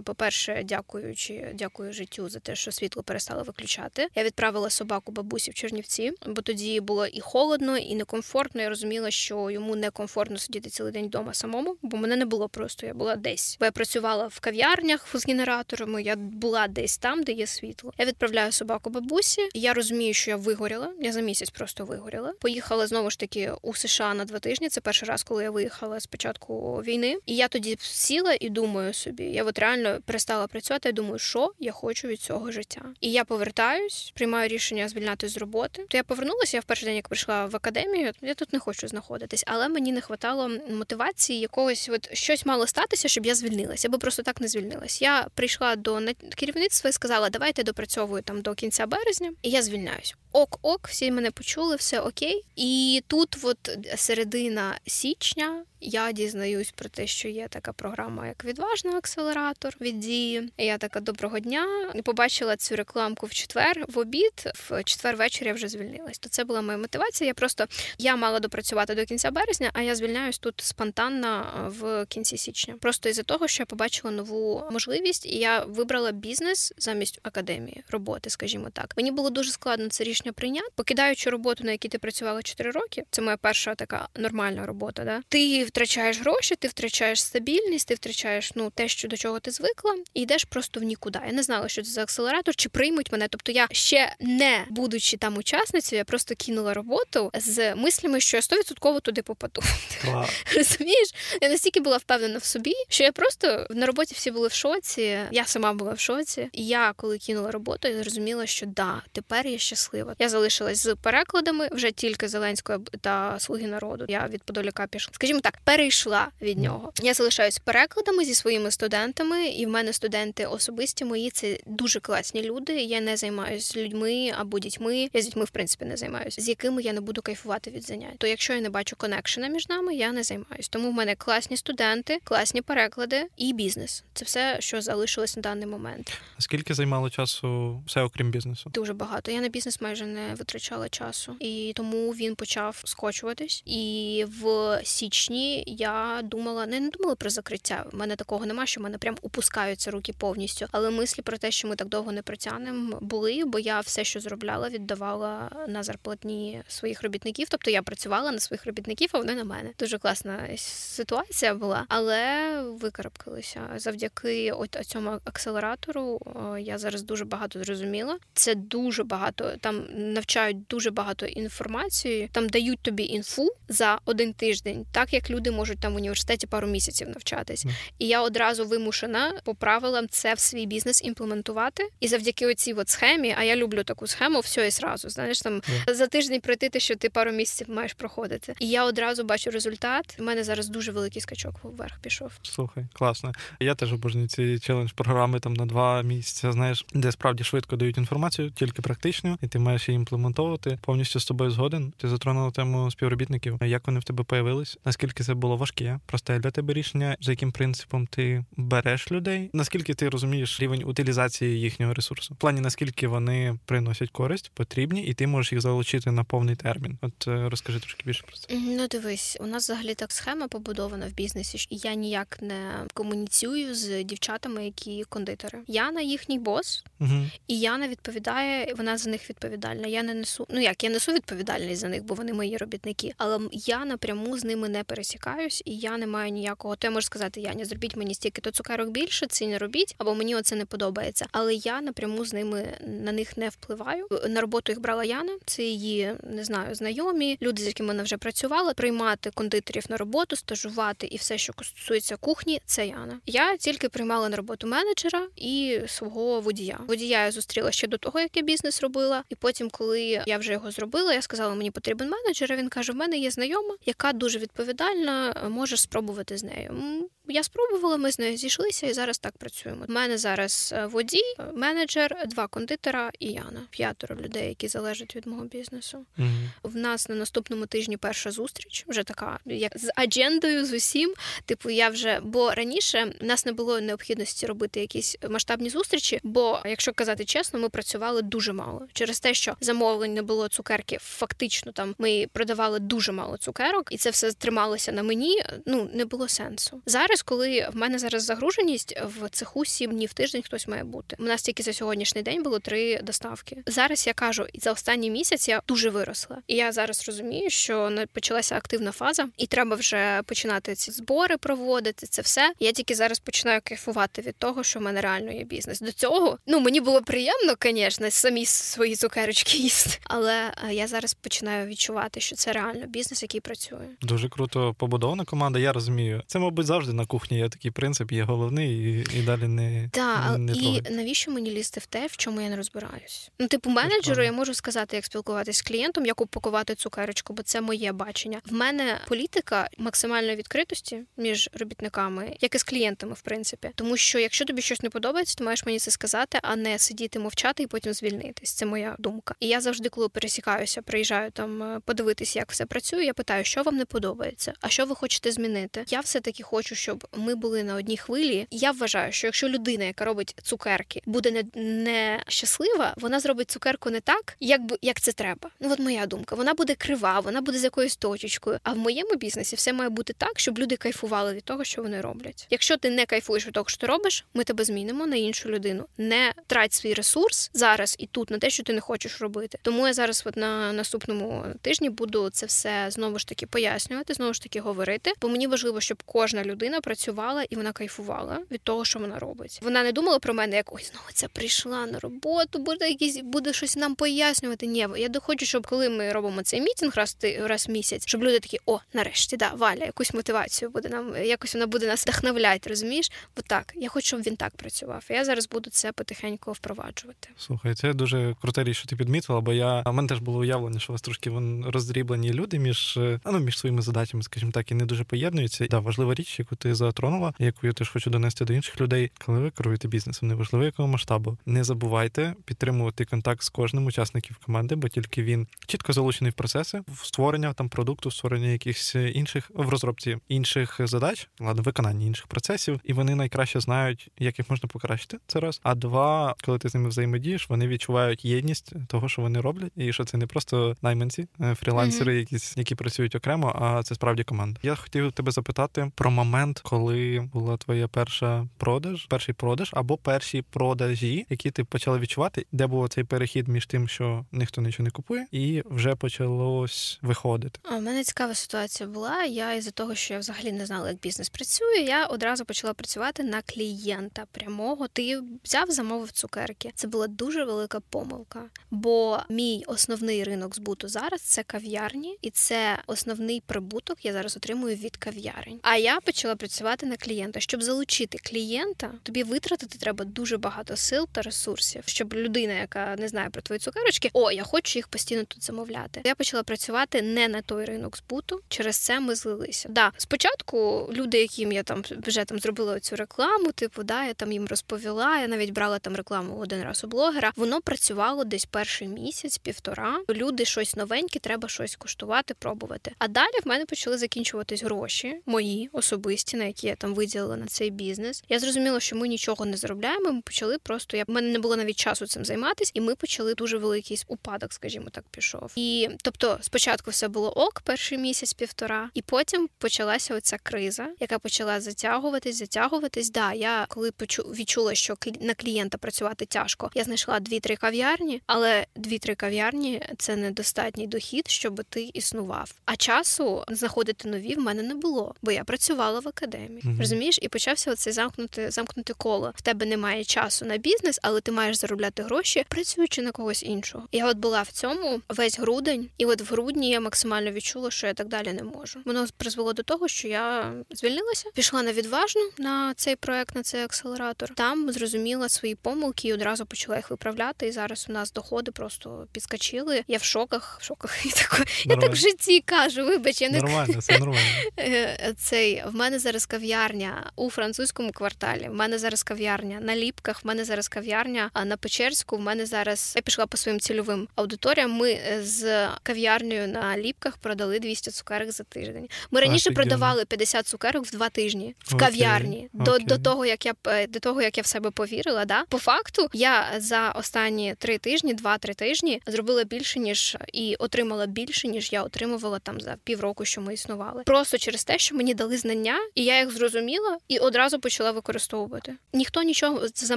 по-перше, 0.04 0.62
дякуючи, 0.64 1.52
дякую 1.54 1.92
життю 1.92 2.28
за 2.28 2.38
те, 2.38 2.54
що 2.54 2.72
світло 2.72 3.02
перестало 3.02 3.42
виключати. 3.42 4.08
Я 4.14 4.24
відправила 4.24 4.70
собаку 4.70 5.12
бабусі 5.12 5.50
в 5.50 5.54
Чернівці, 5.54 6.12
бо 6.26 6.42
тоді 6.42 6.80
було 6.80 7.06
і 7.06 7.20
холодно, 7.20 7.76
і 7.76 7.94
некомфортно. 7.94 8.62
Я 8.62 8.68
розуміла, 8.68 9.10
що 9.10 9.50
йому 9.50 9.76
некомфортно 9.76 10.38
сидіти 10.38 10.70
цілий 10.70 10.92
день 10.92 11.06
вдома 11.06 11.34
самому, 11.34 11.76
бо 11.82 11.96
мене 11.96 12.16
не 12.16 12.24
було 12.24 12.48
просто. 12.48 12.86
Я 12.86 12.94
була 12.94 13.16
десь. 13.16 13.56
Бо 13.60 13.64
я 13.64 13.72
працювала 13.72 14.26
в 14.26 14.40
кав'ярнях 14.40 15.06
з 15.14 15.26
генераторами. 15.26 16.02
Я 16.02 16.16
була 16.16 16.68
десь 16.68 16.98
там, 16.98 17.22
де 17.22 17.32
є 17.32 17.46
світло. 17.46 17.92
Я 17.98 18.04
відправляю 18.04 18.52
собаку 18.52 18.65
бабусі. 18.66 19.48
Я 19.54 19.74
розумію, 19.74 20.14
що 20.14 20.30
я 20.30 20.36
вигоріла. 20.36 20.92
Я 21.00 21.12
за 21.12 21.20
місяць 21.20 21.50
просто 21.50 21.84
вигоріла. 21.84 22.32
Поїхала 22.40 22.86
знову 22.86 23.10
ж 23.10 23.18
таки 23.18 23.52
у 23.62 23.74
США 23.74 24.14
на 24.14 24.24
два 24.24 24.38
тижні. 24.38 24.68
Це 24.68 24.80
перший 24.80 25.08
раз, 25.08 25.22
коли 25.22 25.42
я 25.42 25.50
виїхала 25.50 26.00
з 26.00 26.06
початку 26.06 26.82
війни. 26.86 27.18
І 27.26 27.36
я 27.36 27.48
тоді 27.48 27.76
сіла 27.80 28.36
і 28.40 28.48
думаю 28.48 28.94
собі, 28.94 29.24
я 29.24 29.44
от 29.44 29.58
реально 29.58 29.98
перестала 30.04 30.46
працювати. 30.46 30.88
Я 30.88 30.92
думаю, 30.92 31.18
що 31.18 31.52
я 31.58 31.72
хочу 31.72 32.08
від 32.08 32.20
цього 32.20 32.52
життя. 32.52 32.82
І 33.00 33.10
я 33.10 33.24
повертаюсь, 33.24 34.12
приймаю 34.14 34.48
рішення 34.48 34.88
звільнятися 34.88 35.34
з 35.34 35.36
роботи. 35.36 35.86
То 35.88 35.96
я 35.96 36.02
повернулася. 36.02 36.56
Я 36.56 36.60
в 36.60 36.64
перший 36.64 36.86
день, 36.86 36.96
як 36.96 37.08
прийшла 37.08 37.46
в 37.46 37.56
академію. 37.56 38.12
Я 38.22 38.34
тут 38.34 38.52
не 38.52 38.58
хочу 38.58 38.88
знаходитись, 38.88 39.44
але 39.46 39.68
мені 39.68 39.92
не 39.92 40.00
хватало 40.00 40.50
мотивації 40.70 41.40
якогось, 41.40 41.88
от 41.92 42.16
щось 42.16 42.46
мало 42.46 42.66
статися, 42.66 43.08
щоб 43.08 43.26
я 43.26 43.34
звільнилася, 43.34 43.88
або 43.88 43.98
просто 43.98 44.22
так 44.22 44.40
не 44.40 44.48
звільнилась. 44.48 45.02
Я 45.02 45.26
прийшла 45.34 45.76
до 45.76 46.00
керівництва 46.36 46.90
і 46.90 46.92
сказала, 46.92 47.30
давайте 47.30 47.62
допрацьовую 47.62 48.22
там 48.22 48.42
до 48.46 48.54
кінця 48.54 48.86
березня, 48.86 49.32
і 49.42 49.50
я 49.50 49.62
звільняюсь. 49.62 50.14
Ок-ок, 50.32 50.88
всі 50.88 51.10
мене 51.10 51.30
почули, 51.30 51.76
все 51.76 52.00
окей. 52.00 52.44
І 52.56 53.02
тут, 53.06 53.36
от 53.42 53.78
середина 53.96 54.78
січня, 54.86 55.64
я 55.80 56.12
дізнаюсь 56.12 56.70
про 56.70 56.88
те, 56.88 57.06
що 57.06 57.28
є 57.28 57.48
така 57.48 57.72
програма, 57.72 58.26
як 58.26 58.44
відважний 58.44 58.94
акселератор 58.94 59.76
від 59.80 60.00
дії. 60.00 60.52
Я 60.58 60.78
така 60.78 61.00
доброго 61.00 61.38
дня. 61.38 61.92
Побачила 62.04 62.56
цю 62.56 62.76
рекламку 62.76 63.26
в 63.26 63.32
четвер 63.32 63.84
в 63.88 63.98
обід. 63.98 64.52
В 64.54 64.84
четвер 64.84 65.16
ввечері 65.16 65.48
я 65.48 65.54
вже 65.54 65.68
звільнилась. 65.68 66.18
То 66.18 66.28
це 66.28 66.44
була 66.44 66.62
моя 66.62 66.78
мотивація. 66.78 67.28
Я 67.28 67.34
просто 67.34 67.66
я 67.98 68.16
мала 68.16 68.40
допрацювати 68.40 68.94
до 68.94 69.04
кінця 69.04 69.30
березня, 69.30 69.70
а 69.72 69.82
я 69.82 69.94
звільняюсь 69.94 70.38
тут 70.38 70.60
спонтанно 70.60 71.46
в 71.80 72.06
кінці 72.06 72.36
січня. 72.36 72.74
Просто 72.80 73.08
із-за 73.08 73.22
того, 73.22 73.48
що 73.48 73.62
я 73.62 73.66
побачила 73.66 74.10
нову 74.10 74.64
можливість, 74.70 75.26
і 75.26 75.38
я 75.38 75.64
вибрала 75.64 76.12
бізнес 76.12 76.72
замість 76.76 77.20
академії 77.22 77.84
роботи, 77.90 78.30
скажімо 78.36 78.68
так. 78.72 78.94
Мені 78.96 79.10
було 79.10 79.30
дуже 79.30 79.50
складно 79.50 79.88
це 79.88 80.04
рішення 80.04 80.32
прийняти. 80.32 80.68
Покидаючи 80.74 81.30
роботу, 81.30 81.64
на 81.64 81.72
якій 81.72 81.88
ти 81.88 81.98
працювала 81.98 82.42
4 82.42 82.70
роки, 82.70 83.02
це 83.10 83.22
моя 83.22 83.36
перша 83.36 83.74
така 83.74 84.08
нормальна 84.16 84.66
робота. 84.66 85.04
Да? 85.04 85.22
Ти 85.28 85.64
втрачаєш 85.64 86.20
гроші, 86.20 86.54
ти 86.56 86.68
втрачаєш 86.68 87.22
стабільність, 87.22 87.88
ти 87.88 87.94
втрачаєш 87.94 88.52
ну 88.54 88.70
те, 88.70 88.88
що 88.88 89.08
до 89.08 89.16
чого 89.16 89.40
ти 89.40 89.50
звикла, 89.50 89.94
і 90.14 90.22
йдеш 90.22 90.44
просто 90.44 90.80
в 90.80 90.82
нікуди. 90.82 91.18
Я 91.26 91.32
не 91.32 91.42
знала, 91.42 91.68
що 91.68 91.82
це 91.82 91.90
за 91.90 92.02
акселератор, 92.02 92.54
чи 92.54 92.68
приймуть 92.68 93.12
мене. 93.12 93.28
Тобто 93.28 93.52
я 93.52 93.68
ще 93.70 94.16
не 94.20 94.64
будучи 94.70 95.16
там 95.16 95.36
учасницею, 95.36 95.98
я 95.98 96.04
просто 96.04 96.34
кинула 96.34 96.74
роботу 96.74 97.30
з 97.34 97.74
мислями, 97.74 98.20
що 98.20 98.36
я 98.36 98.42
стовідсотково 98.42 99.00
туди 99.00 99.22
попаду. 99.22 99.62
Wow. 100.04 100.28
Розумієш? 100.56 101.14
Я 101.40 101.48
настільки 101.48 101.80
була 101.80 101.96
впевнена 101.96 102.38
в 102.38 102.44
собі, 102.44 102.74
що 102.88 103.04
я 103.04 103.12
просто 103.12 103.66
на 103.70 103.86
роботі 103.86 104.14
всі 104.14 104.30
були 104.30 104.48
в 104.48 104.52
шоці. 104.52 105.18
Я 105.30 105.44
сама 105.44 105.72
була 105.72 105.92
в 105.92 106.00
шоці. 106.00 106.48
І 106.52 106.66
я, 106.66 106.92
коли 106.96 107.18
кинула 107.18 107.50
роботу, 107.50 107.88
я 107.88 107.98
зрозуміла, 107.98 108.25
що 108.44 108.66
да, 108.66 109.02
тепер 109.12 109.46
я 109.46 109.58
щаслива. 109.58 110.14
Я 110.18 110.28
залишилась 110.28 110.82
з 110.82 110.94
перекладами 110.94 111.68
вже 111.72 111.92
тільки 111.92 112.28
Зеленського 112.28 112.78
та 113.00 113.38
Слуги 113.38 113.66
народу. 113.66 114.04
Я 114.08 114.28
від 114.28 114.42
Подоляка 114.42 114.86
пішла. 114.86 115.14
Скажімо 115.14 115.40
так, 115.40 115.58
перейшла 115.64 116.28
від 116.42 116.58
нього. 116.58 116.92
Я 117.02 117.14
залишаюсь 117.14 117.58
перекладами 117.58 118.24
зі 118.24 118.34
своїми 118.34 118.70
студентами, 118.70 119.48
і 119.48 119.66
в 119.66 119.68
мене 119.68 119.92
студенти 119.92 120.46
особисті 120.46 121.04
мої 121.04 121.30
це 121.30 121.58
дуже 121.66 122.00
класні 122.00 122.42
люди. 122.42 122.72
Я 122.72 123.00
не 123.00 123.16
займаюся 123.16 123.82
людьми 123.82 124.32
або 124.38 124.58
дітьми. 124.58 125.08
Я 125.12 125.22
з 125.22 125.24
дітьми 125.24 125.44
в 125.44 125.50
принципі 125.50 125.84
не 125.84 125.96
займаюся, 125.96 126.42
з 126.42 126.48
якими 126.48 126.82
я 126.82 126.92
не 126.92 127.00
буду 127.00 127.22
кайфувати 127.22 127.70
від 127.70 127.86
занять. 127.86 128.18
То 128.18 128.26
якщо 128.26 128.52
я 128.52 128.60
не 128.60 128.70
бачу 128.70 128.96
коннекшена 128.96 129.48
між 129.48 129.68
нами, 129.68 129.94
я 129.94 130.12
не 130.12 130.22
займаюся. 130.22 130.68
Тому 130.70 130.90
в 130.90 130.94
мене 130.94 131.14
класні 131.14 131.56
студенти, 131.56 132.18
класні 132.24 132.62
переклади 132.62 133.26
і 133.36 133.52
бізнес. 133.52 134.04
Це 134.14 134.24
все, 134.24 134.56
що 134.60 134.82
залишилось 134.82 135.36
на 135.36 135.42
даний 135.42 135.66
момент. 135.66 136.12
Скільки 136.38 136.74
займало 136.74 137.10
часу 137.10 137.82
все 137.86 138.00
окрім 138.00 138.15
бізнесу? 138.24 138.70
Дуже 138.74 138.94
багато. 138.94 139.30
Я 139.30 139.40
на 139.40 139.48
бізнес 139.48 139.80
майже 139.80 140.06
не 140.06 140.34
витрачала 140.34 140.88
часу, 140.88 141.36
і 141.40 141.72
тому 141.76 142.10
він 142.10 142.34
почав 142.34 142.82
скочуватись. 142.84 143.62
І 143.66 144.24
в 144.40 144.80
січні 144.84 145.64
я 145.66 146.20
думала, 146.24 146.66
не, 146.66 146.80
не 146.80 146.90
думала 146.90 147.14
про 147.14 147.30
закриття. 147.30 147.84
У 147.92 147.96
мене 147.96 148.16
такого 148.16 148.46
нема, 148.46 148.66
що 148.66 148.80
в 148.80 148.84
мене 148.84 148.98
прям 148.98 149.16
упускаються 149.22 149.90
руки 149.90 150.14
повністю. 150.18 150.66
Але 150.72 150.90
мислі 150.90 151.22
про 151.22 151.38
те, 151.38 151.50
що 151.50 151.68
ми 151.68 151.76
так 151.76 151.88
довго 151.88 152.12
не 152.12 152.22
протягнемо, 152.22 152.98
були, 153.00 153.44
бо 153.46 153.58
я 153.58 153.80
все, 153.80 154.04
що 154.04 154.20
зробляла, 154.20 154.68
віддавала 154.68 155.50
на 155.68 155.82
зарплатні 155.82 156.62
своїх 156.68 157.02
робітників. 157.02 157.48
Тобто 157.50 157.70
я 157.70 157.82
працювала 157.82 158.32
на 158.32 158.38
своїх 158.38 158.66
робітників, 158.66 159.10
а 159.12 159.18
вони 159.18 159.34
на 159.34 159.44
мене. 159.44 159.70
Дуже 159.78 159.98
класна 159.98 160.48
ситуація 160.56 161.54
була, 161.54 161.84
але 161.88 162.62
викарабкалися 162.62 163.60
завдяки 163.76 164.52
от 164.52 164.76
цьому 164.86 165.10
акселератору. 165.10 166.20
Я 166.60 166.78
зараз 166.78 167.02
дуже 167.02 167.24
багато 167.24 167.64
зрозуміла. 167.64 168.05
Це 168.34 168.54
дуже 168.54 169.04
багато 169.04 169.52
там 169.60 169.84
навчають 169.96 170.66
дуже 170.70 170.90
багато 170.90 171.26
інформації, 171.26 172.28
там 172.32 172.48
дають 172.48 172.80
тобі 172.80 173.04
інфу 173.04 173.48
за 173.68 173.98
один 174.04 174.32
тиждень, 174.32 174.86
так 174.92 175.12
як 175.12 175.30
люди 175.30 175.50
можуть 175.50 175.78
там 175.78 175.92
в 175.92 175.96
університеті 175.96 176.46
пару 176.46 176.66
місяців 176.66 177.08
навчатись. 177.08 177.66
Mm. 177.66 177.70
І 177.98 178.06
я 178.06 178.22
одразу 178.22 178.66
вимушена 178.66 179.32
по 179.44 179.54
правилам 179.54 180.06
це 180.10 180.34
в 180.34 180.38
свій 180.38 180.66
бізнес 180.66 181.04
імплементувати. 181.04 181.88
І 182.00 182.08
завдяки 182.08 182.46
оцій 182.46 182.72
от 182.72 182.88
схемі, 182.88 183.34
а 183.38 183.42
я 183.42 183.56
люблю 183.56 183.84
таку 183.84 184.06
схему, 184.06 184.40
все 184.40 184.66
і 184.66 184.70
зразу. 184.70 185.08
Знаєш, 185.08 185.40
там 185.40 185.54
mm. 185.54 185.94
за 185.94 186.06
тиждень 186.06 186.40
пройти 186.40 186.68
те, 186.68 186.80
що 186.80 186.96
ти 186.96 187.10
пару 187.10 187.32
місяців 187.32 187.66
маєш 187.70 187.92
проходити. 187.94 188.54
І 188.58 188.68
я 188.68 188.84
одразу 188.84 189.24
бачу 189.24 189.50
результат. 189.50 190.16
У 190.20 190.22
мене 190.22 190.44
зараз 190.44 190.68
дуже 190.68 190.92
великий 190.92 191.22
скачок 191.22 191.54
вверх 191.62 192.00
пішов. 192.00 192.32
Слухай, 192.42 192.86
класно. 192.92 193.32
Я 193.60 193.74
теж 193.74 193.92
обожнюю 193.92 194.28
ці 194.28 194.58
челендж 194.58 194.92
програми 194.92 195.40
там 195.40 195.54
на 195.54 195.66
два 195.66 196.02
місяці. 196.02 196.52
Знаєш, 196.52 196.86
де 196.94 197.12
справді 197.12 197.44
швидко 197.44 197.76
дають 197.76 197.95
дають 197.96 198.06
інформацію, 198.06 198.50
тільки 198.50 198.82
практичну, 198.82 199.38
і 199.42 199.46
ти 199.46 199.58
маєш 199.58 199.88
її 199.88 199.96
імплементовувати. 199.96 200.78
Повністю 200.82 201.20
з 201.20 201.24
тобою 201.24 201.50
згоден. 201.50 201.92
Ти 201.96 202.08
затронула 202.08 202.50
тему 202.50 202.90
співробітників. 202.90 203.58
Як 203.62 203.86
вони 203.86 204.00
в 204.00 204.04
тебе 204.04 204.24
появились? 204.24 204.78
Наскільки 204.84 205.24
це 205.24 205.34
було 205.34 205.56
важке? 205.56 206.00
Просте 206.06 206.38
для 206.38 206.50
тебе 206.50 206.74
рішення, 206.74 207.16
за 207.20 207.32
яким 207.32 207.52
принципом 207.52 208.06
ти 208.06 208.44
береш 208.56 209.12
людей? 209.12 209.50
Наскільки 209.52 209.94
ти 209.94 210.08
розумієш 210.08 210.60
рівень 210.60 210.82
утилізації 210.86 211.60
їхнього 211.60 211.94
ресурсу? 211.94 212.34
В 212.34 212.36
плані 212.36 212.60
наскільки 212.60 213.08
вони 213.08 213.58
приносять 213.64 214.10
користь, 214.10 214.50
потрібні, 214.54 215.02
і 215.06 215.14
ти 215.14 215.26
можеш 215.26 215.52
їх 215.52 215.60
залучити 215.60 216.10
на 216.10 216.24
повний 216.24 216.56
термін. 216.56 216.98
От 217.02 217.28
е, 217.28 217.48
розкажи 217.48 217.80
трошки 217.80 218.02
більше 218.06 218.22
про 218.22 218.36
це. 218.36 218.46
Ну 218.50 218.88
дивись, 218.88 219.36
у 219.40 219.46
нас 219.46 219.64
взагалі 219.64 219.94
так 219.94 220.12
схема 220.12 220.48
побудована 220.48 221.06
в 221.06 221.12
бізнесі. 221.12 221.66
і 221.70 221.76
Я 221.76 221.94
ніяк 221.94 222.38
не 222.42 222.60
комуніцюю 222.94 223.74
з 223.74 224.04
дівчатами, 224.04 224.64
які 224.64 225.04
кондитери. 225.08 225.58
Я 225.66 225.90
на 225.90 226.00
їхній 226.00 226.38
бос, 226.38 226.84
угу. 227.00 227.26
і 227.48 227.58
Яна 227.86 227.92
відповідає. 227.92 228.74
Вона 228.76 228.98
за 228.98 229.10
них 229.10 229.30
відповідальна. 229.30 229.88
Я 229.88 230.02
не 230.02 230.14
несу. 230.14 230.46
Ну 230.50 230.60
як 230.60 230.84
я 230.84 230.90
несу 230.90 231.12
відповідальність 231.12 231.80
за 231.80 231.88
них, 231.88 232.04
бо 232.04 232.14
вони 232.14 232.32
мої 232.32 232.56
робітники. 232.56 233.14
Але 233.16 233.38
я 233.52 233.84
напряму 233.84 234.38
з 234.38 234.44
ними 234.44 234.68
не 234.68 234.84
пересікаюсь, 234.84 235.62
і 235.64 235.76
я 235.76 235.98
не 235.98 236.06
маю 236.06 236.30
ніякого. 236.30 236.76
То 236.76 236.86
я 236.86 236.90
можу 236.90 237.06
сказати, 237.06 237.40
Яня, 237.40 237.64
зробіть 237.64 237.96
мені 237.96 238.14
стільки 238.14 238.40
то 238.40 238.50
цукерок 238.50 238.88
більше, 238.88 239.26
це 239.26 239.46
не 239.46 239.58
робіть, 239.58 239.94
або 239.98 240.14
мені 240.14 240.36
оце 240.36 240.56
не 240.56 240.64
подобається. 240.64 241.26
Але 241.32 241.54
я 241.54 241.80
напряму 241.80 242.24
з 242.24 242.32
ними 242.32 242.66
на 242.86 243.12
них 243.12 243.36
не 243.36 243.48
впливаю. 243.48 244.08
На 244.28 244.40
роботу 244.40 244.72
їх 244.72 244.80
брала 244.80 245.04
Яна. 245.04 245.38
Це 245.46 245.62
її 245.62 246.12
не 246.22 246.44
знаю, 246.44 246.74
знайомі, 246.74 247.38
люди, 247.42 247.62
з 247.62 247.66
якими 247.66 247.88
вона 247.88 248.02
вже 248.02 248.16
працювала, 248.16 248.74
приймати 248.74 249.30
кондитерів 249.34 249.84
на 249.88 249.96
роботу, 249.96 250.36
стажувати 250.36 251.06
і 251.06 251.16
все, 251.16 251.38
що 251.38 251.52
стосується 251.52 252.16
кухні, 252.16 252.60
це 252.66 252.86
Яна. 252.86 253.20
Я 253.26 253.56
тільки 253.56 253.88
приймала 253.88 254.28
на 254.28 254.36
роботу 254.36 254.66
менеджера 254.66 255.26
і 255.36 255.80
свого 255.86 256.40
водія. 256.40 256.80
Водія 256.86 257.24
я 257.24 257.32
зустріла 257.32 257.72
ще 257.76 257.86
до 257.86 257.98
того, 257.98 258.20
як 258.20 258.36
я 258.36 258.42
бізнес 258.42 258.82
робила. 258.82 259.24
І 259.28 259.34
потім, 259.34 259.70
коли 259.70 260.22
я 260.26 260.38
вже 260.38 260.52
його 260.52 260.70
зробила, 260.70 261.12
я 261.12 261.22
сказала, 261.22 261.54
мені 261.54 261.70
потрібен 261.70 262.10
менеджер. 262.10 262.56
Він 262.56 262.68
каже: 262.68 262.92
в 262.92 262.96
мене 262.96 263.18
є 263.18 263.30
знайома, 263.30 263.76
яка 263.86 264.12
дуже 264.12 264.38
відповідальна, 264.38 265.34
можеш 265.50 265.80
спробувати 265.80 266.36
з 266.36 266.42
нею. 266.44 267.08
Я 267.28 267.42
спробувала, 267.42 267.96
ми 267.96 268.12
з 268.12 268.18
нею 268.18 268.36
зійшлися 268.36 268.86
і 268.86 268.92
зараз 268.92 269.18
так 269.18 269.38
працюємо. 269.38 269.84
У 269.88 269.92
мене 269.92 270.18
зараз 270.18 270.74
е, 270.76 270.86
водій, 270.86 271.34
е, 271.38 271.42
менеджер, 271.54 272.24
два 272.26 272.46
кондитера 272.46 273.10
і 273.18 273.26
Яна. 273.26 273.62
П'ятеро 273.70 274.16
людей, 274.16 274.48
які 274.48 274.68
залежать 274.68 275.16
від 275.16 275.26
мого 275.26 275.44
бізнесу. 275.44 276.04
Угу. 276.18 276.28
В 276.62 276.76
нас 276.76 277.08
на 277.08 277.14
наступному 277.14 277.66
тижні 277.66 277.96
перша 277.96 278.30
зустріч, 278.30 278.84
вже 278.88 279.02
така, 279.02 279.38
як 279.44 279.78
з 279.78 279.90
аджендою 279.96 280.66
з 280.66 280.72
усім. 280.72 281.14
Типу, 281.44 281.70
я 281.70 281.88
вже 281.88 282.20
бо 282.22 282.50
раніше 282.50 283.12
в 283.20 283.24
нас 283.24 283.46
не 283.46 283.52
було 283.52 283.80
необхідності 283.80 284.46
робити 284.46 284.80
якісь 284.80 285.16
масштабні 285.28 285.70
зустрічі. 285.70 286.20
Бо, 286.22 286.60
якщо 286.64 286.92
казати 286.92 287.24
чесно, 287.24 287.58
ми 287.58 287.68
працювали 287.68 288.22
дуже 288.22 288.52
мало 288.52 288.86
через 288.92 289.20
те, 289.20 289.34
що 289.34 289.56
замовлень 289.60 290.14
не 290.14 290.22
було 290.22 290.48
цукерки. 290.48 290.98
Фактично, 291.00 291.72
там 291.72 291.94
ми 291.98 292.26
продавали 292.32 292.78
дуже 292.78 293.12
мало 293.12 293.36
цукерок, 293.36 293.88
і 293.90 293.96
це 293.96 294.10
все 294.10 294.32
трималося 294.32 294.92
на 294.92 295.02
мені. 295.02 295.42
Ну 295.66 295.90
не 295.94 296.04
було 296.04 296.28
сенсу 296.28 296.82
зараз 296.86 297.15
зараз, 297.16 297.22
коли 297.22 297.68
в 297.72 297.76
мене 297.76 297.98
зараз 297.98 298.24
загруженість 298.24 299.00
в 299.04 299.28
цеху 299.28 299.64
сім 299.64 299.90
днів 299.90 300.12
тиждень 300.12 300.42
хтось 300.42 300.68
має 300.68 300.84
бути. 300.84 301.16
У 301.18 301.22
нас 301.22 301.42
тільки 301.42 301.62
за 301.62 301.72
сьогоднішній 301.72 302.22
день 302.22 302.42
було 302.42 302.58
три 302.58 303.00
доставки. 303.02 303.62
Зараз 303.66 304.06
я 304.06 304.12
кажу, 304.12 304.46
за 304.54 304.72
останній 304.72 305.10
місяць 305.10 305.48
я 305.48 305.62
дуже 305.68 305.90
виросла. 305.90 306.38
І 306.46 306.54
я 306.56 306.72
зараз 306.72 307.06
розумію, 307.06 307.50
що 307.50 307.92
почалася 308.12 308.56
активна 308.56 308.92
фаза, 308.92 309.28
і 309.36 309.46
треба 309.46 309.76
вже 309.76 310.22
починати 310.26 310.74
ці 310.74 310.90
збори 310.90 311.36
проводити. 311.36 312.06
Це 312.06 312.22
все. 312.22 312.52
Я 312.60 312.72
тільки 312.72 312.94
зараз 312.94 313.18
починаю 313.18 313.60
кайфувати 313.64 314.22
від 314.22 314.36
того, 314.36 314.64
що 314.64 314.78
в 314.78 314.82
мене 314.82 315.00
реально 315.00 315.32
є 315.32 315.44
бізнес. 315.44 315.80
До 315.80 315.92
цього 315.92 316.38
ну 316.46 316.60
мені 316.60 316.80
було 316.80 317.02
приємно, 317.02 317.54
звісно, 317.62 318.10
самі 318.10 318.46
свої 318.46 318.96
цукерочки 318.96 319.58
їсти. 319.58 319.98
Але 320.04 320.52
е, 320.68 320.74
я 320.74 320.86
зараз 320.86 321.14
починаю 321.14 321.66
відчувати, 321.66 322.20
що 322.20 322.36
це 322.36 322.52
реально 322.52 322.86
бізнес, 322.86 323.22
який 323.22 323.40
працює. 323.40 323.88
Дуже 324.02 324.28
круто 324.28 324.74
побудована 324.78 325.24
команда. 325.24 325.58
Я 325.58 325.72
розумію. 325.72 326.22
Це, 326.26 326.38
мабуть, 326.38 326.66
завжди 326.66 326.92
на 326.92 327.05
кухні 327.06 327.38
є 327.38 327.48
такий 327.48 327.70
принцип, 327.70 328.12
є 328.12 328.22
головний 328.22 328.70
і 328.70 329.06
і 329.18 329.22
далі 329.22 329.48
не 329.48 329.88
Так, 329.92 330.38
не 330.38 330.52
і 330.52 330.82
навіщо 330.90 331.30
мені 331.30 331.50
лізти 331.50 331.80
в 331.80 331.86
те, 331.86 332.06
в 332.06 332.16
чому 332.16 332.40
я 332.40 332.48
не 332.48 332.56
розбираюсь? 332.56 333.30
Ну, 333.38 333.48
типу, 333.48 333.70
менеджеру 333.70 334.22
я 334.22 334.32
можу 334.32 334.54
сказати, 334.54 334.96
як 334.96 335.04
спілкуватися 335.04 335.58
з 335.58 335.62
клієнтом, 335.62 336.06
як 336.06 336.20
упакувати 336.20 336.74
цукерочку, 336.74 337.32
бо 337.32 337.42
це 337.42 337.60
моє 337.60 337.92
бачення. 337.92 338.40
В 338.46 338.52
мене 338.52 339.00
політика 339.08 339.68
максимальної 339.78 340.36
відкритості 340.36 341.02
між 341.16 341.50
робітниками, 341.52 342.36
як 342.40 342.54
і 342.54 342.58
з 342.58 342.62
клієнтами, 342.62 343.12
в 343.12 343.20
принципі. 343.20 343.70
Тому 343.74 343.96
що 343.96 344.18
якщо 344.18 344.44
тобі 344.44 344.62
щось 344.62 344.82
не 344.82 344.90
подобається, 344.90 345.34
ти 345.38 345.44
маєш 345.44 345.66
мені 345.66 345.78
це 345.78 345.90
сказати, 345.90 346.38
а 346.42 346.56
не 346.56 346.78
сидіти 346.78 347.18
мовчати 347.18 347.62
і 347.62 347.66
потім 347.66 347.92
звільнитись. 347.92 348.52
Це 348.52 348.66
моя 348.66 348.96
думка. 348.98 349.34
І 349.40 349.48
я 349.48 349.60
завжди, 349.60 349.88
коли 349.88 350.08
пересікаюся, 350.08 350.82
приїжджаю 350.82 351.30
там 351.30 351.62
е, 351.62 351.80
подивитися, 351.84 352.38
як 352.38 352.52
все 352.52 352.66
працює. 352.66 353.04
Я 353.04 353.14
питаю, 353.14 353.44
що 353.44 353.62
вам 353.62 353.76
не 353.76 353.84
подобається, 353.84 354.52
а 354.60 354.68
що 354.68 354.86
ви 354.86 354.94
хочете 354.94 355.32
змінити. 355.32 355.84
Я 355.88 356.00
все 356.00 356.20
таки 356.20 356.42
хочу, 356.42 356.74
щоб 356.74 356.95
щоб 356.96 357.22
ми 357.24 357.34
були 357.34 357.62
на 357.62 357.74
одній 357.74 357.96
хвилі. 357.96 358.46
Я 358.50 358.70
вважаю, 358.70 359.12
що 359.12 359.26
якщо 359.26 359.48
людина, 359.48 359.84
яка 359.84 360.04
робить 360.04 360.34
цукерки, 360.42 361.02
буде 361.06 361.30
не, 361.30 361.44
не 361.62 362.22
щаслива, 362.28 362.94
вона 362.96 363.20
зробить 363.20 363.50
цукерку 363.50 363.90
не 363.90 364.00
так, 364.00 364.36
як 364.40 364.60
як 364.82 365.00
це 365.00 365.12
треба. 365.12 365.50
Ну 365.60 365.72
от 365.72 365.78
моя 365.78 366.06
думка. 366.06 366.36
Вона 366.36 366.54
буде 366.54 366.74
крива, 366.74 367.20
вона 367.20 367.40
буде 367.40 367.58
з 367.58 367.64
якоюсь 367.64 367.96
точечкою. 367.96 368.58
А 368.62 368.72
в 368.72 368.78
моєму 368.78 369.14
бізнесі 369.14 369.56
все 369.56 369.72
має 369.72 369.90
бути 369.90 370.12
так, 370.12 370.40
щоб 370.40 370.58
люди 370.58 370.76
кайфували 370.76 371.34
від 371.34 371.44
того, 371.44 371.64
що 371.64 371.82
вони 371.82 372.00
роблять. 372.00 372.46
Якщо 372.50 372.76
ти 372.76 372.90
не 372.90 373.06
кайфуєш 373.06 373.46
від 373.46 373.52
того, 373.52 373.68
що 373.68 373.78
ти 373.78 373.86
робиш, 373.86 374.24
ми 374.34 374.44
тебе 374.44 374.64
змінимо 374.64 375.06
на 375.06 375.16
іншу 375.16 375.48
людину. 375.48 375.84
Не 375.98 376.32
трать 376.46 376.72
свій 376.72 376.94
ресурс 376.94 377.50
зараз 377.54 377.96
і 377.98 378.06
тут 378.06 378.30
на 378.30 378.38
те, 378.38 378.50
що 378.50 378.62
ти 378.62 378.72
не 378.72 378.80
хочеш 378.80 379.20
робити. 379.20 379.58
Тому 379.62 379.86
я 379.86 379.92
зараз, 379.92 380.22
от 380.26 380.36
на 380.36 380.72
наступному 380.72 381.44
тижні, 381.62 381.90
буду 381.90 382.30
це 382.30 382.46
все 382.46 382.86
знову 382.88 383.18
ж 383.18 383.26
таки 383.26 383.46
пояснювати, 383.46 384.14
знову 384.14 384.34
ж 384.34 384.42
таки 384.42 384.60
говорити. 384.60 385.12
Бо 385.20 385.28
мені 385.28 385.46
важливо, 385.46 385.80
щоб 385.80 386.02
кожна 386.06 386.44
людина 386.44 386.80
працювала 386.86 387.42
і 387.42 387.56
вона 387.56 387.72
кайфувала 387.72 388.38
від 388.50 388.62
того, 388.62 388.84
що 388.84 388.98
вона 388.98 389.18
робить. 389.18 389.58
Вона 389.62 389.82
не 389.82 389.92
думала 389.92 390.18
про 390.18 390.34
мене, 390.34 390.56
як 390.56 390.72
ось 390.72 390.90
знову 390.90 391.06
ця 391.14 391.28
прийшла 391.28 391.86
на 391.86 391.98
роботу, 391.98 392.58
буде 392.58 392.88
якісь 392.88 393.20
буде 393.20 393.52
щось 393.52 393.76
нам 393.76 393.94
пояснювати. 393.94 394.66
Ні, 394.66 394.88
я 394.96 395.08
доходжу, 395.08 395.46
щоб 395.46 395.66
коли 395.66 395.88
ми 395.88 396.12
робимо 396.12 396.42
цей 396.42 396.60
мітинг 396.60 396.92
раз 396.96 397.16
раз 397.40 397.68
в 397.68 397.70
місяць, 397.70 398.06
щоб 398.06 398.22
люди 398.22 398.40
такі, 398.40 398.58
о, 398.66 398.78
нарешті, 398.92 399.36
да, 399.36 399.52
валя, 399.54 399.84
якусь 399.84 400.14
мотивацію 400.14 400.70
буде 400.70 400.88
нам, 400.88 401.16
якось 401.24 401.54
вона 401.54 401.66
буде 401.66 401.86
нас 401.86 402.02
вдохновляти, 402.02 402.70
розумієш? 402.70 403.12
Бо 403.36 403.42
так, 403.42 403.72
я 403.76 403.88
хочу, 403.88 404.06
щоб 404.06 404.20
він 404.20 404.36
так 404.36 404.56
працював. 404.56 405.04
Я 405.08 405.24
зараз 405.24 405.48
буду 405.48 405.70
це 405.70 405.92
потихеньку 405.92 406.52
впроваджувати. 406.52 407.28
Слухай, 407.36 407.74
це 407.74 407.92
дуже 407.92 408.36
круте 408.40 408.64
річ, 408.64 408.76
що 408.76 408.88
ти 408.88 408.96
підмітила, 408.96 409.40
бо 409.40 409.52
я 409.52 409.82
у 409.86 409.92
мене 409.92 410.08
теж 410.08 410.18
було 410.18 410.38
уявлення, 410.38 410.80
що 410.80 410.92
у 410.92 410.94
вас 410.94 411.02
трошки 411.02 411.30
вон 411.30 411.64
роздріблені 411.64 412.32
люди 412.32 412.58
між 412.58 412.98
ну, 413.24 413.38
між 413.38 413.58
своїми 413.58 413.82
задачами, 413.82 414.22
скажімо 414.22 414.52
так, 414.52 414.70
і 414.70 414.74
не 414.74 414.84
дуже 414.84 415.04
поєднуються. 415.04 415.66
Да, 415.70 415.78
важлива 415.78 416.14
річ, 416.14 416.38
яку 416.38 416.56
ти 416.56 416.75
затронула, 416.76 417.34
яку 417.38 417.66
я 417.66 417.72
теж 417.72 417.90
хочу 417.90 418.10
донести 418.10 418.44
до 418.44 418.52
інших 418.52 418.80
людей, 418.80 419.10
коли 419.26 419.38
ви 419.38 419.50
керуєте 419.50 419.88
бізнесом, 419.88 420.28
неважливо 420.28 420.64
якого 420.64 420.88
масштабу. 420.88 421.38
Не 421.46 421.64
забувайте 421.64 422.34
підтримувати 422.44 423.04
контакт 423.04 423.42
з 423.42 423.48
кожним 423.48 423.86
учасників 423.86 424.36
команди, 424.36 424.74
бо 424.74 424.88
тільки 424.88 425.22
він 425.22 425.46
чітко 425.66 425.92
залучений 425.92 426.30
в 426.30 426.34
процеси 426.34 426.82
в 426.88 427.06
створення 427.06 427.52
там 427.52 427.68
продукту, 427.68 428.08
в 428.08 428.12
створення 428.12 428.48
якихось 428.48 428.94
інших 428.94 429.50
в 429.54 429.68
розробці 429.68 430.16
інших 430.28 430.80
задач, 430.80 431.28
ладно, 431.40 431.62
виконання 431.62 432.06
інших 432.06 432.26
процесів, 432.26 432.80
і 432.84 432.92
вони 432.92 433.14
найкраще 433.14 433.60
знають, 433.60 434.10
як 434.18 434.38
їх 434.38 434.50
можна 434.50 434.68
покращити. 434.68 435.18
Це 435.26 435.40
раз. 435.40 435.60
А 435.62 435.74
два, 435.74 436.34
коли 436.44 436.58
ти 436.58 436.68
з 436.68 436.74
ними 436.74 436.88
взаємодієш, 436.88 437.50
вони 437.50 437.68
відчувають 437.68 438.24
єдність 438.24 438.72
того, 438.86 439.08
що 439.08 439.22
вони 439.22 439.40
роблять, 439.40 439.72
і 439.76 439.92
що 439.92 440.04
це 440.04 440.16
не 440.16 440.26
просто 440.26 440.76
найманці, 440.82 441.28
е, 441.40 441.54
фрілансери, 441.54 442.12
mm-hmm. 442.12 442.18
якісь 442.18 442.56
які 442.56 442.74
працюють 442.74 443.14
окремо, 443.14 443.56
а 443.60 443.82
це 443.82 443.94
справді 443.94 444.24
команда. 444.24 444.60
Я 444.62 444.74
хотів 444.74 445.12
тебе 445.12 445.32
запитати 445.32 445.90
про 445.94 446.10
момент, 446.10 446.60
коли 446.68 447.28
була 447.32 447.56
твоя 447.56 447.88
перша 447.88 448.48
продаж, 448.56 449.06
перший 449.06 449.34
продаж 449.34 449.70
або 449.72 449.96
перші 449.96 450.42
продажі, 450.42 451.26
які 451.30 451.50
ти 451.50 451.64
почала 451.64 451.98
відчувати, 451.98 452.46
де 452.52 452.66
був 452.66 452.88
цей 452.88 453.04
перехід 453.04 453.48
між 453.48 453.66
тим, 453.66 453.88
що 453.88 454.24
ніхто 454.32 454.60
нічого 454.60 454.84
не 454.84 454.90
купує, 454.90 455.26
і 455.32 455.62
вже 455.66 455.94
почалось 455.94 456.98
виходити. 457.02 457.60
В 457.70 457.80
мене 457.80 458.04
цікава 458.04 458.34
ситуація 458.34 458.88
була. 458.88 459.24
Я 459.24 459.54
із 459.54 459.64
за 459.64 459.70
того, 459.70 459.94
що 459.94 460.14
я 460.14 460.20
взагалі 460.20 460.52
не 460.52 460.66
знала, 460.66 460.88
як 460.88 461.00
бізнес 461.00 461.28
працює. 461.28 461.76
Я 461.76 462.06
одразу 462.06 462.44
почала 462.44 462.74
працювати 462.74 463.22
на 463.24 463.42
клієнта 463.42 464.24
прямого. 464.32 464.88
Ти 464.88 465.20
взяв, 465.44 465.70
замовив 465.70 466.12
цукерки. 466.12 466.72
Це 466.74 466.88
була 466.88 467.06
дуже 467.06 467.44
велика 467.44 467.80
помилка, 467.80 468.42
бо 468.70 469.18
мій 469.28 469.64
основний 469.66 470.24
ринок 470.24 470.54
збуту 470.54 470.88
зараз 470.88 471.20
це 471.20 471.42
кав'ярні, 471.42 472.18
і 472.22 472.30
це 472.30 472.78
основний 472.86 473.42
прибуток. 473.46 474.04
Я 474.04 474.12
зараз 474.12 474.36
отримую 474.36 474.76
від 474.76 474.96
кав'ярень. 474.96 475.60
А 475.62 475.76
я 475.76 476.00
почала 476.00 476.36
працювати 476.46 476.86
на 476.86 476.96
клієнта. 476.96 477.40
Щоб 477.40 477.62
залучити 477.62 478.18
клієнта, 478.18 478.90
тобі 479.02 479.22
витратити 479.22 479.78
треба 479.78 480.04
дуже 480.04 480.36
багато 480.36 480.76
сил 480.76 481.08
та 481.12 481.22
ресурсів, 481.22 481.82
щоб 481.86 482.14
людина, 482.14 482.52
яка 482.52 482.96
не 482.98 483.08
знає 483.08 483.30
про 483.30 483.42
твої 483.42 483.58
цукерочки, 483.58 484.10
о, 484.12 484.32
я 484.32 484.42
хочу 484.42 484.78
їх 484.78 484.88
постійно 484.88 485.24
тут 485.24 485.44
замовляти. 485.44 486.00
Я 486.04 486.14
почала 486.14 486.42
працювати 486.42 487.02
не 487.02 487.28
на 487.28 487.42
той 487.42 487.64
ринок 487.64 487.96
збуту. 487.96 488.40
Через 488.48 488.76
це 488.76 489.00
ми 489.00 489.14
злилися. 489.14 489.68
Да, 489.68 489.92
спочатку 489.96 490.88
люди, 490.92 491.18
яким 491.18 491.52
я 491.52 491.62
там 491.62 491.84
вже 492.06 492.24
там 492.24 492.38
зробила 492.38 492.80
цю 492.80 492.96
рекламу, 492.96 493.52
типу, 493.52 493.82
да, 493.82 494.04
я 494.04 494.14
там 494.14 494.32
їм 494.32 494.46
розповіла. 494.46 495.18
Я 495.18 495.28
навіть 495.28 495.50
брала 495.50 495.78
там 495.78 495.96
рекламу 495.96 496.36
один 496.36 496.62
раз 496.62 496.84
у 496.84 496.86
блогера. 496.86 497.32
Воно 497.36 497.60
працювало 497.60 498.24
десь 498.24 498.44
перший 498.44 498.88
місяць, 498.88 499.38
півтора. 499.38 500.00
Люди 500.10 500.44
щось 500.44 500.76
новеньке, 500.76 501.18
треба 501.18 501.48
щось 501.48 501.76
куштувати, 501.76 502.34
пробувати. 502.34 502.92
А 502.98 503.08
далі 503.08 503.40
в 503.44 503.48
мене 503.48 503.64
почали 503.66 503.98
закінчуватись 503.98 504.62
гроші, 504.62 505.20
мої 505.26 505.70
особисті, 505.72 506.35
на 506.36 506.44
які 506.44 506.66
я 506.66 506.74
там 506.76 506.94
виділила 506.94 507.36
на 507.36 507.46
цей 507.46 507.70
бізнес. 507.70 508.24
Я 508.28 508.38
зрозуміла, 508.38 508.80
що 508.80 508.96
ми 508.96 509.08
нічого 509.08 509.44
не 509.44 509.56
заробляємо. 509.56 510.12
Ми 510.12 510.20
почали 510.20 510.58
просто 510.58 510.96
я 510.96 511.04
в 511.08 511.10
мене 511.10 511.28
не 511.28 511.38
було 511.38 511.56
навіть 511.56 511.76
часу 511.76 512.06
цим 512.06 512.24
займатися, 512.24 512.72
і 512.74 512.80
ми 512.80 512.94
почали 512.94 513.34
дуже 513.34 513.58
великий 513.58 514.02
упадок, 514.06 514.52
скажімо 514.52 514.86
так, 514.90 515.04
пішов. 515.10 515.52
І 515.56 515.88
тобто, 516.02 516.38
спочатку 516.40 516.90
все 516.90 517.08
було 517.08 517.30
ок, 517.30 517.60
перший 517.64 517.98
місяць, 517.98 518.32
півтора, 518.32 518.90
і 518.94 519.02
потім 519.02 519.48
почалася 519.58 520.14
оця 520.14 520.38
криза, 520.42 520.88
яка 521.00 521.18
почала 521.18 521.60
затягуватись, 521.60 522.36
затягуватись. 522.36 523.10
Да, 523.10 523.32
я 523.32 523.66
коли 523.68 523.90
почу 523.90 524.22
відчула, 524.22 524.74
що 524.74 524.96
на 525.20 525.34
клієнта 525.34 525.78
працювати 525.78 526.26
тяжко, 526.26 526.70
я 526.74 526.84
знайшла 526.84 527.20
дві-три 527.20 527.56
кав'ярні, 527.56 528.22
але 528.26 528.66
дві-три 528.76 529.14
кав'ярні 529.14 529.82
це 529.98 530.16
недостатній 530.16 530.86
дохід, 530.86 531.28
щоб 531.28 531.64
ти 531.64 531.90
існував. 531.94 532.54
А 532.64 532.76
часу 532.76 533.44
знаходити 533.48 534.08
нові 534.08 534.34
в 534.34 534.38
мене 534.38 534.62
не 534.62 534.74
було, 534.74 535.14
бо 535.22 535.32
я 535.32 535.44
працювала 535.44 536.00
в 536.00 536.08
академії. 536.08 536.25
Mm-hmm. 536.34 536.78
Розумієш, 536.78 537.18
і 537.22 537.28
почався 537.28 537.72
оцей 537.72 537.92
замкнути 537.92 538.50
замкнути 538.50 538.94
коло. 538.98 539.32
В 539.36 539.42
тебе 539.42 539.66
немає 539.66 540.04
часу 540.04 540.44
на 540.44 540.56
бізнес, 540.56 540.98
але 541.02 541.20
ти 541.20 541.32
маєш 541.32 541.56
заробляти 541.56 542.02
гроші, 542.02 542.44
працюючи 542.48 543.02
на 543.02 543.12
когось 543.12 543.42
іншого. 543.42 543.88
Я 543.92 544.08
от 544.08 544.16
була 544.16 544.42
в 544.42 544.48
цьому 544.48 545.00
весь 545.08 545.38
грудень, 545.38 545.88
і 545.98 546.06
от 546.06 546.20
в 546.20 546.32
грудні 546.32 546.70
я 546.70 546.80
максимально 546.80 547.30
відчула, 547.30 547.70
що 547.70 547.86
я 547.86 547.94
так 547.94 548.08
далі 548.08 548.32
не 548.32 548.42
можу. 548.42 548.80
Воно 548.84 549.06
призвело 549.16 549.52
до 549.52 549.62
того, 549.62 549.88
що 549.88 550.08
я 550.08 550.52
звільнилася, 550.70 551.30
пішла 551.34 551.62
на 551.62 551.72
відважну 551.72 552.22
на 552.38 552.74
цей 552.74 552.96
проект, 552.96 553.34
на 553.34 553.42
цей 553.42 553.62
акселератор. 553.62 554.34
Там 554.34 554.72
зрозуміла 554.72 555.28
свої 555.28 555.54
помилки 555.54 556.08
і 556.08 556.14
одразу 556.14 556.46
почала 556.46 556.76
їх 556.76 556.90
виправляти. 556.90 557.46
І 557.46 557.52
зараз 557.52 557.86
у 557.88 557.92
нас 557.92 558.12
доходи 558.12 558.50
просто 558.50 559.06
підскочили. 559.12 559.84
Я 559.88 559.98
в 559.98 560.02
шоках, 560.02 560.58
в 560.60 560.64
шоках 560.64 561.06
і 561.06 561.08
тако. 561.22 561.36
Я 561.64 561.76
так 561.76 561.92
в 561.92 561.96
житті 561.96 562.40
кажу. 562.40 562.84
Вибач, 562.84 563.22
я 563.22 563.30
не 563.30 563.40
нормально, 563.40 563.74
все 563.78 563.98
нормально. 563.98 564.20
Е, 564.58 565.14
цей 565.18 565.62
в 565.66 565.74
мене 565.74 565.98
зараз 565.98 566.15
кав'ярня 566.24 567.10
у 567.16 567.30
французькому 567.30 567.92
кварталі. 567.92 568.48
В 568.48 568.54
мене 568.54 568.78
зараз 568.78 569.02
кав'ярня 569.02 569.58
на 569.60 569.76
ліпках. 569.76 570.24
В 570.24 570.26
мене 570.26 570.44
зараз 570.44 570.68
кав'ярня 570.68 571.30
на 571.44 571.56
Печерську. 571.56 572.16
В 572.16 572.20
мене 572.20 572.46
зараз 572.46 572.92
я 572.96 573.02
пішла 573.02 573.26
по 573.26 573.36
своїм 573.36 573.60
цільовим 573.60 574.08
аудиторіям. 574.14 574.72
Ми 574.72 574.90
е, 574.90 575.22
з 575.22 575.68
кав'ярнею 575.82 576.48
на 576.48 576.78
ліпках 576.78 577.16
продали 577.16 577.58
200 577.58 577.90
цукерок 577.90 578.32
за 578.32 578.44
тиждень. 578.44 578.88
Ми 579.10 579.20
раніше 579.20 579.50
Офігенно. 579.50 579.54
продавали 579.54 580.04
50 580.04 580.46
цукерок 580.46 580.86
в 580.86 580.90
два 580.90 581.08
тижні 581.08 581.54
в 581.58 581.76
кав'ярні. 581.76 582.48
До 582.52 582.72
okay. 582.72 582.86
до 582.86 582.98
того 582.98 583.26
як 583.26 583.46
я 583.46 583.54
е, 583.66 583.86
до 583.86 584.00
того, 584.00 584.22
як 584.22 584.36
я 584.36 584.42
в 584.42 584.46
себе 584.46 584.70
повірила. 584.70 585.24
Да, 585.24 585.44
по 585.48 585.58
факту 585.58 586.08
я 586.12 586.46
за 586.58 586.90
останні 586.90 587.54
три 587.58 587.78
тижні, 587.78 588.14
два-три 588.14 588.54
тижні 588.54 589.02
зробила 589.06 589.44
більше 589.44 589.78
ніж 589.78 590.16
і 590.32 590.56
отримала 590.58 591.06
більше 591.06 591.48
ніж 591.48 591.72
я 591.72 591.82
отримувала 591.82 592.38
там 592.38 592.60
за 592.60 592.76
півроку, 592.84 593.24
що 593.24 593.40
ми 593.40 593.54
існували. 593.54 594.02
Просто 594.02 594.38
через 594.38 594.64
те, 594.64 594.78
що 594.78 594.96
мені 594.96 595.14
дали 595.14 595.36
знання, 595.36 595.76
і 595.94 596.04
я 596.06 596.20
їх 596.20 596.30
зрозуміла 596.30 596.98
і 597.08 597.18
одразу 597.18 597.58
почала 597.58 597.92
використовувати. 597.92 598.74
Ніхто 598.92 599.22
нічого 599.22 599.60
за 599.74 599.96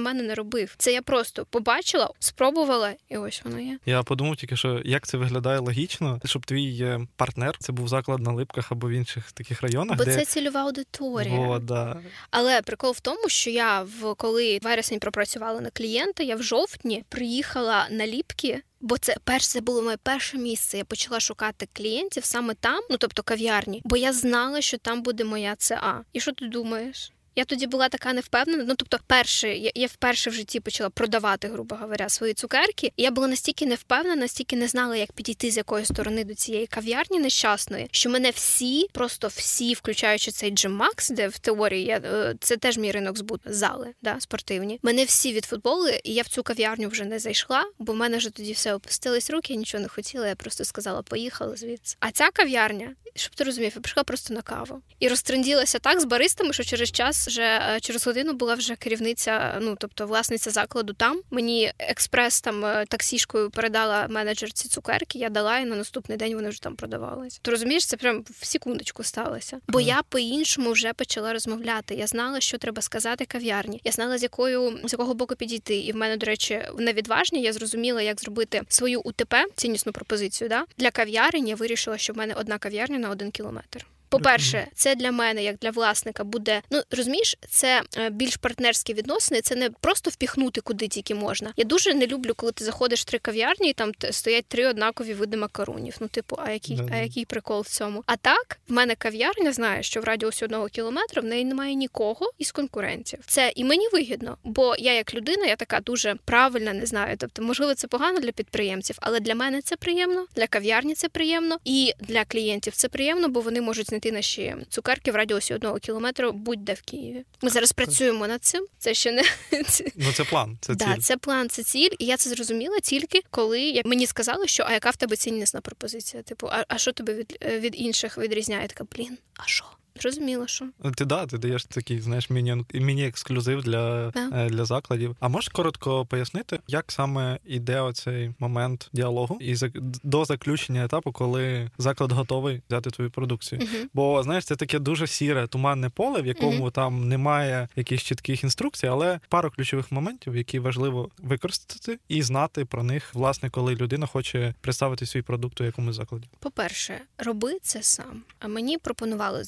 мене 0.00 0.22
не 0.22 0.34
робив. 0.34 0.74
Це 0.78 0.92
я 0.92 1.02
просто 1.02 1.46
побачила, 1.50 2.10
спробувала, 2.18 2.94
і 3.08 3.16
ось 3.16 3.42
воно 3.44 3.60
є. 3.60 3.78
Я 3.86 4.02
подумав 4.02 4.36
тільки, 4.36 4.56
що 4.56 4.80
як 4.84 5.06
це 5.06 5.18
виглядає 5.18 5.58
логічно, 5.58 6.20
щоб 6.24 6.46
твій 6.46 6.78
е, 6.82 7.00
партнер 7.16 7.56
це 7.58 7.72
був 7.72 7.88
заклад 7.88 8.20
на 8.20 8.32
липках 8.32 8.72
або 8.72 8.88
в 8.88 8.90
інших 8.90 9.32
таких 9.32 9.62
районах. 9.62 9.98
Бо 9.98 10.04
де... 10.04 10.14
це 10.14 10.24
цільова 10.24 10.60
аудиторія. 10.60 11.38
О, 11.38 11.58
да. 11.58 12.00
Але 12.30 12.62
прикол 12.62 12.92
в 12.92 13.00
тому, 13.00 13.28
що 13.28 13.50
я 13.50 13.82
в 13.82 14.14
коли 14.14 14.58
вересень 14.62 14.98
пропрацювала 14.98 15.60
на 15.60 15.70
клієнта, 15.70 16.22
я 16.22 16.36
в 16.36 16.42
жовтні 16.42 17.04
приїхала 17.08 17.86
на 17.90 18.06
ліпки. 18.06 18.62
Бо 18.80 18.98
це 18.98 19.16
перше 19.24 19.48
це 19.48 19.60
було 19.60 19.82
моє 19.82 19.96
перше 19.96 20.38
місце. 20.38 20.78
Я 20.78 20.84
почала 20.84 21.20
шукати 21.20 21.68
клієнтів 21.72 22.24
саме 22.24 22.54
там, 22.54 22.80
ну 22.90 22.96
тобто 22.96 23.22
кав'ярні, 23.22 23.82
бо 23.84 23.96
я 23.96 24.12
знала, 24.12 24.60
що 24.60 24.78
там 24.78 25.02
буде 25.02 25.24
моя 25.24 25.56
ЦА. 25.56 26.04
І 26.12 26.20
що 26.20 26.32
ти 26.32 26.48
думаєш? 26.48 27.12
Я 27.36 27.44
тоді 27.44 27.66
була 27.66 27.88
така 27.88 28.12
невпевнена. 28.12 28.64
Ну 28.68 28.74
тобто, 28.76 28.98
перше, 29.06 29.48
я, 29.48 29.70
я 29.74 29.86
вперше 29.86 30.30
в 30.30 30.32
житті 30.32 30.60
почала 30.60 30.90
продавати, 30.90 31.48
грубо 31.48 31.76
говоря, 31.76 32.08
свої 32.08 32.34
цукерки. 32.34 32.92
І 32.96 33.02
я 33.02 33.10
була 33.10 33.28
настільки 33.28 33.66
невпевнена, 33.66 34.16
настільки 34.16 34.56
не 34.56 34.68
знала, 34.68 34.96
як 34.96 35.12
підійти 35.12 35.50
з 35.50 35.56
якої 35.56 35.84
сторони 35.84 36.24
до 36.24 36.34
цієї 36.34 36.66
кав'ярні 36.66 37.18
нещасної, 37.18 37.88
що 37.90 38.10
мене 38.10 38.30
всі, 38.30 38.86
просто 38.92 39.28
всі, 39.28 39.74
включаючи 39.74 40.30
цей 40.30 40.50
Джим 40.50 40.72
Макс, 40.72 41.10
де 41.10 41.28
в 41.28 41.38
теорії 41.38 41.84
я 41.84 41.96
е, 41.96 42.34
це 42.40 42.56
теж 42.56 42.78
мій 42.78 42.92
ринок 42.92 43.18
збут 43.18 43.40
зали, 43.44 43.94
да, 44.02 44.20
спортивні. 44.20 44.78
Мене 44.82 45.04
всі 45.04 45.32
відфутболи, 45.32 46.00
і 46.04 46.14
я 46.14 46.22
в 46.22 46.28
цю 46.28 46.42
кав'ярню 46.42 46.88
вже 46.88 47.04
не 47.04 47.18
зайшла, 47.18 47.64
бо 47.78 47.92
в 47.92 47.96
мене 47.96 48.16
вже 48.16 48.30
тоді 48.30 48.52
все 48.52 48.74
опустились 48.74 49.30
руки, 49.30 49.52
я 49.52 49.58
нічого 49.58 49.82
не 49.82 49.88
хотіла. 49.88 50.28
Я 50.28 50.34
просто 50.34 50.64
сказала, 50.64 51.02
поїхала 51.02 51.56
звідси. 51.56 51.96
А 52.00 52.10
ця 52.10 52.30
кав'ярня, 52.30 52.94
щоб 53.14 53.34
ти 53.34 53.44
розумів, 53.44 53.72
я 53.74 53.80
прийшла 53.80 54.04
просто 54.04 54.34
на 54.34 54.42
каву 54.42 54.82
і 54.98 55.08
розтренділася 55.08 55.78
так 55.78 56.00
з 56.00 56.04
баристами, 56.04 56.52
що 56.52 56.64
через 56.64 56.90
час 56.90 57.19
вже 57.26 57.42
е, 57.42 57.80
через 57.80 58.06
годину 58.06 58.32
була 58.32 58.54
вже 58.54 58.76
керівниця, 58.76 59.58
ну 59.60 59.76
тобто 59.78 60.06
власниця 60.06 60.50
закладу 60.50 60.92
там. 60.92 61.20
Мені 61.30 61.72
експрес 61.78 62.40
там 62.40 62.64
е, 62.64 62.84
таксішкою 62.88 63.50
передала 63.50 64.06
менеджер 64.08 64.52
ці 64.52 64.68
цукерки. 64.68 65.18
Я 65.18 65.28
дала 65.28 65.58
і 65.58 65.64
на 65.64 65.76
наступний 65.76 66.18
день 66.18 66.34
вони 66.34 66.48
вже 66.48 66.62
там 66.62 66.76
продавалися. 66.76 67.38
То 67.42 67.50
розумієш, 67.50 67.86
це 67.86 67.96
прям 67.96 68.24
в 68.40 68.46
секундочку 68.46 69.02
сталося. 69.04 69.60
Бо 69.68 69.80
я 69.80 70.02
по-іншому 70.08 70.72
вже 70.72 70.92
почала 70.92 71.32
розмовляти. 71.32 71.94
Я 71.94 72.06
знала, 72.06 72.40
що 72.40 72.58
треба 72.58 72.82
сказати 72.82 73.24
кав'ярні. 73.24 73.80
Я 73.84 73.92
знала, 73.92 74.18
з 74.18 74.22
якою 74.22 74.80
з 74.84 74.92
якого 74.92 75.14
боку 75.14 75.36
підійти. 75.36 75.76
І 75.76 75.92
в 75.92 75.96
мене, 75.96 76.16
до 76.16 76.26
речі, 76.26 76.62
на 76.78 76.92
відважні 76.92 77.42
я 77.42 77.52
зрозуміла, 77.52 78.02
як 78.02 78.20
зробити 78.20 78.62
свою 78.68 79.00
УТП 79.00 79.44
ціннісну 79.56 79.92
пропозицію. 79.92 80.48
Да? 80.48 80.64
Для 80.78 80.90
кав'ярень 80.90 81.48
я 81.48 81.54
вирішила, 81.54 81.98
що 81.98 82.12
в 82.12 82.16
мене 82.16 82.34
одна 82.34 82.58
кав'ярня 82.58 82.98
на 82.98 83.10
один 83.10 83.30
кілометр. 83.30 83.86
По-перше, 84.10 84.66
це 84.74 84.94
для 84.94 85.12
мене, 85.12 85.44
як 85.44 85.58
для 85.58 85.70
власника, 85.70 86.24
буде 86.24 86.62
ну 86.70 86.82
розумієш, 86.90 87.36
це 87.48 87.82
е, 87.96 88.10
більш 88.10 88.36
партнерські 88.36 88.94
відносини. 88.94 89.40
Це 89.40 89.56
не 89.56 89.70
просто 89.70 90.10
впіхнути 90.10 90.60
куди 90.60 90.88
тільки 90.88 91.14
можна. 91.14 91.52
Я 91.56 91.64
дуже 91.64 91.94
не 91.94 92.06
люблю, 92.06 92.32
коли 92.36 92.52
ти 92.52 92.64
заходиш 92.64 93.00
в 93.00 93.04
три 93.04 93.18
кав'ярні, 93.18 93.70
і 93.70 93.72
там 93.72 93.92
стоять 94.10 94.44
три 94.48 94.66
однакові 94.66 95.14
види 95.14 95.36
макаронів. 95.36 95.96
Ну, 96.00 96.08
типу, 96.08 96.36
а 96.44 96.50
який, 96.50 96.80
а 96.92 96.96
який 96.96 97.24
прикол 97.24 97.60
в 97.60 97.68
цьому? 97.68 98.02
А 98.06 98.16
так 98.16 98.58
в 98.68 98.72
мене 98.72 98.94
кав'ярня 98.94 99.52
знає, 99.52 99.82
що 99.82 100.00
в 100.00 100.04
радіусі 100.04 100.44
одного 100.44 100.68
кілометра 100.68 101.22
в 101.22 101.24
неї 101.24 101.44
немає 101.44 101.74
нікого 101.74 102.32
із 102.38 102.52
конкурентів. 102.52 103.18
Це 103.26 103.52
і 103.56 103.64
мені 103.64 103.88
вигідно, 103.92 104.36
бо 104.44 104.76
я 104.78 104.92
як 104.92 105.14
людина, 105.14 105.46
я 105.46 105.56
така 105.56 105.80
дуже 105.80 106.14
правильна, 106.24 106.72
не 106.72 106.86
знаю. 106.86 107.16
Тобто, 107.18 107.42
можливо, 107.42 107.74
це 107.74 107.88
погано 107.88 108.20
для 108.20 108.32
підприємців, 108.32 108.96
але 109.00 109.20
для 109.20 109.34
мене 109.34 109.62
це 109.62 109.76
приємно, 109.76 110.26
для 110.36 110.46
кав'ярні 110.46 110.94
це 110.94 111.08
приємно, 111.08 111.58
і 111.64 111.92
для 112.00 112.24
клієнтів 112.24 112.72
це 112.76 112.88
приємно, 112.88 113.28
бо 113.28 113.40
вони 113.40 113.60
можуть 113.60 113.92
знайти 114.00 114.12
наші 114.16 114.56
цукерки 114.68 115.12
в 115.12 115.14
радіусі 115.14 115.54
одного 115.54 115.78
кілометра 115.78 116.32
будь-де 116.32 116.74
в 116.74 116.82
Києві. 116.82 117.24
Ми 117.42 117.50
зараз 117.50 117.72
працюємо 117.72 118.26
над 118.26 118.44
цим. 118.44 118.66
Це 118.78 118.94
ще 118.94 119.12
не 119.12 119.22
ну 119.96 120.12
це 120.12 120.24
план. 120.24 120.58
Це 120.60 120.74
да, 120.74 120.96
це 120.96 121.16
план, 121.16 121.48
це 121.48 121.62
ціль. 121.62 121.90
І 121.98 122.06
я 122.06 122.16
це 122.16 122.30
зрозуміла 122.30 122.80
тільки 122.80 123.22
коли 123.30 123.60
як 123.60 123.86
мені 123.86 124.06
сказали, 124.06 124.46
що 124.46 124.64
а 124.66 124.72
яка 124.72 124.90
в 124.90 124.96
тебе 124.96 125.16
ціннісна 125.16 125.60
пропозиція? 125.60 126.22
Типу, 126.22 126.48
а, 126.50 126.64
а 126.68 126.78
що 126.78 126.92
тебе 126.92 127.14
від 127.14 127.38
від 127.42 127.80
інших 127.80 128.18
відрізняє? 128.18 128.66
Така 128.66 128.84
блін, 128.84 129.18
а 129.36 129.46
що? 129.46 129.64
Зрозуміло, 130.00 130.46
що 130.46 130.66
ти 130.94 131.04
да, 131.04 131.26
ти 131.26 131.38
даєш 131.38 131.64
такий, 131.64 132.00
знаєш, 132.00 132.30
міні 132.30 132.64
міні 132.74 133.06
ексклюзив 133.06 133.62
для 133.62 134.10
да. 134.10 134.30
Е, 134.34 134.50
для 134.50 134.64
закладів. 134.64 135.16
А 135.20 135.28
можеш 135.28 135.48
коротко 135.48 136.06
пояснити, 136.06 136.60
як 136.68 136.92
саме 136.92 137.38
йде 137.44 137.80
оцей 137.80 138.34
момент 138.38 138.88
діалогу 138.92 139.38
і 139.40 139.56
до 140.02 140.24
заключення 140.24 140.84
етапу, 140.84 141.12
коли 141.12 141.70
заклад 141.78 142.12
готовий 142.12 142.62
взяти 142.68 142.90
твою 142.90 143.10
продукцію? 143.10 143.60
uh 143.60 143.86
Бо 143.94 144.22
знаєш, 144.22 144.44
це 144.44 144.56
таке 144.56 144.78
дуже 144.78 145.06
сіре, 145.06 145.46
туманне 145.46 145.88
поле, 145.88 146.22
в 146.22 146.26
якому 146.26 146.66
uh 146.66 146.70
там 146.70 147.08
немає 147.08 147.68
якихось 147.76 148.04
чітких 148.04 148.44
інструкцій, 148.44 148.86
але 148.86 149.20
пару 149.28 149.50
ключових 149.50 149.92
моментів, 149.92 150.36
які 150.36 150.58
важливо 150.58 151.10
використати 151.18 151.98
і 152.08 152.22
знати 152.22 152.64
про 152.64 152.82
них, 152.82 153.14
власне, 153.14 153.50
коли 153.50 153.74
людина 153.74 154.06
хоче 154.06 154.54
представити 154.60 155.06
свій 155.06 155.22
продукт 155.22 155.60
у 155.60 155.64
якомусь 155.64 155.96
закладі. 155.96 156.28
По 156.38 156.50
перше, 156.50 157.00
роби 157.18 157.58
це 157.62 157.82
сам. 157.82 158.22
А 158.38 158.48
мені 158.48 158.78
пропонували 158.78 159.44